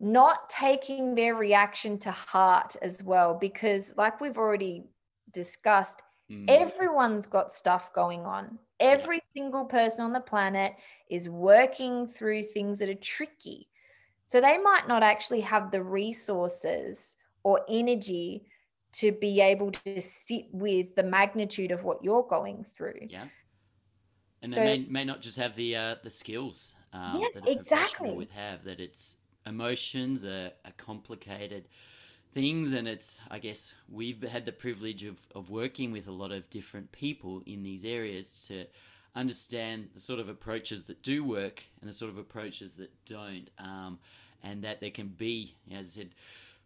not 0.00 0.48
taking 0.48 1.14
their 1.14 1.34
reaction 1.34 1.98
to 1.98 2.10
heart 2.10 2.74
as 2.80 3.02
well 3.02 3.34
because 3.34 3.92
like 3.98 4.20
we've 4.20 4.38
already 4.38 4.84
discussed 5.30 6.00
mm. 6.30 6.46
everyone's 6.48 7.26
got 7.26 7.52
stuff 7.52 7.92
going 7.92 8.20
on 8.20 8.58
every 8.80 9.20
single 9.34 9.66
person 9.66 10.02
on 10.02 10.14
the 10.14 10.20
planet 10.20 10.72
is 11.10 11.28
working 11.28 12.06
through 12.06 12.42
things 12.42 12.78
that 12.78 12.88
are 12.88 12.94
tricky 12.94 13.68
so 14.26 14.40
they 14.40 14.56
might 14.56 14.88
not 14.88 15.02
actually 15.02 15.42
have 15.42 15.70
the 15.70 15.82
resources 15.82 17.16
or 17.42 17.60
energy 17.68 18.46
to 18.92 19.12
be 19.12 19.40
able 19.40 19.70
to 19.70 20.00
sit 20.00 20.46
with 20.52 20.94
the 20.96 21.02
magnitude 21.02 21.70
of 21.70 21.84
what 21.84 22.02
you're 22.02 22.26
going 22.28 22.64
through. 22.76 23.06
Yeah. 23.08 23.26
And 24.42 24.52
so, 24.54 24.60
they 24.60 24.78
may, 24.78 24.86
may 24.88 25.04
not 25.04 25.20
just 25.20 25.36
have 25.36 25.54
the 25.54 25.76
uh, 25.76 25.94
the 26.02 26.10
skills 26.10 26.74
um, 26.92 27.20
yeah, 27.20 27.28
that 27.34 27.46
a 27.46 27.52
exactly. 27.52 28.10
would 28.10 28.30
have. 28.30 28.64
That 28.64 28.80
it's 28.80 29.14
emotions 29.46 30.24
are, 30.24 30.50
are, 30.64 30.72
complicated 30.76 31.68
things, 32.32 32.72
and 32.72 32.88
it's 32.88 33.20
I 33.30 33.38
guess 33.38 33.74
we've 33.88 34.22
had 34.22 34.46
the 34.46 34.52
privilege 34.52 35.04
of 35.04 35.18
of 35.34 35.50
working 35.50 35.92
with 35.92 36.08
a 36.08 36.12
lot 36.12 36.32
of 36.32 36.48
different 36.48 36.90
people 36.90 37.42
in 37.46 37.62
these 37.62 37.84
areas 37.84 38.46
to 38.48 38.64
understand 39.14 39.88
the 39.92 40.00
sort 40.00 40.20
of 40.20 40.28
approaches 40.28 40.84
that 40.84 41.02
do 41.02 41.24
work 41.24 41.62
and 41.80 41.90
the 41.90 41.94
sort 41.94 42.10
of 42.10 42.16
approaches 42.16 42.74
that 42.74 42.90
don't, 43.04 43.50
um, 43.58 43.98
and 44.42 44.62
that 44.62 44.80
there 44.80 44.90
can 44.90 45.08
be, 45.08 45.56
as 45.72 45.86
I 45.86 45.90
said, 45.90 46.14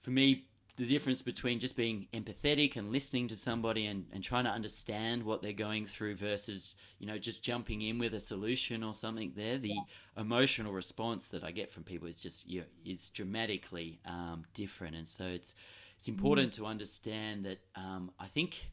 for 0.03 0.11
me, 0.11 0.47
the 0.77 0.87
difference 0.87 1.23
between 1.23 1.61
just 1.61 1.77
being 1.77 2.09
empathetic 2.13 2.77
and 2.77 2.91
listening 2.91 3.29
to 3.29 3.37
somebody 3.37 3.87
and, 3.87 4.07
and 4.13 4.25
trying 4.25 4.45
to 4.45 4.51
understand 4.51 5.23
what 5.23 5.41
they're 5.41 5.53
going 5.53 5.87
through 5.87 6.17
versus 6.17 6.75
you 6.99 7.07
know 7.07 7.17
just 7.17 7.45
jumping 7.45 7.83
in 7.83 7.99
with 7.99 8.15
a 8.15 8.21
solution 8.21 8.83
or 8.83 8.95
something 8.95 9.33
there 9.37 9.59
the 9.59 9.69
yeah. 9.69 10.21
emotional 10.21 10.73
response 10.73 11.29
that 11.29 11.45
i 11.45 11.51
get 11.51 11.71
from 11.71 11.83
people 11.85 12.09
is 12.09 12.21
just 12.21 12.49
you 12.49 12.61
know, 12.61 12.67
is 12.85 13.11
dramatically 13.11 14.01
um, 14.07 14.45
different 14.55 14.97
and 14.97 15.09
so 15.09 15.25
it's 15.25 15.55
it's 15.97 16.09
important 16.09 16.51
mm. 16.51 16.57
to 16.57 16.67
understand 16.67 17.45
that 17.45 17.59
um, 17.77 18.11
i 18.19 18.27
think 18.27 18.69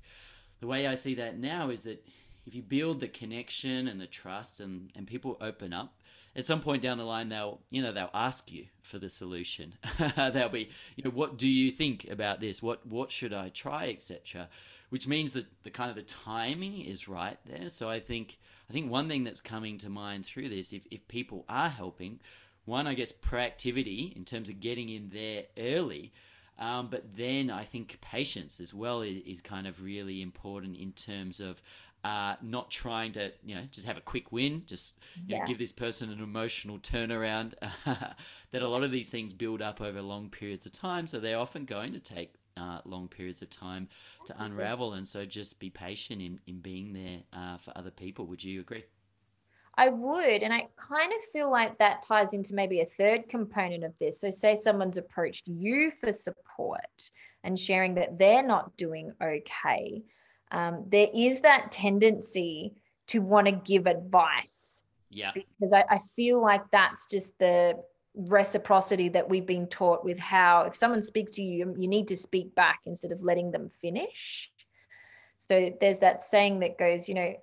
the 0.60 0.68
way 0.68 0.88
i 0.88 0.96
see 0.96 1.14
that 1.14 1.38
now 1.38 1.70
is 1.70 1.84
that 1.84 2.04
if 2.48 2.56
you 2.56 2.64
build 2.64 3.00
the 3.00 3.08
connection 3.08 3.88
and 3.88 4.02
the 4.02 4.08
trust 4.08 4.60
and, 4.60 4.92
and 4.96 5.06
people 5.06 5.38
open 5.42 5.74
up 5.74 6.01
at 6.36 6.46
some 6.46 6.62
point 6.62 6.82
down 6.82 6.98
the 6.98 7.04
line 7.04 7.30
they'll 7.30 7.60
you 7.70 7.82
know 7.82 7.92
they'll 7.92 8.10
ask 8.14 8.52
you 8.52 8.66
for 8.82 9.00
the 9.00 9.10
solution. 9.10 9.74
They'll 10.16 10.50
be 10.50 10.70
you 10.96 11.04
know 11.04 11.12
what 11.12 11.38
do 11.38 11.48
you 11.48 11.72
think 11.72 12.08
about 12.10 12.40
this? 12.40 12.62
What 12.62 12.86
what 12.86 13.12
should 13.12 13.34
i 13.34 13.50
try? 13.50 13.90
etc 13.90 14.50
which 14.92 15.08
means 15.08 15.32
that 15.32 15.46
the 15.64 15.70
kind 15.70 15.90
of 15.90 15.96
the 15.96 16.02
timing 16.04 16.82
is 16.82 17.08
right 17.08 17.38
there. 17.46 17.70
So 17.70 17.90
i 17.90 18.00
think 18.00 18.38
i 18.70 18.74
think 18.74 18.92
one 18.92 19.08
thing 19.08 19.24
that's 19.24 19.42
coming 19.42 19.78
to 19.80 19.90
mind 19.90 20.26
through 20.26 20.50
this 20.50 20.74
if, 20.74 20.84
if 20.92 21.08
people 21.08 21.46
are 21.50 21.70
helping 21.70 22.20
one 22.66 22.88
i 22.88 22.94
guess 22.94 23.12
proactivity 23.12 24.16
in 24.16 24.26
terms 24.26 24.50
of 24.50 24.60
getting 24.60 24.90
in 24.90 25.10
there 25.12 25.44
early 25.58 26.12
um, 26.60 26.90
but 26.92 27.04
then 27.18 27.50
I 27.50 27.64
think 27.64 27.98
patience 28.02 28.60
as 28.60 28.72
well 28.72 29.02
is, 29.02 29.24
is, 29.26 29.42
kind 29.42 29.66
of 29.66 29.82
really 29.82 30.22
important 30.22 30.78
in 30.78 30.92
terms 30.92 31.40
of 31.40 31.60
uh, 32.04 32.36
not 32.42 32.72
trying 32.72 33.14
to 33.14 33.32
you 33.44 33.56
know 33.56 33.62
just 33.72 33.86
have 33.86 33.98
a 33.98 34.02
quick 34.02 34.32
win 34.32 34.64
just 34.66 34.98
you 35.16 35.24
yeah. 35.28 35.40
know, 35.40 35.46
give 35.46 35.60
this 35.60 35.72
person 35.72 36.10
an 36.12 36.22
emotional 36.22 36.80
turnaround. 36.80 37.54
That 38.52 38.64
a 38.64 38.68
lot 38.68 38.84
of 38.84 38.92
these 38.92 39.10
things 39.10 39.32
build 39.34 39.62
up 39.62 39.80
over 39.80 40.02
long 40.02 40.30
periods 40.30 40.66
of 40.66 40.74
time. 40.74 41.08
So 41.08 41.22
they're 41.22 41.40
often 41.40 41.64
going 41.64 41.94
to 41.94 42.02
take 42.02 42.34
uh, 42.58 42.80
long 42.84 43.08
periods 43.08 43.42
of 43.42 43.50
time 43.50 43.88
to 44.26 44.36
unravel. 44.44 44.94
And 44.94 45.08
so 45.08 45.24
just 45.24 45.58
be 45.58 45.70
patient 45.70 46.22
in, 46.22 46.38
in 46.48 46.60
being 46.60 46.92
there 46.92 47.20
uh, 47.32 47.58
for 47.58 47.72
other 47.78 47.92
people. 47.92 48.26
Would 48.28 48.44
you 48.44 48.60
agree? 48.60 48.84
I 49.76 49.88
would. 49.88 50.44
And 50.44 50.54
I 50.54 50.68
kind 50.76 51.14
of 51.14 51.24
feel 51.32 51.50
like 51.50 51.78
that 51.78 52.02
ties 52.02 52.34
into 52.34 52.54
maybe 52.54 52.82
a 52.82 52.86
third 52.86 53.30
component 53.30 53.84
of 53.84 53.98
this. 54.00 54.20
So, 54.20 54.30
say 54.30 54.56
someone's 54.56 54.98
approached 54.98 55.48
you 55.48 55.92
for 56.02 56.12
support 56.12 57.10
and 57.44 57.58
sharing 57.58 57.96
that 57.96 58.20
they're 58.20 58.46
not 58.46 58.76
doing 58.76 59.14
okay 59.24 60.04
um, 60.52 60.86
there 60.88 61.08
is 61.14 61.42
that 61.42 61.72
tendency 61.72 62.74
to 63.08 63.20
want 63.20 63.48
to 63.48 63.54
give 63.54 63.88
advice. 63.88 64.84
Yeah. 65.10 65.32
Because 65.34 65.74
I, 65.74 65.84
I 65.90 66.00
feel 66.16 66.42
like 66.42 66.62
that's 66.72 67.08
just 67.08 67.38
the 67.40 67.82
reciprocity 68.14 69.10
that 69.10 69.30
we've 69.30 69.46
been 69.46 69.68
taught 69.68 70.04
with 70.04 70.20
how 70.20 70.64
if 70.64 70.76
someone 70.76 71.04
speaks 71.04 71.34
to 71.34 71.42
you, 71.42 71.76
you 71.78 71.88
need 71.88 72.08
to 72.10 72.18
speak 72.18 72.54
back 72.56 72.82
instead 72.86 73.12
of 73.12 73.24
letting 73.24 73.52
them 73.52 73.70
finish. 73.82 74.52
So 75.40 75.72
there's 75.82 76.00
that 76.00 76.24
saying 76.24 76.60
that 76.60 76.78
goes, 76.78 77.10
you 77.10 77.16
know, 77.16 77.34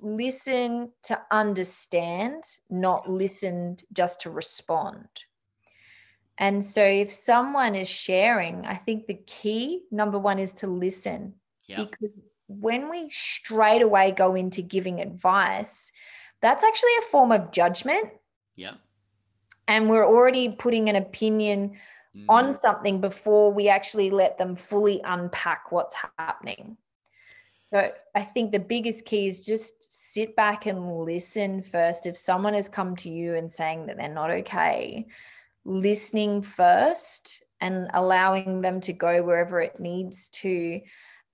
listen 0.00 0.90
to 1.04 1.20
understand, 1.30 2.42
not 2.68 3.08
listen 3.08 3.76
just 3.92 4.22
to 4.22 4.30
respond. 4.30 5.08
And 6.38 6.64
so 6.64 6.82
if 6.82 7.12
someone 7.12 7.74
is 7.74 7.88
sharing, 7.88 8.64
I 8.66 8.74
think 8.74 9.06
the 9.06 9.20
key 9.26 9.82
number 9.90 10.18
one 10.18 10.38
is 10.38 10.54
to 10.54 10.66
listen 10.66 11.34
yeah. 11.70 11.84
Because 11.84 12.10
when 12.48 12.90
we 12.90 13.08
straight 13.10 13.82
away 13.82 14.10
go 14.10 14.34
into 14.34 14.60
giving 14.60 15.00
advice, 15.00 15.92
that's 16.42 16.64
actually 16.64 16.96
a 16.98 17.10
form 17.10 17.30
of 17.30 17.52
judgment. 17.52 18.10
Yeah. 18.56 18.74
And 19.68 19.88
we're 19.88 20.06
already 20.06 20.56
putting 20.56 20.88
an 20.88 20.96
opinion 20.96 21.76
mm. 22.16 22.24
on 22.28 22.52
something 22.52 23.00
before 23.00 23.52
we 23.52 23.68
actually 23.68 24.10
let 24.10 24.36
them 24.36 24.56
fully 24.56 25.00
unpack 25.04 25.70
what's 25.70 25.94
happening. 26.18 26.76
So 27.68 27.92
I 28.16 28.22
think 28.22 28.50
the 28.50 28.58
biggest 28.58 29.04
key 29.04 29.28
is 29.28 29.46
just 29.46 30.12
sit 30.12 30.34
back 30.34 30.66
and 30.66 31.04
listen 31.04 31.62
first. 31.62 32.04
If 32.04 32.16
someone 32.16 32.54
has 32.54 32.68
come 32.68 32.96
to 32.96 33.08
you 33.08 33.36
and 33.36 33.50
saying 33.50 33.86
that 33.86 33.96
they're 33.96 34.08
not 34.08 34.30
okay, 34.30 35.06
listening 35.64 36.42
first 36.42 37.44
and 37.60 37.88
allowing 37.94 38.60
them 38.60 38.80
to 38.80 38.92
go 38.92 39.22
wherever 39.22 39.60
it 39.60 39.78
needs 39.78 40.30
to 40.30 40.80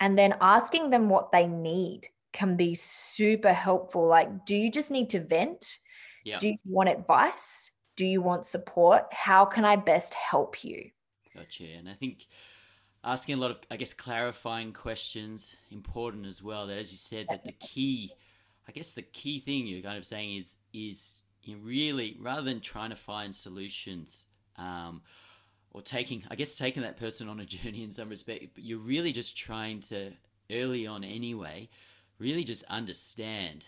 and 0.01 0.19
then 0.19 0.35
asking 0.41 0.91
them 0.91 1.09
what 1.09 1.33
they 1.33 1.47
need 1.47 2.09
can 2.33 2.57
be 2.57 2.75
super 2.75 3.53
helpful. 3.53 4.07
Like, 4.07 4.45
do 4.45 4.55
you 4.55 4.71
just 4.71 4.91
need 4.91 5.09
to 5.11 5.21
vent? 5.21 5.79
Yeah. 6.25 6.39
Do 6.39 6.49
you 6.49 6.59
want 6.65 6.89
advice? 6.89 7.71
Do 7.97 8.05
you 8.05 8.21
want 8.21 8.47
support? 8.47 9.07
How 9.11 9.45
can 9.45 9.65
I 9.65 9.77
best 9.77 10.13
help 10.13 10.63
you? 10.63 10.91
Gotcha. 11.35 11.65
And 11.65 11.89
I 11.89 11.95
think 11.95 12.27
asking 13.05 13.37
a 13.37 13.39
lot 13.39 13.53
of, 13.53 13.59
I 13.71 13.77
guess, 13.77 13.95
clarifying 13.95 14.73
questions 14.73 15.55
important 15.71 16.27
as 16.27 16.43
well. 16.43 16.67
That, 16.67 16.79
as 16.79 16.93
you 16.93 16.99
said, 16.99 17.27
that 17.31 17.45
the 17.45 17.53
key, 17.53 18.11
I 18.69 18.73
guess, 18.73 18.93
the 18.93 19.03
key 19.03 19.41
thing 19.41 19.67
you're 19.67 19.83
kind 19.83 19.97
of 19.97 20.05
saying 20.05 20.43
is 20.43 20.57
is 20.75 21.23
you 21.43 21.57
know, 21.57 21.63
really 21.63 22.19
rather 22.21 22.43
than 22.43 22.61
trying 22.61 22.91
to 22.91 22.97
find 22.97 23.35
solutions. 23.35 24.27
Um, 24.57 25.03
or 25.77 25.83
taking, 25.83 26.25
I 26.31 26.37
guess, 26.37 26.55
taking 26.55 26.83
that 26.85 26.97
person 26.97 27.29
on 27.29 27.39
a 27.39 27.45
journey 27.45 27.85
in 27.85 27.91
some 27.91 28.09
respect, 28.09 28.47
but 28.55 28.65
you're 28.65 28.79
really 28.79 29.13
just 29.13 29.37
trying 29.37 29.81
to, 29.83 30.11
early 30.51 30.87
on 30.87 31.05
anyway, 31.05 31.69
really 32.19 32.45
just 32.45 32.65
understand 32.65 33.67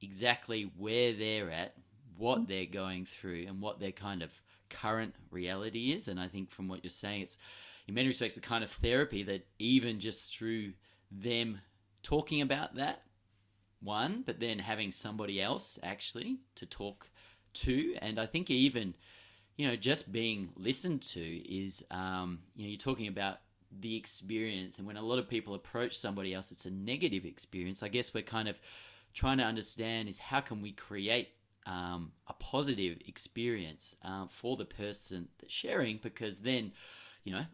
exactly 0.00 0.72
where 0.78 1.12
they're 1.12 1.50
at, 1.50 1.74
what 2.16 2.40
mm. 2.40 2.48
they're 2.48 2.64
going 2.64 3.04
through, 3.04 3.44
and 3.46 3.60
what 3.60 3.78
their 3.78 3.92
kind 3.92 4.22
of 4.22 4.30
current 4.70 5.14
reality 5.30 5.92
is. 5.92 6.08
And 6.08 6.18
I 6.18 6.28
think 6.28 6.50
from 6.50 6.66
what 6.66 6.82
you're 6.82 6.90
saying, 6.90 7.20
it's 7.20 7.36
in 7.86 7.92
many 7.92 8.08
respects 8.08 8.36
the 8.36 8.40
kind 8.40 8.64
of 8.64 8.70
therapy 8.70 9.22
that 9.24 9.46
even 9.58 10.00
just 10.00 10.34
through 10.34 10.72
them 11.10 11.60
talking 12.02 12.40
about 12.40 12.74
that, 12.76 13.02
one, 13.82 14.22
but 14.24 14.40
then 14.40 14.58
having 14.58 14.90
somebody 14.90 15.42
else 15.42 15.78
actually 15.82 16.38
to 16.54 16.64
talk 16.64 17.10
to. 17.52 17.94
And 18.00 18.18
I 18.18 18.24
think 18.24 18.48
even 18.50 18.94
you 19.60 19.68
know, 19.68 19.76
just 19.76 20.10
being 20.10 20.48
listened 20.56 21.02
to 21.02 21.20
is, 21.20 21.84
um, 21.90 22.38
you 22.56 22.64
know, 22.64 22.70
you're 22.70 22.78
talking 22.78 23.08
about 23.08 23.40
the 23.82 23.94
experience. 23.94 24.78
And 24.78 24.86
when 24.86 24.96
a 24.96 25.02
lot 25.02 25.18
of 25.18 25.28
people 25.28 25.52
approach 25.52 25.98
somebody 25.98 26.32
else, 26.32 26.50
it's 26.50 26.64
a 26.64 26.70
negative 26.70 27.26
experience. 27.26 27.82
I 27.82 27.88
guess 27.88 28.14
we're 28.14 28.22
kind 28.22 28.48
of 28.48 28.58
trying 29.12 29.36
to 29.36 29.44
understand 29.44 30.08
is 30.08 30.18
how 30.18 30.40
can 30.40 30.62
we 30.62 30.72
create 30.72 31.28
um, 31.66 32.10
a 32.26 32.32
positive 32.32 33.00
experience 33.06 33.94
uh, 34.02 34.28
for 34.30 34.56
the 34.56 34.64
person 34.64 35.28
that's 35.38 35.52
sharing 35.52 36.00
because 36.02 36.38
then, 36.38 36.72
you 37.24 37.34
know, 37.34 37.44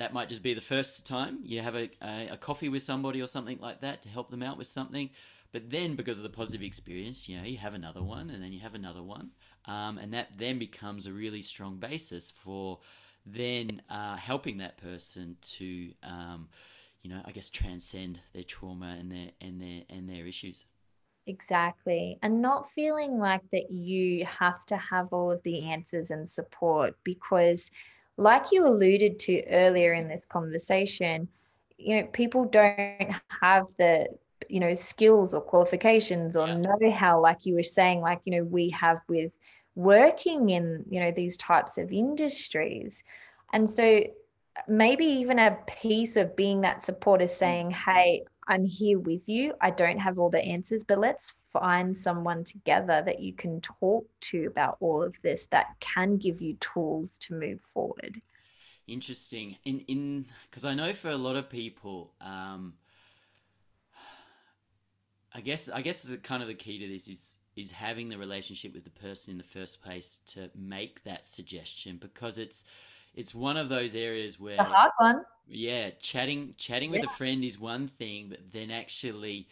that 0.00 0.14
might 0.14 0.30
just 0.30 0.42
be 0.42 0.54
the 0.54 0.60
first 0.62 1.06
time 1.06 1.40
you 1.44 1.60
have 1.60 1.74
a, 1.74 1.90
a, 2.02 2.28
a 2.32 2.36
coffee 2.36 2.70
with 2.70 2.82
somebody 2.82 3.20
or 3.20 3.26
something 3.26 3.58
like 3.60 3.82
that 3.82 4.00
to 4.02 4.08
help 4.08 4.30
them 4.30 4.42
out 4.42 4.56
with 4.56 4.66
something. 4.66 5.10
But 5.52 5.68
then, 5.68 5.96
because 5.96 6.16
of 6.16 6.22
the 6.22 6.30
positive 6.30 6.62
experience, 6.62 7.28
you 7.28 7.36
know, 7.36 7.42
you 7.42 7.58
have 7.58 7.74
another 7.74 8.02
one, 8.02 8.30
and 8.30 8.42
then 8.42 8.52
you 8.52 8.60
have 8.60 8.74
another 8.74 9.02
one, 9.02 9.30
um, 9.66 9.98
and 9.98 10.14
that 10.14 10.28
then 10.38 10.58
becomes 10.58 11.06
a 11.06 11.12
really 11.12 11.42
strong 11.42 11.76
basis 11.76 12.30
for 12.30 12.78
then 13.26 13.82
uh, 13.90 14.16
helping 14.16 14.58
that 14.58 14.78
person 14.78 15.36
to, 15.42 15.92
um, 16.02 16.48
you 17.02 17.10
know, 17.10 17.20
I 17.24 17.32
guess 17.32 17.50
transcend 17.50 18.20
their 18.32 18.44
trauma 18.44 18.96
and 18.98 19.10
their 19.10 19.30
and 19.40 19.60
their 19.60 19.82
and 19.90 20.08
their 20.08 20.24
issues. 20.26 20.64
Exactly, 21.26 22.18
and 22.22 22.40
not 22.40 22.70
feeling 22.70 23.18
like 23.18 23.42
that 23.50 23.70
you 23.70 24.24
have 24.24 24.64
to 24.66 24.76
have 24.76 25.12
all 25.12 25.32
of 25.32 25.42
the 25.42 25.68
answers 25.68 26.10
and 26.10 26.30
support 26.30 26.96
because, 27.02 27.72
like 28.20 28.52
you 28.52 28.66
alluded 28.66 29.18
to 29.20 29.42
earlier 29.46 29.94
in 29.94 30.06
this 30.06 30.26
conversation, 30.26 31.26
you 31.78 31.96
know, 31.96 32.06
people 32.08 32.44
don't 32.44 33.14
have 33.40 33.64
the 33.78 34.08
you 34.48 34.60
know 34.60 34.74
skills 34.74 35.32
or 35.32 35.40
qualifications 35.40 36.36
or 36.36 36.46
yeah. 36.46 36.56
know 36.56 36.90
how 36.90 37.20
like 37.20 37.46
you 37.46 37.54
were 37.54 37.62
saying 37.62 38.00
like 38.00 38.20
you 38.24 38.32
know 38.32 38.44
we 38.44 38.68
have 38.70 38.98
with 39.08 39.30
working 39.74 40.50
in 40.50 40.84
you 40.90 40.98
know 40.98 41.12
these 41.12 41.36
types 41.36 41.78
of 41.78 41.92
industries 41.92 43.04
and 43.52 43.70
so 43.70 44.00
uh, 44.56 44.62
maybe 44.66 45.04
even 45.04 45.38
a 45.38 45.56
piece 45.66 46.16
of 46.16 46.34
being 46.34 46.62
that 46.62 46.82
support 46.82 47.22
is 47.22 47.30
mm. 47.30 47.38
saying 47.38 47.70
hey 47.70 48.24
i'm 48.50 48.64
here 48.64 48.98
with 48.98 49.28
you. 49.28 49.54
I 49.60 49.70
don't 49.70 49.98
have 49.98 50.18
all 50.18 50.30
the 50.30 50.44
answers 50.44 50.84
but 50.84 50.98
let's 50.98 51.34
find 51.52 51.96
someone 51.96 52.44
together 52.44 53.02
that 53.04 53.20
you 53.20 53.32
can 53.32 53.60
talk 53.60 54.06
to 54.20 54.46
about 54.46 54.76
all 54.80 55.02
of 55.02 55.14
this 55.22 55.46
that 55.48 55.68
can 55.80 56.16
give 56.16 56.40
you 56.42 56.54
tools 56.54 57.18
to 57.18 57.34
move 57.34 57.60
forward. 57.72 58.20
Interesting. 58.86 59.56
In 59.64 59.80
in 59.88 60.26
because 60.50 60.64
i 60.64 60.74
know 60.74 60.92
for 60.92 61.10
a 61.10 61.16
lot 61.16 61.36
of 61.36 61.48
people 61.48 62.12
um 62.20 62.74
i 65.32 65.40
guess 65.40 65.70
i 65.70 65.80
guess 65.80 66.02
the 66.02 66.16
kind 66.16 66.42
of 66.42 66.48
the 66.48 66.54
key 66.54 66.78
to 66.80 66.88
this 66.88 67.08
is 67.08 67.38
is 67.56 67.70
having 67.70 68.08
the 68.08 68.18
relationship 68.18 68.74
with 68.74 68.84
the 68.84 68.90
person 68.90 69.32
in 69.32 69.38
the 69.38 69.44
first 69.44 69.82
place 69.82 70.18
to 70.26 70.50
make 70.54 71.02
that 71.04 71.26
suggestion 71.26 71.98
because 72.00 72.38
it's 72.38 72.64
it's 73.14 73.34
one 73.34 73.56
of 73.56 73.68
those 73.68 73.94
areas 73.94 74.38
where 74.38 74.56
the 74.56 74.64
hard 74.64 74.92
one. 74.98 75.24
Yeah, 75.46 75.90
chatting 76.00 76.54
chatting 76.56 76.90
with 76.90 77.00
yeah. 77.00 77.10
a 77.10 77.16
friend 77.16 77.42
is 77.42 77.58
one 77.58 77.88
thing, 77.88 78.28
but 78.28 78.40
then 78.52 78.70
actually 78.70 79.48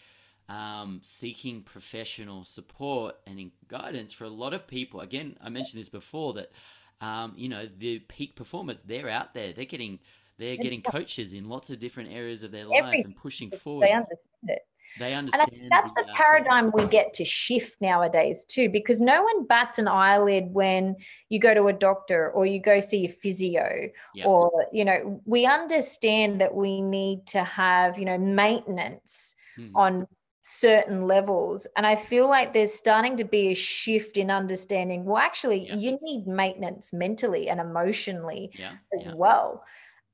um, 0.48 1.00
seeking 1.02 1.62
professional 1.62 2.44
support 2.44 3.16
and 3.26 3.50
guidance 3.66 4.12
for 4.12 4.24
a 4.24 4.30
lot 4.30 4.54
of 4.54 4.66
people. 4.66 5.00
Again, 5.00 5.36
I 5.42 5.48
mentioned 5.48 5.80
this 5.80 5.88
before 5.88 6.34
that 6.34 6.52
um, 7.00 7.34
you 7.36 7.48
know 7.48 7.68
the 7.78 8.00
peak 8.00 8.36
performers 8.36 8.80
they're 8.80 9.08
out 9.08 9.34
there. 9.34 9.52
They're 9.52 9.64
getting 9.64 9.98
they're 10.38 10.56
getting 10.56 10.82
coaches 10.82 11.32
in 11.32 11.48
lots 11.48 11.70
of 11.70 11.80
different 11.80 12.12
areas 12.12 12.44
of 12.44 12.52
their 12.52 12.64
life 12.64 13.04
and 13.04 13.16
pushing 13.16 13.50
forward. 13.50 13.88
They 13.88 13.92
understand 13.92 14.48
it. 14.48 14.66
They 14.98 15.14
understand. 15.14 15.50
And 15.52 15.70
that's 15.70 15.90
the, 15.94 16.04
the 16.04 16.12
paradigm 16.12 16.70
we 16.72 16.84
get 16.86 17.12
to 17.14 17.24
shift 17.24 17.80
nowadays 17.80 18.44
too, 18.44 18.68
because 18.68 19.00
no 19.00 19.22
one 19.22 19.46
bats 19.46 19.78
an 19.78 19.88
eyelid 19.88 20.52
when 20.52 20.96
you 21.28 21.38
go 21.38 21.54
to 21.54 21.66
a 21.66 21.72
doctor 21.72 22.30
or 22.30 22.46
you 22.46 22.60
go 22.60 22.80
see 22.80 23.04
a 23.04 23.08
physio, 23.08 23.88
yep. 24.14 24.26
or 24.26 24.66
you 24.72 24.84
know, 24.84 25.20
we 25.24 25.46
understand 25.46 26.40
that 26.40 26.54
we 26.54 26.82
need 26.82 27.26
to 27.28 27.44
have 27.44 27.98
you 27.98 28.04
know 28.04 28.18
maintenance 28.18 29.34
mm-hmm. 29.58 29.76
on 29.76 30.06
certain 30.42 31.02
levels 31.02 31.66
and 31.76 31.86
i 31.86 31.94
feel 31.94 32.26
like 32.26 32.54
there's 32.54 32.72
starting 32.72 33.18
to 33.18 33.24
be 33.24 33.48
a 33.48 33.54
shift 33.54 34.16
in 34.16 34.30
understanding 34.30 35.04
well 35.04 35.18
actually 35.18 35.66
yeah. 35.66 35.74
you 35.74 35.98
need 36.00 36.26
maintenance 36.26 36.90
mentally 36.90 37.50
and 37.50 37.60
emotionally 37.60 38.50
yeah. 38.54 38.72
as 38.98 39.04
yeah. 39.04 39.14
well 39.14 39.62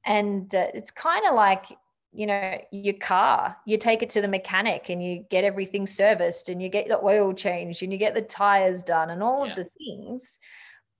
and 0.05 0.53
uh, 0.55 0.66
it's 0.75 0.91
kind 0.91 1.25
of 1.29 1.37
like 1.37 1.66
you 2.15 2.27
know 2.27 2.59
your 2.71 2.95
car 2.95 3.57
you 3.67 3.77
take 3.77 4.03
it 4.03 4.09
to 4.09 4.21
the 4.21 4.29
mechanic 4.29 4.89
and 4.89 5.03
you 5.03 5.25
get 5.31 5.45
everything 5.45 5.87
serviced 5.87 6.49
and 6.49 6.62
you 6.62 6.69
get 6.69 6.87
the 6.89 7.03
oil 7.03 7.35
changed 7.35 7.83
and 7.83 7.93
you 7.93 7.99
get 7.99 8.15
the 8.15 8.23
tires 8.23 8.83
done 8.83 9.11
and 9.11 9.23
all 9.23 9.45
yeah. 9.45 9.53
of 9.53 9.57
the 9.57 9.69
things. 9.79 10.39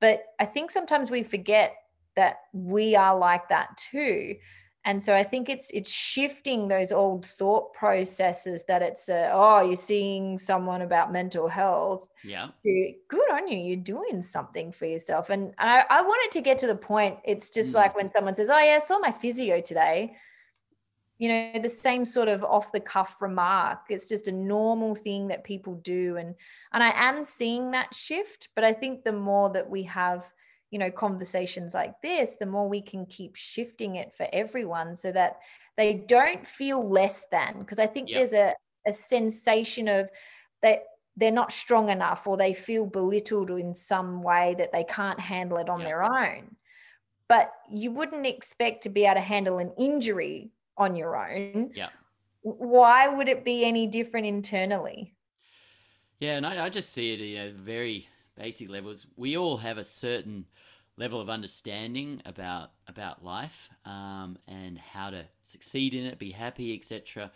But 0.01 0.25
i 0.41 0.45
think 0.45 0.71
sometimes 0.71 1.11
we 1.11 1.23
forget 1.23 1.75
that 2.17 2.39
we 2.53 2.97
are 2.97 3.17
like 3.17 3.49
that 3.49 3.77
too. 3.91 4.35
And 4.85 5.03
so 5.03 5.15
i 5.15 5.23
think 5.23 5.49
it's 5.49 5.71
it's 5.71 5.91
shifting 5.91 6.67
those 6.67 6.91
old 6.91 7.25
thought 7.25 7.73
processes 7.75 8.65
that 8.67 8.83
it's 8.83 9.09
uh, 9.09 9.31
oh 9.33 9.62
you're 9.62 9.77
seeing 9.77 10.37
someone 10.37 10.83
about 10.83 11.12
mental 11.12 11.49
health. 11.49 12.09
Yeah. 12.25 12.49
To, 12.65 12.93
good 13.09 13.31
on 13.33 13.47
you 13.47 13.59
you're 13.59 13.77
doing 13.77 14.21
something 14.21 14.73
for 14.73 14.87
yourself. 14.87 15.31
And 15.31 15.55
i 15.59 15.85
i 15.89 16.03
wanted 16.03 16.33
to 16.33 16.41
get 16.43 16.59
to 16.59 16.67
the 16.67 16.75
point 16.75 17.19
it's 17.25 17.51
just 17.51 17.71
mm. 17.71 17.77
like 17.77 17.95
when 17.95 18.11
someone 18.11 18.35
says 18.35 18.51
oh 18.51 18.59
yeah 18.59 18.77
i 18.77 18.79
saw 18.81 18.99
my 18.99 19.12
physio 19.12 19.61
today 19.61 20.17
you 21.19 21.29
know 21.29 21.61
the 21.61 21.69
same 21.69 22.05
sort 22.05 22.29
of 22.29 22.43
off 22.43 22.73
the 22.73 22.81
cuff 22.81 23.21
remark. 23.21 23.81
It's 23.89 24.09
just 24.09 24.29
a 24.29 24.33
normal 24.33 24.95
thing 24.95 25.29
that 25.29 25.45
people 25.45 25.75
do 25.77 26.17
and 26.17 26.35
and 26.73 26.83
i 26.83 26.91
am 26.95 27.25
seeing 27.25 27.71
that 27.71 27.95
shift 27.95 28.49
but 28.55 28.65
i 28.65 28.73
think 28.73 29.05
the 29.05 29.12
more 29.12 29.51
that 29.51 29.69
we 29.69 29.83
have 29.85 30.31
you 30.71 30.79
know 30.79 30.91
conversations 30.91 31.75
like 31.75 32.01
this 32.03 32.37
the 32.39 32.47
more 32.47 32.69
we 32.69 32.83
can 32.83 33.07
keep 33.07 33.37
shifting 33.37 33.97
it 33.97 34.15
for 34.15 34.27
everyone 34.33 34.97
so 34.97 35.12
that 35.12 35.39
they 35.77 35.95
don't 35.95 36.47
feel 36.47 36.87
less 36.89 37.25
than 37.31 37.61
because 37.61 37.79
i 37.79 37.87
think 37.87 38.11
there's 38.11 38.33
a, 38.33 38.53
a 38.87 38.93
sensation 38.93 39.89
of 39.89 40.11
that 40.62 40.83
they're 41.17 41.31
not 41.31 41.53
strong 41.53 41.91
enough 41.91 42.27
or 42.27 42.37
they 42.37 42.55
feel 42.55 42.87
belittled 42.87 43.51
in 43.51 43.75
some 43.75 44.23
way 44.23 44.55
that 44.59 44.73
they 44.73 44.85
can't 44.85 45.21
handle 45.21 45.59
it 45.59 45.69
on 45.69 45.85
their 45.85 46.03
own. 46.03 46.57
But 47.29 47.53
you 47.71 47.93
wouldn't 47.93 48.27
expect 48.27 48.83
to 48.83 48.89
be 48.89 49.05
able 49.05 49.15
to 49.15 49.21
handle 49.21 49.59
an 49.59 49.73
injury 49.79 50.51
on 50.77 50.97
your 50.97 51.16
own. 51.16 51.70
Yeah. 51.75 51.89
Why 52.43 53.09
would 53.09 53.29
it 53.29 53.45
be 53.45 53.64
any 53.64 53.87
different 53.87 54.27
internally? 54.27 55.14
Yeah, 56.20 56.37
and 56.37 56.47
I, 56.47 56.66
I 56.66 56.68
just 56.68 56.93
see 56.93 57.12
it 57.12 57.39
at 57.39 57.55
very 57.55 58.09
basic 58.37 58.68
levels. 58.68 59.07
We 59.16 59.37
all 59.37 59.57
have 59.57 59.79
a 59.79 59.85
certain 59.85 60.47
level 60.97 61.20
of 61.20 61.29
understanding 61.29 62.22
about 62.25 62.70
about 62.87 63.25
life 63.25 63.68
um, 63.85 64.39
and 64.47 64.79
how 64.79 65.11
to 65.11 65.25
succeed 65.47 65.95
in 65.95 66.05
it, 66.05 66.18
be 66.18 66.31
happy, 66.31 66.75
etc. 66.77 67.31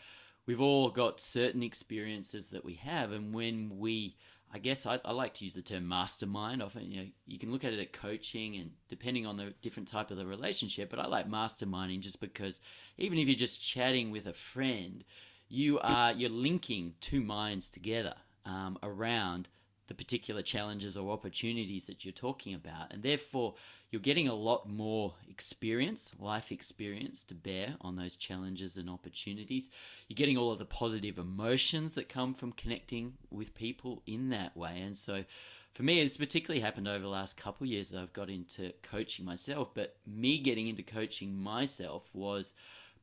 We've 0.46 0.60
all 0.60 0.90
got 0.90 1.20
certain 1.20 1.62
experiences 1.62 2.48
that 2.50 2.64
we 2.64 2.74
have, 2.74 3.12
and 3.12 3.34
when 3.34 3.78
we 3.78 4.16
I 4.52 4.58
guess 4.58 4.86
I, 4.86 4.98
I, 5.04 5.12
like 5.12 5.34
to 5.34 5.44
use 5.44 5.54
the 5.54 5.62
term 5.62 5.86
mastermind. 5.86 6.62
Often, 6.62 6.90
you 6.90 7.00
know, 7.00 7.08
you 7.26 7.38
can 7.38 7.52
look 7.52 7.64
at 7.64 7.72
it 7.72 7.80
at 7.80 7.92
coaching 7.92 8.56
and 8.56 8.70
depending 8.88 9.26
on 9.26 9.36
the 9.36 9.52
different 9.60 9.88
type 9.88 10.10
of 10.10 10.16
the 10.16 10.26
relationship. 10.26 10.88
But 10.88 11.00
I 11.00 11.06
like 11.06 11.28
masterminding 11.28 12.00
just 12.00 12.20
because 12.20 12.60
even 12.96 13.18
if 13.18 13.28
you're 13.28 13.36
just 13.36 13.60
chatting 13.60 14.10
with 14.10 14.26
a 14.26 14.32
friend, 14.32 15.04
you 15.48 15.78
are 15.80 16.12
you're 16.12 16.30
linking 16.30 16.94
two 17.00 17.20
minds 17.20 17.70
together 17.70 18.14
um, 18.46 18.78
around 18.82 19.48
the 19.88 19.94
particular 19.94 20.42
challenges 20.42 20.96
or 20.96 21.10
opportunities 21.10 21.86
that 21.86 22.04
you're 22.04 22.12
talking 22.12 22.54
about. 22.54 22.92
And 22.92 23.02
therefore, 23.02 23.54
you're 23.90 24.02
getting 24.02 24.28
a 24.28 24.34
lot 24.34 24.68
more 24.68 25.14
experience, 25.30 26.12
life 26.18 26.52
experience 26.52 27.22
to 27.24 27.34
bear 27.34 27.74
on 27.80 27.96
those 27.96 28.16
challenges 28.16 28.76
and 28.76 28.90
opportunities. 28.90 29.70
You're 30.06 30.16
getting 30.16 30.36
all 30.36 30.52
of 30.52 30.58
the 30.58 30.66
positive 30.66 31.18
emotions 31.18 31.94
that 31.94 32.10
come 32.10 32.34
from 32.34 32.52
connecting 32.52 33.14
with 33.30 33.54
people 33.54 34.02
in 34.06 34.28
that 34.28 34.54
way. 34.56 34.82
And 34.82 34.96
so, 34.96 35.24
for 35.74 35.84
me, 35.84 36.00
it's 36.00 36.16
particularly 36.16 36.60
happened 36.60 36.88
over 36.88 36.98
the 36.98 37.08
last 37.08 37.36
couple 37.36 37.64
of 37.64 37.70
years 37.70 37.90
that 37.90 38.00
I've 38.00 38.12
got 38.12 38.28
into 38.28 38.72
coaching 38.82 39.24
myself. 39.24 39.72
But 39.74 39.96
me 40.06 40.38
getting 40.38 40.68
into 40.68 40.82
coaching 40.82 41.34
myself 41.34 42.10
was 42.12 42.52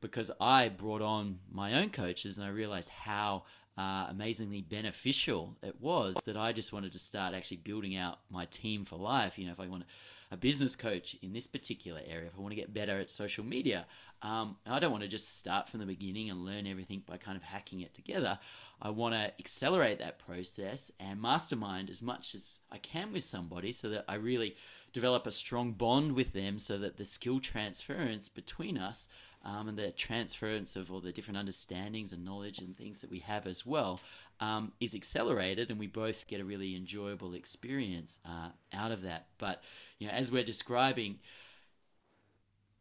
because 0.01 0.29
I 0.39 0.69
brought 0.69 1.01
on 1.01 1.39
my 1.51 1.75
own 1.81 1.89
coaches 1.89 2.37
and 2.37 2.45
I 2.45 2.49
realized 2.49 2.89
how 2.89 3.45
uh, 3.77 4.07
amazingly 4.09 4.61
beneficial 4.61 5.55
it 5.61 5.79
was 5.81 6.15
that 6.25 6.37
I 6.37 6.53
just 6.53 6.71
wanted 6.71 6.93
to 6.93 6.99
start 6.99 7.33
actually 7.33 7.57
building 7.57 7.95
out 7.95 8.19
my 8.29 8.45
team 8.45 8.85
for 8.85 8.97
life. 8.97 9.37
You 9.37 9.47
know, 9.47 9.51
if 9.51 9.59
I 9.59 9.67
want 9.67 9.83
a 10.31 10.37
business 10.37 10.75
coach 10.75 11.15
in 11.21 11.33
this 11.33 11.47
particular 11.47 12.01
area, 12.07 12.27
if 12.27 12.33
I 12.37 12.41
want 12.41 12.51
to 12.51 12.55
get 12.55 12.73
better 12.73 12.99
at 12.99 13.09
social 13.09 13.43
media, 13.43 13.85
um, 14.21 14.55
I 14.65 14.79
don't 14.79 14.91
want 14.91 15.03
to 15.03 15.09
just 15.09 15.37
start 15.37 15.69
from 15.69 15.81
the 15.81 15.85
beginning 15.85 16.29
and 16.29 16.45
learn 16.45 16.65
everything 16.65 17.03
by 17.05 17.17
kind 17.17 17.37
of 17.37 17.43
hacking 17.43 17.81
it 17.81 17.93
together. 17.93 18.39
I 18.81 18.89
want 18.89 19.13
to 19.13 19.31
accelerate 19.39 19.99
that 19.99 20.19
process 20.19 20.91
and 20.99 21.21
mastermind 21.21 21.89
as 21.89 22.01
much 22.01 22.33
as 22.33 22.59
I 22.71 22.77
can 22.77 23.13
with 23.13 23.23
somebody 23.23 23.71
so 23.71 23.89
that 23.89 24.05
I 24.07 24.15
really 24.15 24.55
develop 24.93 25.27
a 25.27 25.31
strong 25.31 25.73
bond 25.73 26.13
with 26.13 26.33
them 26.33 26.57
so 26.57 26.77
that 26.77 26.97
the 26.97 27.05
skill 27.05 27.39
transference 27.39 28.29
between 28.29 28.77
us 28.77 29.09
um, 29.45 29.69
and 29.69 29.77
the 29.77 29.91
transference 29.91 30.75
of 30.75 30.91
all 30.91 30.99
the 30.99 31.11
different 31.11 31.37
understandings 31.37 32.13
and 32.13 32.25
knowledge 32.25 32.59
and 32.59 32.75
things 32.75 32.99
that 33.01 33.11
we 33.11 33.19
have 33.19 33.45
as 33.45 33.65
well 33.65 33.99
um, 34.39 34.73
is 34.79 34.95
accelerated, 34.95 35.69
and 35.69 35.79
we 35.79 35.87
both 35.87 36.27
get 36.27 36.41
a 36.41 36.45
really 36.45 36.75
enjoyable 36.75 37.35
experience 37.35 38.19
uh, 38.25 38.49
out 38.73 38.91
of 38.91 39.03
that. 39.03 39.27
But 39.37 39.61
you 39.99 40.07
know, 40.07 40.13
as 40.13 40.31
we're 40.31 40.43
describing. 40.43 41.19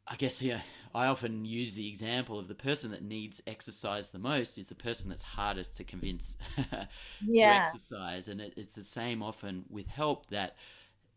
I 0.07 0.17
guess 0.17 0.43
yeah, 0.43 0.61
I 0.95 1.07
often 1.07 1.47
use 1.47 1.73
the 1.73 1.89
example 1.89 2.39
of 2.39 2.47
the 2.47 2.55
person 2.55 2.91
that 2.91 3.03
needs 3.03 3.41
exercise 3.47 4.11
the 4.11 4.19
most 4.19 4.59
is 4.59 4.67
the 4.67 4.75
person 4.75 5.09
that's 5.09 5.23
hardest 5.23 5.79
to 5.79 5.85
convince 5.85 6.37
yeah. 7.23 7.63
to 7.63 7.69
exercise, 7.69 8.29
and 8.29 8.39
it, 8.39 8.53
it's 8.59 8.75
the 8.75 8.83
same 8.83 9.23
often 9.23 9.65
with 9.71 9.87
help 9.87 10.29
that 10.29 10.57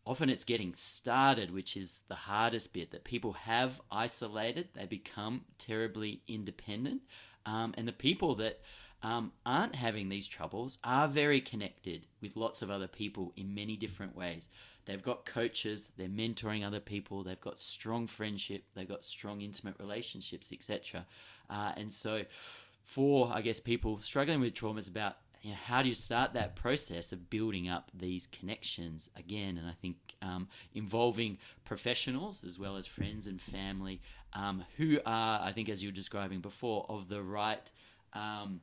often 0.08 0.30
it's 0.30 0.44
getting 0.44 0.74
started, 0.74 1.52
which 1.52 1.76
is 1.76 2.00
the 2.08 2.14
hardest 2.14 2.72
bit 2.72 2.90
that 2.90 3.04
people 3.04 3.34
have 3.34 3.78
isolated. 3.90 4.68
They 4.74 4.86
become 4.86 5.42
terribly 5.58 6.22
independent. 6.26 7.02
Um, 7.44 7.74
and 7.76 7.86
the 7.86 7.92
people 7.92 8.34
that 8.36 8.60
um, 9.02 9.32
aren't 9.44 9.74
having 9.74 10.08
these 10.08 10.26
troubles 10.26 10.78
are 10.82 11.08
very 11.08 11.42
connected 11.42 12.06
with 12.22 12.36
lots 12.36 12.62
of 12.62 12.70
other 12.70 12.88
people 12.88 13.34
in 13.36 13.54
many 13.54 13.76
different 13.76 14.16
ways. 14.16 14.48
They've 14.86 15.02
got 15.02 15.26
coaches, 15.26 15.90
they're 15.98 16.08
mentoring 16.08 16.66
other 16.66 16.80
people, 16.80 17.22
they've 17.22 17.38
got 17.38 17.60
strong 17.60 18.06
friendship, 18.06 18.64
they've 18.74 18.88
got 18.88 19.04
strong 19.04 19.42
intimate 19.42 19.74
relationships, 19.78 20.50
etc. 20.50 21.04
Uh, 21.50 21.72
and 21.76 21.92
so, 21.92 22.24
for 22.82 23.30
I 23.30 23.42
guess 23.42 23.60
people 23.60 24.00
struggling 24.00 24.40
with 24.40 24.54
trauma, 24.54 24.78
it's 24.78 24.88
about 24.88 25.16
you 25.42 25.50
know, 25.50 25.56
how 25.64 25.82
do 25.82 25.88
you 25.88 25.94
start 25.94 26.32
that 26.32 26.56
process 26.56 27.12
of 27.12 27.30
building 27.30 27.68
up 27.68 27.90
these 27.94 28.26
connections 28.26 29.08
again? 29.16 29.58
And 29.58 29.68
I 29.68 29.74
think 29.80 29.96
um, 30.20 30.48
involving 30.74 31.38
professionals 31.64 32.44
as 32.44 32.58
well 32.58 32.76
as 32.76 32.86
friends 32.86 33.26
and 33.26 33.40
family 33.40 34.00
um, 34.32 34.64
who 34.76 34.98
are, 35.06 35.40
I 35.42 35.52
think, 35.52 35.68
as 35.68 35.82
you 35.82 35.88
were 35.88 35.94
describing 35.94 36.40
before, 36.40 36.86
of 36.88 37.08
the 37.08 37.22
right 37.22 37.62
um, 38.12 38.60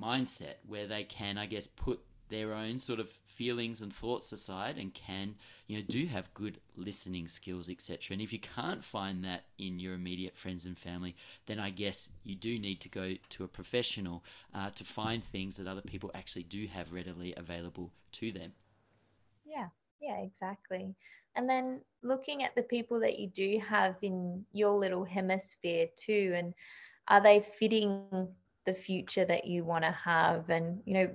mindset 0.00 0.54
where 0.66 0.86
they 0.86 1.04
can, 1.04 1.38
I 1.38 1.46
guess, 1.46 1.66
put 1.66 2.00
their 2.30 2.54
own 2.54 2.78
sort 2.78 3.00
of 3.00 3.10
feelings 3.26 3.80
and 3.80 3.92
thoughts 3.92 4.32
aside 4.32 4.76
and 4.76 4.92
can 4.92 5.34
you 5.66 5.78
know 5.78 5.84
do 5.88 6.06
have 6.06 6.32
good 6.34 6.58
listening 6.76 7.26
skills 7.26 7.68
etc 7.68 8.12
and 8.12 8.20
if 8.20 8.32
you 8.32 8.38
can't 8.38 8.84
find 8.84 9.24
that 9.24 9.44
in 9.58 9.78
your 9.78 9.94
immediate 9.94 10.36
friends 10.36 10.66
and 10.66 10.76
family 10.76 11.16
then 11.46 11.58
i 11.58 11.70
guess 11.70 12.10
you 12.22 12.34
do 12.34 12.58
need 12.58 12.80
to 12.80 12.88
go 12.88 13.14
to 13.30 13.44
a 13.44 13.48
professional 13.48 14.22
uh, 14.54 14.70
to 14.70 14.84
find 14.84 15.24
things 15.24 15.56
that 15.56 15.66
other 15.66 15.80
people 15.82 16.10
actually 16.14 16.42
do 16.42 16.66
have 16.66 16.92
readily 16.92 17.34
available 17.36 17.90
to 18.12 18.32
them. 18.32 18.52
Yeah. 19.44 19.68
Yeah 20.00 20.18
exactly. 20.18 20.94
And 21.36 21.48
then 21.48 21.80
looking 22.02 22.42
at 22.42 22.54
the 22.54 22.62
people 22.62 22.98
that 23.00 23.18
you 23.18 23.28
do 23.28 23.60
have 23.66 23.96
in 24.02 24.44
your 24.52 24.72
little 24.72 25.04
hemisphere 25.04 25.86
too 25.96 26.34
and 26.36 26.54
are 27.08 27.20
they 27.20 27.40
fitting 27.40 28.28
the 28.66 28.74
future 28.74 29.24
that 29.24 29.46
you 29.46 29.64
want 29.64 29.84
to 29.84 29.90
have? 29.90 30.48
And 30.50 30.80
you 30.84 30.94
know 30.94 31.10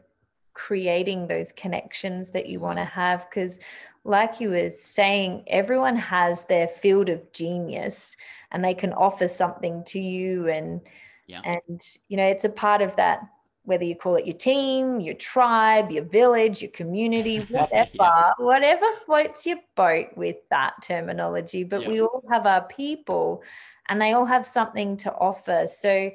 creating 0.56 1.28
those 1.28 1.51
connections 1.51 2.32
that 2.32 2.47
you 2.47 2.60
want 2.60 2.80
to 2.80 2.86
have 2.86 3.30
because 3.30 3.60
like 4.06 4.39
you 4.39 4.51
were 4.51 4.70
saying 4.70 5.43
everyone 5.47 5.97
has 5.97 6.45
their 6.45 6.68
field 6.68 7.10
of 7.10 7.32
genius 7.34 8.16
and 8.51 8.64
they 8.64 8.74
can 8.74 8.93
offer 8.93 9.28
something 9.28 9.84
to 9.84 9.99
you 9.99 10.47
and 10.47 10.82
yeah. 11.28 11.41
and 11.43 11.82
you 12.08 12.16
know 12.16 12.26
it's 12.26 12.45
a 12.45 12.49
part 12.49 12.82
of 12.82 12.95
that 12.95 13.20
whether 13.64 13.84
you 13.84 13.95
call 13.95 14.16
it 14.16 14.26
your 14.26 14.38
team 14.38 15.01
your 15.01 15.16
tribe 15.16 15.91
your 15.91 16.06
village 16.06 16.62
your 16.62 16.72
community 16.72 17.39
whatever 17.49 17.89
yeah. 17.93 18.32
whatever 18.38 18.86
floats 19.06 19.45
your 19.45 19.58
boat 19.76 20.08
with 20.16 20.38
that 20.49 20.74
terminology 20.82 21.64
but 21.64 21.82
yeah. 21.82 21.88
we 21.89 22.01
all 22.01 22.24
have 22.32 22.47
our 22.47 22.66
people 22.68 23.43
and 23.89 24.01
they 24.01 24.14
all 24.14 24.26
have 24.26 24.45
something 24.45 24.95
to 24.95 25.12
offer 25.16 25.68
so 25.68 26.10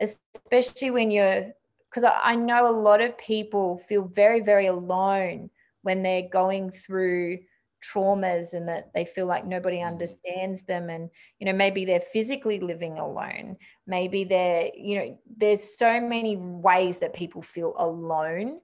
especially 0.00 0.90
when 0.90 1.10
you're 1.10 1.52
because 1.92 2.10
I 2.22 2.36
know 2.36 2.68
a 2.68 2.72
lot 2.72 3.00
of 3.02 3.18
people 3.18 3.82
feel 3.88 4.04
very, 4.04 4.40
very 4.40 4.66
alone 4.66 5.50
when 5.82 6.02
they're 6.02 6.28
going 6.28 6.70
through 6.70 7.38
traumas 7.82 8.54
and 8.54 8.68
that 8.68 8.92
they 8.94 9.04
feel 9.04 9.26
like 9.26 9.44
nobody 9.44 9.78
mm. 9.78 9.86
understands 9.86 10.62
them 10.62 10.88
and 10.88 11.10
you 11.40 11.46
know 11.46 11.52
maybe 11.52 11.84
they're 11.84 11.98
physically 11.98 12.60
living 12.60 12.96
alone 12.96 13.56
maybe 13.88 14.22
they're 14.22 14.70
you 14.76 14.96
know 14.96 15.18
there's 15.36 15.76
so 15.76 16.00
many 16.00 16.36
ways 16.36 17.00
that 17.00 17.12
people 17.12 17.42
feel 17.42 17.74
alone 17.78 18.60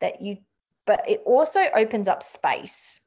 that 0.00 0.22
you 0.22 0.38
but 0.86 1.06
it 1.06 1.20
also 1.26 1.66
opens 1.76 2.08
up 2.08 2.22
space 2.22 3.02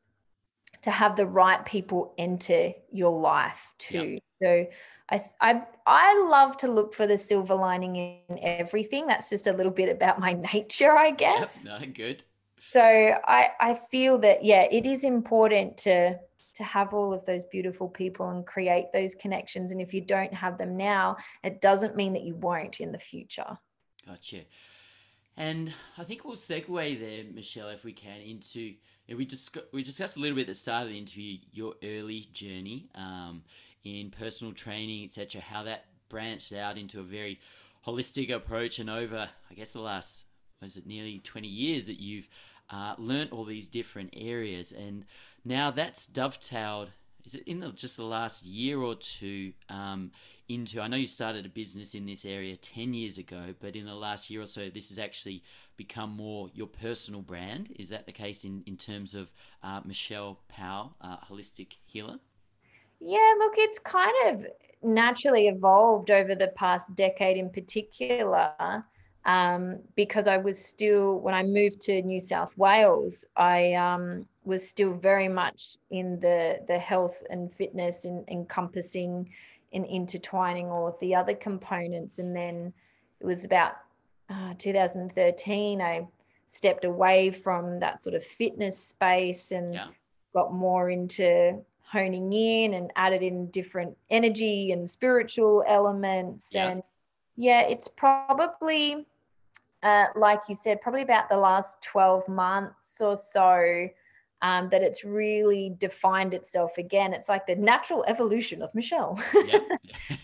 to 0.84 0.92
have 0.92 1.16
the 1.16 1.26
right 1.26 1.66
people 1.66 2.14
enter 2.20 2.72
your 2.92 3.20
life 3.20 3.74
too 3.80 4.20
yep. 4.20 4.24
so 4.40 4.66
I, 5.10 5.24
I 5.40 5.62
I 5.86 6.28
love 6.30 6.58
to 6.58 6.68
look 6.68 6.94
for 6.94 7.06
the 7.06 7.18
silver 7.18 7.56
lining 7.56 7.96
in 7.96 8.40
everything. 8.42 9.06
That's 9.06 9.30
just 9.30 9.48
a 9.48 9.54
little 9.54 9.72
bit 9.72 9.90
about 9.90 10.20
my 10.20 10.34
nature, 10.54 10.92
I 10.92 11.12
guess. 11.12 11.64
Yep, 11.66 11.82
no, 11.82 11.88
good. 11.88 12.24
So 12.60 12.82
I 12.82 13.50
I 13.60 13.76
feel 13.92 14.18
that 14.20 14.44
yeah, 14.44 14.68
it 14.72 14.86
is 14.86 15.04
important 15.04 15.78
to 15.80 16.20
to 16.56 16.64
have 16.64 16.94
all 16.94 17.14
of 17.14 17.26
those 17.26 17.46
beautiful 17.46 17.88
people 17.88 18.30
and 18.30 18.48
create 18.48 18.86
those 18.94 19.14
connections. 19.14 19.72
And 19.72 19.82
if 19.82 19.94
you 19.94 20.02
don't 20.02 20.34
have 20.34 20.58
them 20.58 20.78
now, 20.78 21.18
it 21.44 21.60
doesn't 21.62 21.98
mean 21.98 22.14
that 22.14 22.24
you 22.24 22.34
won't 22.36 22.80
in 22.80 22.94
the 22.94 22.98
future. 22.98 23.58
Gotcha. 24.08 24.42
And 25.38 25.74
I 25.98 26.06
think 26.06 26.24
we'll 26.24 26.38
segue 26.38 27.00
there, 27.00 27.26
Michelle, 27.34 27.68
if 27.68 27.84
we 27.84 27.92
can, 27.92 28.22
into 28.22 28.76
we 29.14 29.26
just 29.26 29.56
we 29.72 29.84
discussed 29.84 30.18
a 30.18 30.20
little 30.20 30.36
bit 30.36 30.44
at 30.44 30.48
the 30.48 30.56
start 30.56 30.84
of 30.84 30.90
the 30.90 30.98
interview 30.98 31.38
your 31.52 31.76
early 31.84 32.30
journey. 32.34 32.88
Um, 32.96 33.44
in 33.86 34.10
personal 34.10 34.52
training, 34.52 35.04
etc., 35.06 35.40
how 35.40 35.64
that 35.64 35.86
branched 36.10 36.52
out 36.52 36.78
into 36.78 37.00
a 37.00 37.04
very 37.04 37.40
holistic 37.86 38.34
approach, 38.34 38.80
and 38.80 38.90
over, 38.90 39.30
I 39.50 39.54
guess, 39.54 39.72
the 39.72 39.80
last 39.80 40.26
was 40.62 40.78
it 40.78 40.88
nearly 40.88 41.20
20 41.20 41.48
years 41.48 41.86
that 41.86 42.00
you've 42.00 42.28
uh, 42.72 42.96
learned 42.98 43.32
all 43.32 43.46
these 43.46 43.68
different 43.68 44.10
areas, 44.18 44.72
and 44.72 45.06
now 45.46 45.72
that's 45.72 46.08
dovetailed. 46.08 46.90
Is 47.24 47.36
it 47.36 47.44
in 47.48 47.60
the, 47.60 47.72
just 47.72 47.98
the 47.98 48.04
last 48.04 48.44
year 48.44 48.80
or 48.80 48.96
two 48.96 49.54
um, 49.70 50.12
into? 50.48 50.82
I 50.82 50.88
know 50.88 50.98
you 50.98 51.08
started 51.08 51.46
a 51.46 51.50
business 51.50 51.96
in 51.96 52.06
this 52.06 52.26
area 52.26 52.56
10 52.56 52.94
years 52.94 53.18
ago, 53.18 53.54
but 53.60 53.76
in 53.76 53.86
the 53.86 53.96
last 53.96 54.30
year 54.30 54.42
or 54.42 54.48
so, 54.48 54.70
this 54.70 54.90
has 54.90 55.00
actually 55.00 55.44
become 55.76 56.12
more 56.12 56.50
your 56.54 56.68
personal 56.68 57.22
brand. 57.22 57.74
Is 57.78 57.90
that 57.90 58.06
the 58.06 58.12
case 58.12 58.44
in, 58.44 58.64
in 58.68 58.78
terms 58.78 59.16
of 59.16 59.32
uh, 59.64 59.82
Michelle 59.86 60.40
Powell, 60.48 60.96
uh, 61.02 61.18
holistic 61.18 61.74
healer? 61.86 62.20
Yeah, 63.00 63.34
look, 63.38 63.54
it's 63.58 63.80
kind 63.80 64.14
of 64.28 64.48
naturally 64.84 65.48
evolved 65.48 66.12
over 66.12 66.36
the 66.36 66.50
past 66.50 66.94
decade 66.96 67.38
in 67.38 67.50
particular. 67.50 68.84
Um, 69.26 69.80
because 69.96 70.28
I 70.28 70.38
was 70.38 70.64
still, 70.64 71.20
when 71.20 71.34
I 71.34 71.42
moved 71.42 71.82
to 71.82 72.00
New 72.04 72.22
South 72.22 72.56
Wales, 72.60 73.26
I 73.36 73.74
um, 73.74 74.28
was 74.44 74.70
still 74.70 74.94
very 74.94 75.28
much 75.28 75.78
in 75.90 76.20
the, 76.20 76.60
the 76.68 76.78
health 76.78 77.24
and 77.32 77.52
fitness 77.52 78.06
and 78.06 78.24
encompassing 78.30 79.28
and 79.74 79.86
intertwining 79.88 80.70
all 80.70 80.88
of 80.88 81.00
the 81.00 81.16
other 81.16 81.34
components. 81.34 82.20
And 82.20 82.36
then 82.36 82.72
it 83.20 83.26
was 83.26 83.46
about 83.46 83.78
uh, 84.30 84.54
2013, 84.58 85.82
I 85.82 86.08
stepped 86.48 86.86
away 86.86 87.32
from 87.32 87.80
that 87.80 88.04
sort 88.04 88.16
of 88.16 88.24
fitness 88.24 88.78
space 88.78 89.52
and 89.52 89.74
yeah. 89.74 89.88
got 90.34 90.54
more 90.54 90.90
into 90.90 91.60
honing 91.96 92.34
in 92.34 92.74
and 92.74 92.92
added 92.98 93.24
in 93.24 93.50
different 93.52 93.96
energy 94.10 94.74
and 94.74 94.90
spiritual 94.90 95.64
elements. 95.66 96.50
Yeah. 96.52 96.70
And 96.70 96.84
yeah, 97.38 97.62
it's 97.62 97.88
probably, 97.88 99.06
uh, 99.82 100.06
like 100.16 100.42
you 100.50 100.56
said, 100.56 100.82
probably 100.82 101.04
about 101.04 101.30
the 101.30 101.38
last 101.38 101.82
12 101.84 102.28
months 102.28 103.00
or 103.02 103.16
so. 103.16 103.88
Um, 104.42 104.70
that 104.70 104.84
it's 104.84 105.04
really 105.04 105.76
defined 105.80 106.36
itself 106.36 106.78
again. 106.78 107.14
It's 107.14 107.30
like 107.30 107.48
the 107.48 107.56
natural 107.56 108.04
evolution 108.06 108.62
of 108.62 108.76
Michelle. 108.76 109.18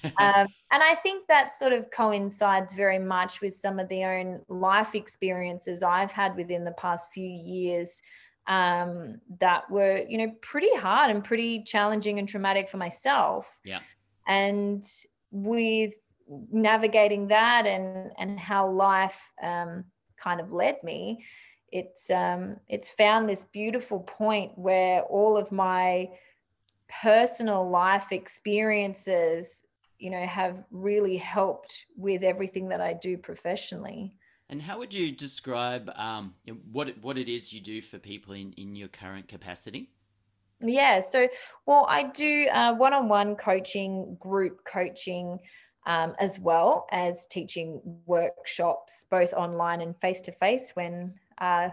um, 0.04 0.12
and 0.20 0.84
I 0.84 0.96
think 1.02 1.28
that 1.28 1.52
sort 1.54 1.74
of 1.74 1.90
coincides 1.90 2.74
very 2.74 3.00
much 3.00 3.42
with 3.42 3.56
some 3.56 3.80
of 3.80 3.88
the 3.88 4.04
own 4.04 4.42
life 4.48 4.94
experiences 4.94 5.82
I've 5.82 6.12
had 6.12 6.36
within 6.36 6.66
the 6.66 6.74
past 6.74 7.10
few 7.14 7.28
years 7.28 8.04
um, 8.48 9.20
that 9.40 9.70
were, 9.70 9.98
you 10.08 10.18
know, 10.18 10.34
pretty 10.42 10.76
hard 10.76 11.12
and 11.12 11.24
pretty 11.24 11.64
challenging 11.64 12.20
and 12.20 12.28
traumatic 12.28 12.70
for 12.70 12.78
myself. 12.78 13.60
Yeah. 13.64 13.80
And 14.28 14.84
with 15.32 15.94
navigating 16.52 17.28
that 17.28 17.66
and 17.66 18.12
and 18.18 18.40
how 18.40 18.70
life 18.70 19.32
um, 19.42 19.86
kind 20.18 20.40
of 20.40 20.52
led 20.52 20.84
me, 20.84 21.26
it's 21.72 22.10
um, 22.12 22.58
it's 22.68 22.92
found 22.92 23.30
this 23.30 23.46
beautiful 23.52 24.00
point 24.02 24.58
where 24.58 25.02
all 25.04 25.38
of 25.38 25.52
my 25.52 26.10
personal 27.02 27.70
life 27.70 28.12
experiences, 28.12 29.64
you 29.98 30.10
know, 30.10 30.26
have 30.26 30.64
really 30.72 31.18
helped 31.18 31.86
with 31.96 32.24
everything 32.24 32.70
that 32.70 32.82
I 32.82 32.94
do 32.94 33.18
professionally. 33.18 34.18
And 34.52 34.62
how 34.62 34.78
would 34.80 34.94
you 34.94 35.14
describe 35.14 35.90
um, 35.96 36.36
what 36.74 36.90
it, 36.90 37.02
what 37.02 37.18
it 37.18 37.30
is 37.30 37.54
you 37.54 37.62
do 37.62 37.82
for 37.82 37.98
people 37.98 38.34
in, 38.34 38.52
in 38.58 38.76
your 38.76 38.90
current 38.90 39.30
capacity? 39.30 39.90
Yeah, 40.60 41.00
so 41.00 41.30
well, 41.66 41.88
I 41.90 42.04
do 42.04 42.48
uh, 42.52 42.74
one-on-one 42.74 43.38
coaching, 43.38 44.18
group 44.20 44.60
coaching, 44.66 45.40
um, 45.88 46.14
as 46.20 46.38
well 46.38 46.86
as 46.92 47.26
teaching 47.28 47.82
workshops, 48.06 49.06
both 49.10 49.34
online 49.34 49.80
and 49.80 49.96
face-to-face 50.02 50.72
when 50.74 51.14
uh, 51.40 51.70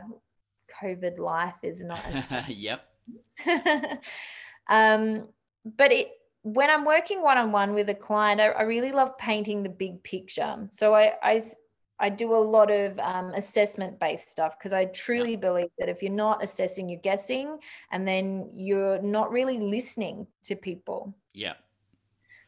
COVID 0.80 1.18
life 1.18 1.56
is 1.64 1.82
not. 1.82 2.00
yep. 2.48 2.88
um, 4.68 5.26
but 5.76 5.92
it 5.92 6.12
when 6.42 6.70
I'm 6.70 6.84
working 6.84 7.22
one-on-one 7.22 7.74
with 7.74 7.90
a 7.90 7.94
client, 7.94 8.40
I, 8.40 8.50
I 8.50 8.62
really 8.62 8.92
love 8.92 9.18
painting 9.18 9.64
the 9.64 9.68
big 9.68 10.02
picture. 10.04 10.68
So 10.70 10.94
I, 10.94 11.14
I 11.22 11.42
I 12.00 12.08
do 12.08 12.32
a 12.32 12.36
lot 12.36 12.70
of 12.70 12.98
um, 13.00 13.32
assessment 13.34 13.98
based 13.98 14.30
stuff 14.30 14.58
because 14.58 14.72
I 14.72 14.86
truly 14.86 15.36
believe 15.36 15.70
that 15.78 15.88
if 15.88 16.02
you're 16.02 16.12
not 16.12 16.42
assessing, 16.42 16.88
you're 16.88 17.00
guessing, 17.00 17.58
and 17.90 18.06
then 18.06 18.50
you're 18.54 19.00
not 19.02 19.30
really 19.30 19.58
listening 19.58 20.26
to 20.44 20.54
people. 20.54 21.14
Yeah. 21.34 21.54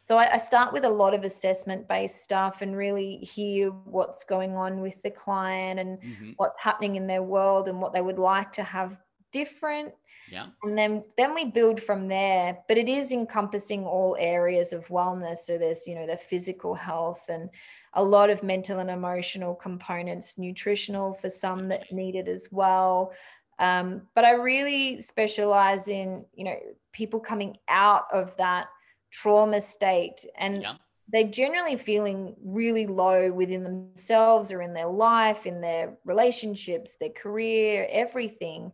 So 0.02 0.16
I, 0.16 0.34
I 0.34 0.36
start 0.38 0.72
with 0.72 0.84
a 0.84 0.90
lot 0.90 1.14
of 1.14 1.24
assessment 1.24 1.86
based 1.86 2.22
stuff 2.22 2.62
and 2.62 2.76
really 2.76 3.16
hear 3.18 3.70
what's 3.70 4.24
going 4.24 4.56
on 4.56 4.80
with 4.80 5.00
the 5.02 5.10
client 5.10 5.78
and 5.78 5.98
mm-hmm. 6.00 6.30
what's 6.36 6.60
happening 6.60 6.96
in 6.96 7.06
their 7.06 7.22
world 7.22 7.68
and 7.68 7.80
what 7.80 7.92
they 7.92 8.00
would 8.00 8.18
like 8.18 8.52
to 8.52 8.62
have 8.62 8.98
different. 9.32 9.92
Yeah. 10.30 10.46
And 10.62 10.78
then 10.78 11.04
then 11.16 11.34
we 11.34 11.44
build 11.46 11.82
from 11.82 12.08
there. 12.08 12.58
But 12.68 12.78
it 12.78 12.88
is 12.88 13.12
encompassing 13.12 13.84
all 13.84 14.16
areas 14.18 14.72
of 14.72 14.86
wellness. 14.88 15.38
So 15.38 15.58
there's, 15.58 15.86
you 15.86 15.94
know, 15.94 16.06
the 16.06 16.16
physical 16.16 16.74
health 16.74 17.24
and 17.28 17.50
a 17.94 18.02
lot 18.02 18.30
of 18.30 18.42
mental 18.42 18.78
and 18.78 18.90
emotional 18.90 19.54
components, 19.54 20.38
nutritional 20.38 21.12
for 21.12 21.28
some 21.28 21.68
that 21.68 21.92
need 21.92 22.14
it 22.14 22.28
as 22.28 22.48
well. 22.50 23.12
Um, 23.58 24.02
but 24.14 24.24
I 24.24 24.32
really 24.32 25.02
specialize 25.02 25.88
in, 25.88 26.24
you 26.34 26.44
know, 26.44 26.56
people 26.92 27.20
coming 27.20 27.56
out 27.68 28.04
of 28.12 28.36
that 28.36 28.68
trauma 29.10 29.60
state. 29.60 30.24
And 30.38 30.62
yeah. 30.62 30.74
they're 31.12 31.30
generally 31.30 31.76
feeling 31.76 32.36
really 32.42 32.86
low 32.86 33.30
within 33.32 33.64
themselves 33.64 34.52
or 34.52 34.62
in 34.62 34.72
their 34.72 34.88
life, 34.88 35.44
in 35.44 35.60
their 35.60 35.98
relationships, 36.04 36.96
their 36.96 37.10
career, 37.10 37.86
everything. 37.90 38.72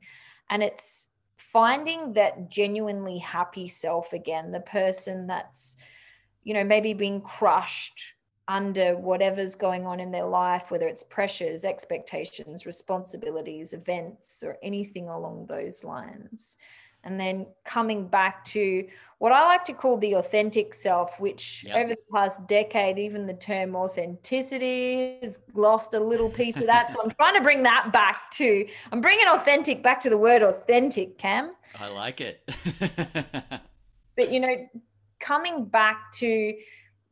And 0.50 0.62
it's 0.62 1.08
finding 1.38 2.12
that 2.12 2.50
genuinely 2.50 3.18
happy 3.18 3.66
self 3.66 4.12
again, 4.12 4.52
the 4.52 4.60
person 4.60 5.26
that's, 5.26 5.78
you 6.44 6.54
know, 6.54 6.64
maybe 6.64 6.92
being 6.94 7.22
crushed 7.22 8.12
under 8.48 8.96
whatever's 8.96 9.54
going 9.56 9.86
on 9.86 9.98
in 9.98 10.10
their 10.10 10.26
life, 10.26 10.70
whether 10.70 10.86
it's 10.86 11.02
pressures, 11.02 11.64
expectations, 11.64 12.64
responsibilities, 12.64 13.72
events, 13.72 14.42
or 14.44 14.56
anything 14.62 15.08
along 15.08 15.46
those 15.46 15.82
lines. 15.82 16.56
And 17.02 17.20
then 17.20 17.46
coming 17.64 18.08
back 18.08 18.44
to 18.46 18.86
what 19.18 19.30
I 19.32 19.44
like 19.44 19.64
to 19.66 19.72
call 19.72 19.96
the 19.96 20.14
authentic 20.14 20.74
self, 20.74 21.20
which 21.20 21.64
yep. 21.66 21.76
over 21.76 21.88
the 21.90 21.98
past 22.12 22.46
decade, 22.48 22.98
even 22.98 23.26
the 23.26 23.34
term 23.34 23.76
authenticity 23.76 25.18
has 25.22 25.38
lost 25.54 25.94
a 25.94 26.00
little 26.00 26.28
piece 26.28 26.56
of 26.56 26.66
that. 26.66 26.92
so 26.92 27.00
I'm 27.02 27.10
trying 27.12 27.34
to 27.34 27.40
bring 27.40 27.62
that 27.62 27.92
back 27.92 28.30
to, 28.32 28.66
I'm 28.90 29.00
bringing 29.00 29.26
authentic 29.28 29.82
back 29.82 30.00
to 30.00 30.10
the 30.10 30.18
word 30.18 30.42
authentic, 30.42 31.16
Cam. 31.16 31.52
I 31.78 31.88
like 31.88 32.20
it. 32.20 32.42
but, 34.16 34.32
you 34.32 34.40
know, 34.40 34.68
coming 35.20 35.64
back 35.64 36.10
to, 36.14 36.54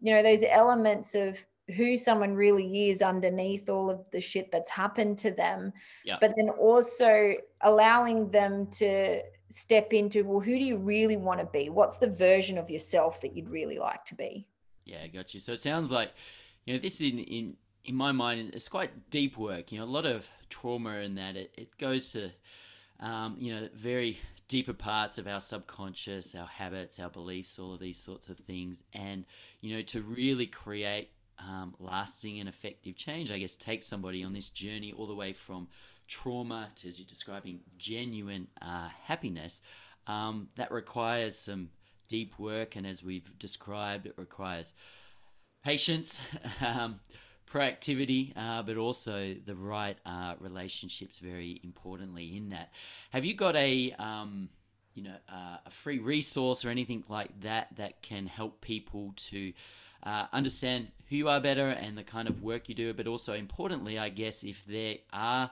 you 0.05 0.12
know 0.12 0.22
those 0.22 0.44
elements 0.46 1.14
of 1.14 1.44
who 1.74 1.96
someone 1.96 2.34
really 2.34 2.90
is 2.90 3.00
underneath 3.00 3.70
all 3.70 3.88
of 3.88 4.05
the 4.12 4.20
shit 4.20 4.52
that's 4.52 4.70
happened 4.70 5.16
to 5.16 5.30
them 5.30 5.72
yeah. 6.05 6.18
but 6.20 6.30
then 6.36 6.50
also 6.50 7.32
allowing 7.62 8.30
them 8.30 8.66
to 8.66 9.22
step 9.48 9.94
into 9.94 10.22
well 10.22 10.40
who 10.40 10.59
do 10.59 10.64
you 10.64 10.76
really 10.76 11.16
want 11.16 11.40
to 11.40 11.46
be? 11.46 11.70
What's 11.70 11.96
the 11.96 12.11
version 12.11 12.59
of 12.59 12.68
yourself 12.68 13.22
that 13.22 13.34
you'd 13.34 13.48
really 13.48 13.78
like 13.78 14.05
to 14.07 14.14
be? 14.14 14.46
Yeah 14.84 15.07
got 15.07 15.32
you 15.32 15.40
so 15.40 15.55
it 15.55 15.61
sounds 15.61 15.90
like 15.90 16.12
you 16.66 16.74
know 16.74 16.80
this 16.80 17.00
in 17.00 17.18
in 17.18 17.57
in 17.86 17.94
my 17.94 18.12
mind 18.12 18.50
it's 18.52 18.68
quite 18.68 19.11
deep 19.11 19.38
work. 19.38 19.72
You 19.72 19.78
know 19.78 19.84
a 19.84 19.94
lot 19.98 20.05
of 20.05 20.28
trauma 20.50 20.96
in 20.96 21.14
that 21.14 21.36
it, 21.36 21.55
it 21.57 21.78
goes 21.78 22.11
to 22.11 22.30
um, 23.00 23.36
you 23.38 23.55
know 23.55 23.68
very 23.74 24.18
deeper 24.49 24.72
parts 24.72 25.18
of 25.18 25.26
our 25.26 25.40
subconscious, 25.40 26.34
our 26.34 26.47
habits, 26.47 26.99
our 26.99 27.09
beliefs, 27.09 27.59
all 27.59 27.74
of 27.74 27.80
these 27.80 27.99
sorts 27.99 28.28
of 28.28 28.38
things. 28.38 28.82
And, 28.92 29.24
you 29.61 29.74
know, 29.74 29.82
to 29.82 30.03
really 30.03 30.47
create 30.47 31.11
um, 31.38 31.74
lasting 31.78 32.40
and 32.40 32.49
effective 32.49 32.97
change, 32.97 33.30
I 33.30 33.38
guess, 33.38 33.57
take 33.57 33.82
somebody 33.82 34.22
on 34.22 34.32
this 34.32 34.51
journey 34.51 34.92
all 34.92 35.07
the 35.07 35.14
way 35.14 35.32
from 35.32 35.68
trauma 36.09 36.68
to, 36.76 36.88
as 36.88 36.99
you're 36.99 37.09
describing, 37.09 37.61
genuine 37.78 38.47
uh, 38.61 38.88
happiness, 39.03 39.61
um, 40.07 40.49
that 40.57 40.70
requires 40.70 41.36
some 41.36 41.70
deep 42.09 42.38
work. 42.38 42.76
And 42.76 42.86
as 42.86 43.03
we've 43.03 43.38
described, 43.38 44.07
it 44.07 44.14
requires 44.16 44.72
patience. 45.64 46.20
um, 46.61 47.01
proactivity, 47.55 48.32
uh, 48.36 48.62
but 48.62 48.76
also 48.76 49.34
the 49.46 49.55
right 49.55 49.96
uh, 50.05 50.34
relationships. 50.40 51.18
Very 51.18 51.61
importantly, 51.62 52.36
in 52.36 52.48
that, 52.50 52.72
have 53.11 53.24
you 53.24 53.34
got 53.34 53.55
a 53.55 53.92
um, 53.92 54.48
you 54.94 55.05
know 55.05 55.16
uh, 55.32 55.59
a 55.64 55.70
free 55.70 55.98
resource 55.98 56.64
or 56.64 56.70
anything 56.70 57.05
like 57.09 57.40
that 57.42 57.68
that 57.76 58.02
can 58.02 58.26
help 58.26 58.61
people 58.61 59.12
to 59.16 59.52
uh, 60.02 60.26
understand 60.32 60.88
who 61.09 61.16
you 61.16 61.28
are 61.28 61.40
better 61.40 61.68
and 61.68 61.96
the 61.96 62.02
kind 62.02 62.28
of 62.28 62.42
work 62.42 62.68
you 62.68 62.74
do, 62.74 62.92
but 62.92 63.07
also 63.07 63.34
importantly, 63.34 63.98
I 63.98 64.09
guess 64.09 64.42
if 64.42 64.64
they 64.66 65.02
are 65.12 65.50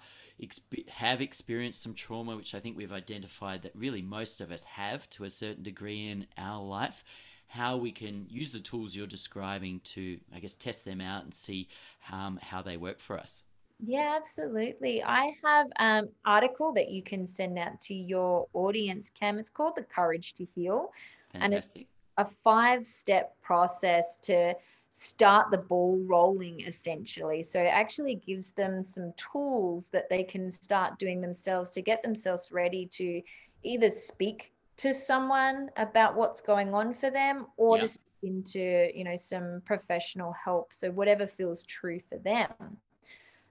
have 0.88 1.20
experienced 1.20 1.82
some 1.82 1.94
trauma, 1.94 2.34
which 2.34 2.52
I 2.52 2.58
think 2.58 2.76
we've 2.76 2.92
identified 2.92 3.62
that 3.62 3.72
really 3.76 4.02
most 4.02 4.40
of 4.40 4.50
us 4.50 4.64
have 4.64 5.08
to 5.10 5.24
a 5.24 5.30
certain 5.30 5.62
degree 5.62 6.08
in 6.08 6.26
our 6.36 6.60
life 6.60 7.04
how 7.52 7.76
we 7.76 7.92
can 7.92 8.26
use 8.30 8.50
the 8.50 8.58
tools 8.58 8.96
you're 8.96 9.06
describing 9.06 9.78
to, 9.80 10.18
I 10.34 10.38
guess, 10.38 10.54
test 10.54 10.86
them 10.86 11.02
out 11.02 11.24
and 11.24 11.34
see 11.34 11.68
um, 12.10 12.40
how 12.42 12.62
they 12.62 12.78
work 12.78 12.98
for 12.98 13.18
us. 13.18 13.42
Yeah, 13.78 14.16
absolutely. 14.18 15.02
I 15.02 15.34
have 15.44 15.66
an 15.78 16.04
um, 16.04 16.10
article 16.24 16.72
that 16.72 16.88
you 16.88 17.02
can 17.02 17.26
send 17.26 17.58
out 17.58 17.78
to 17.82 17.94
your 17.94 18.46
audience, 18.54 19.10
Cam. 19.10 19.38
It's 19.38 19.50
called 19.50 19.76
The 19.76 19.82
Courage 19.82 20.32
to 20.36 20.46
Heal. 20.54 20.92
Fantastic. 21.34 21.86
And 22.16 22.24
it's 22.24 22.30
a 22.30 22.34
five 22.42 22.86
step 22.86 23.36
process 23.42 24.16
to 24.22 24.54
start 24.92 25.50
the 25.50 25.58
ball 25.58 26.02
rolling 26.06 26.60
essentially. 26.60 27.42
So 27.42 27.60
it 27.60 27.66
actually 27.66 28.14
gives 28.14 28.52
them 28.52 28.82
some 28.82 29.12
tools 29.18 29.90
that 29.90 30.08
they 30.08 30.22
can 30.22 30.50
start 30.50 30.98
doing 30.98 31.20
themselves 31.20 31.72
to 31.72 31.82
get 31.82 32.02
themselves 32.02 32.50
ready 32.50 32.86
to 32.92 33.20
either 33.62 33.90
speak 33.90 34.52
to 34.78 34.94
someone 34.94 35.70
about 35.76 36.16
what's 36.16 36.40
going 36.40 36.74
on 36.74 36.94
for 36.94 37.10
them 37.10 37.46
or 37.56 37.76
yeah. 37.76 37.86
to 37.86 37.98
into 38.22 38.88
you 38.94 39.04
know 39.04 39.16
some 39.16 39.62
professional 39.64 40.32
help. 40.32 40.72
So 40.72 40.90
whatever 40.90 41.26
feels 41.26 41.64
true 41.64 42.00
for 42.08 42.18
them. 42.18 42.48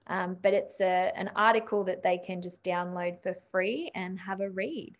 Um, 0.08 0.36
but 0.42 0.52
it's 0.52 0.80
a, 0.80 1.12
an 1.14 1.30
article 1.36 1.84
that 1.84 2.02
they 2.02 2.18
can 2.18 2.42
just 2.42 2.64
download 2.64 3.22
for 3.22 3.34
free 3.50 3.90
and 3.94 4.18
have 4.18 4.40
a 4.40 4.50
read. 4.50 4.96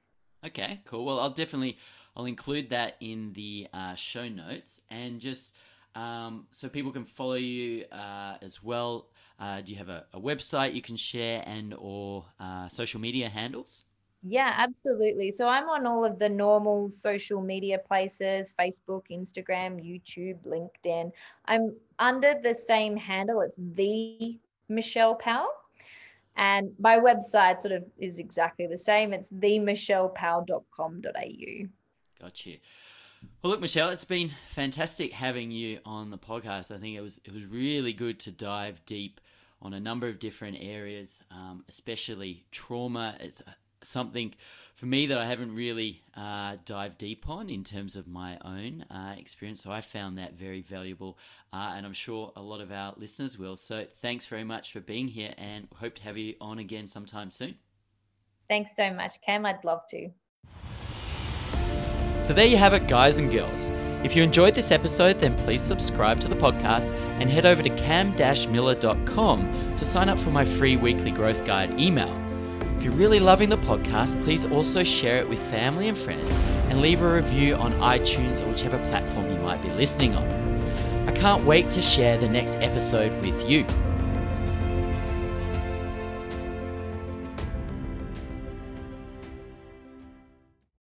Okay 0.46 0.80
cool. 0.84 1.04
Well 1.04 1.20
i'll 1.20 1.30
definitely 1.30 1.78
i'll 2.16 2.26
include 2.26 2.70
that 2.70 2.96
in 3.00 3.32
the 3.32 3.66
uh, 3.72 3.94
show 3.94 4.28
notes. 4.28 4.80
And 4.90 5.20
just 5.20 5.56
um, 5.94 6.46
so 6.50 6.68
people 6.68 6.90
can 6.90 7.04
follow 7.04 7.34
you 7.34 7.84
uh, 7.92 8.36
as 8.40 8.62
well 8.62 9.08
uh, 9.38 9.60
do 9.60 9.72
you 9.72 9.78
have 9.78 9.90
a, 9.90 10.06
a, 10.14 10.20
website 10.20 10.72
you 10.72 10.80
can 10.80 10.96
share 10.96 11.42
and 11.46 11.74
or 11.76 12.24
uh, 12.40 12.66
social 12.68 12.98
media 12.98 13.28
handles 13.28 13.84
yeah, 14.22 14.54
absolutely. 14.56 15.32
So 15.32 15.48
I'm 15.48 15.68
on 15.68 15.84
all 15.86 16.04
of 16.04 16.18
the 16.18 16.28
normal 16.28 16.90
social 16.90 17.40
media 17.40 17.78
places 17.78 18.54
Facebook, 18.58 19.04
Instagram, 19.10 19.80
YouTube, 19.80 20.36
LinkedIn. 20.46 21.10
I'm 21.46 21.74
under 21.98 22.34
the 22.40 22.54
same 22.54 22.96
handle. 22.96 23.40
It's 23.40 23.56
the 23.56 24.38
Michelle 24.68 25.16
Powell. 25.16 25.48
And 26.36 26.72
my 26.78 26.98
website 26.98 27.60
sort 27.60 27.72
of 27.72 27.84
is 27.98 28.20
exactly 28.20 28.66
the 28.66 28.78
same. 28.78 29.12
It's 29.12 29.28
themichellepowell.com.au. 29.30 31.68
Got 32.20 32.46
you. 32.46 32.58
Well, 33.42 33.50
look, 33.50 33.60
Michelle, 33.60 33.90
it's 33.90 34.04
been 34.04 34.30
fantastic 34.48 35.12
having 35.12 35.50
you 35.50 35.80
on 35.84 36.10
the 36.10 36.18
podcast. 36.18 36.74
I 36.74 36.78
think 36.78 36.96
it 36.96 37.00
was 37.00 37.20
it 37.24 37.34
was 37.34 37.44
really 37.44 37.92
good 37.92 38.20
to 38.20 38.30
dive 38.30 38.80
deep 38.86 39.20
on 39.60 39.74
a 39.74 39.80
number 39.80 40.08
of 40.08 40.18
different 40.18 40.56
areas, 40.60 41.20
um, 41.30 41.64
especially 41.68 42.46
trauma. 42.50 43.16
It's 43.20 43.42
something 43.84 44.34
for 44.74 44.86
me 44.86 45.06
that 45.06 45.18
I 45.18 45.26
haven't 45.26 45.54
really 45.54 46.02
uh, 46.16 46.56
dived 46.64 46.98
deep 46.98 47.28
on 47.28 47.50
in 47.50 47.62
terms 47.62 47.96
of 47.96 48.08
my 48.08 48.38
own 48.44 48.84
uh, 48.90 49.14
experience. 49.16 49.62
So 49.62 49.70
I 49.70 49.80
found 49.80 50.18
that 50.18 50.34
very 50.34 50.62
valuable, 50.62 51.18
uh, 51.52 51.74
and 51.76 51.86
I'm 51.86 51.92
sure 51.92 52.32
a 52.36 52.42
lot 52.42 52.60
of 52.60 52.72
our 52.72 52.94
listeners 52.96 53.38
will. 53.38 53.56
So 53.56 53.86
thanks 54.00 54.26
very 54.26 54.44
much 54.44 54.72
for 54.72 54.80
being 54.80 55.08
here, 55.08 55.34
and 55.38 55.68
hope 55.76 55.94
to 55.96 56.02
have 56.04 56.18
you 56.18 56.34
on 56.40 56.58
again 56.58 56.86
sometime 56.86 57.30
soon. 57.30 57.54
Thanks 58.48 58.74
so 58.76 58.92
much, 58.92 59.20
Cam. 59.24 59.46
I'd 59.46 59.64
love 59.64 59.82
to. 59.90 60.10
So 62.22 62.32
there 62.32 62.46
you 62.46 62.56
have 62.56 62.74
it, 62.74 62.88
guys 62.88 63.18
and 63.18 63.30
girls. 63.30 63.70
If 64.04 64.16
you 64.16 64.22
enjoyed 64.22 64.54
this 64.54 64.70
episode, 64.70 65.18
then 65.18 65.36
please 65.38 65.60
subscribe 65.60 66.20
to 66.20 66.28
the 66.28 66.36
podcast 66.36 66.90
and 67.20 67.30
head 67.30 67.46
over 67.46 67.62
to 67.62 67.70
cam-miller.com 67.70 69.76
to 69.76 69.84
sign 69.84 70.08
up 70.08 70.18
for 70.18 70.30
my 70.30 70.44
free 70.44 70.76
weekly 70.76 71.12
growth 71.12 71.44
guide 71.44 71.80
email. 71.80 72.21
If 72.82 72.86
you're 72.86 72.96
really 72.96 73.20
loving 73.20 73.48
the 73.48 73.58
podcast, 73.58 74.20
please 74.24 74.44
also 74.44 74.82
share 74.82 75.18
it 75.18 75.28
with 75.28 75.38
family 75.52 75.86
and 75.86 75.96
friends 75.96 76.28
and 76.68 76.80
leave 76.80 77.00
a 77.00 77.14
review 77.14 77.54
on 77.54 77.70
iTunes 77.74 78.42
or 78.42 78.48
whichever 78.48 78.76
platform 78.90 79.30
you 79.30 79.36
might 79.36 79.62
be 79.62 79.70
listening 79.70 80.16
on. 80.16 81.08
I 81.08 81.12
can't 81.12 81.44
wait 81.44 81.70
to 81.70 81.80
share 81.80 82.18
the 82.18 82.28
next 82.28 82.56
episode 82.56 83.12
with 83.24 83.48
you. 83.48 83.64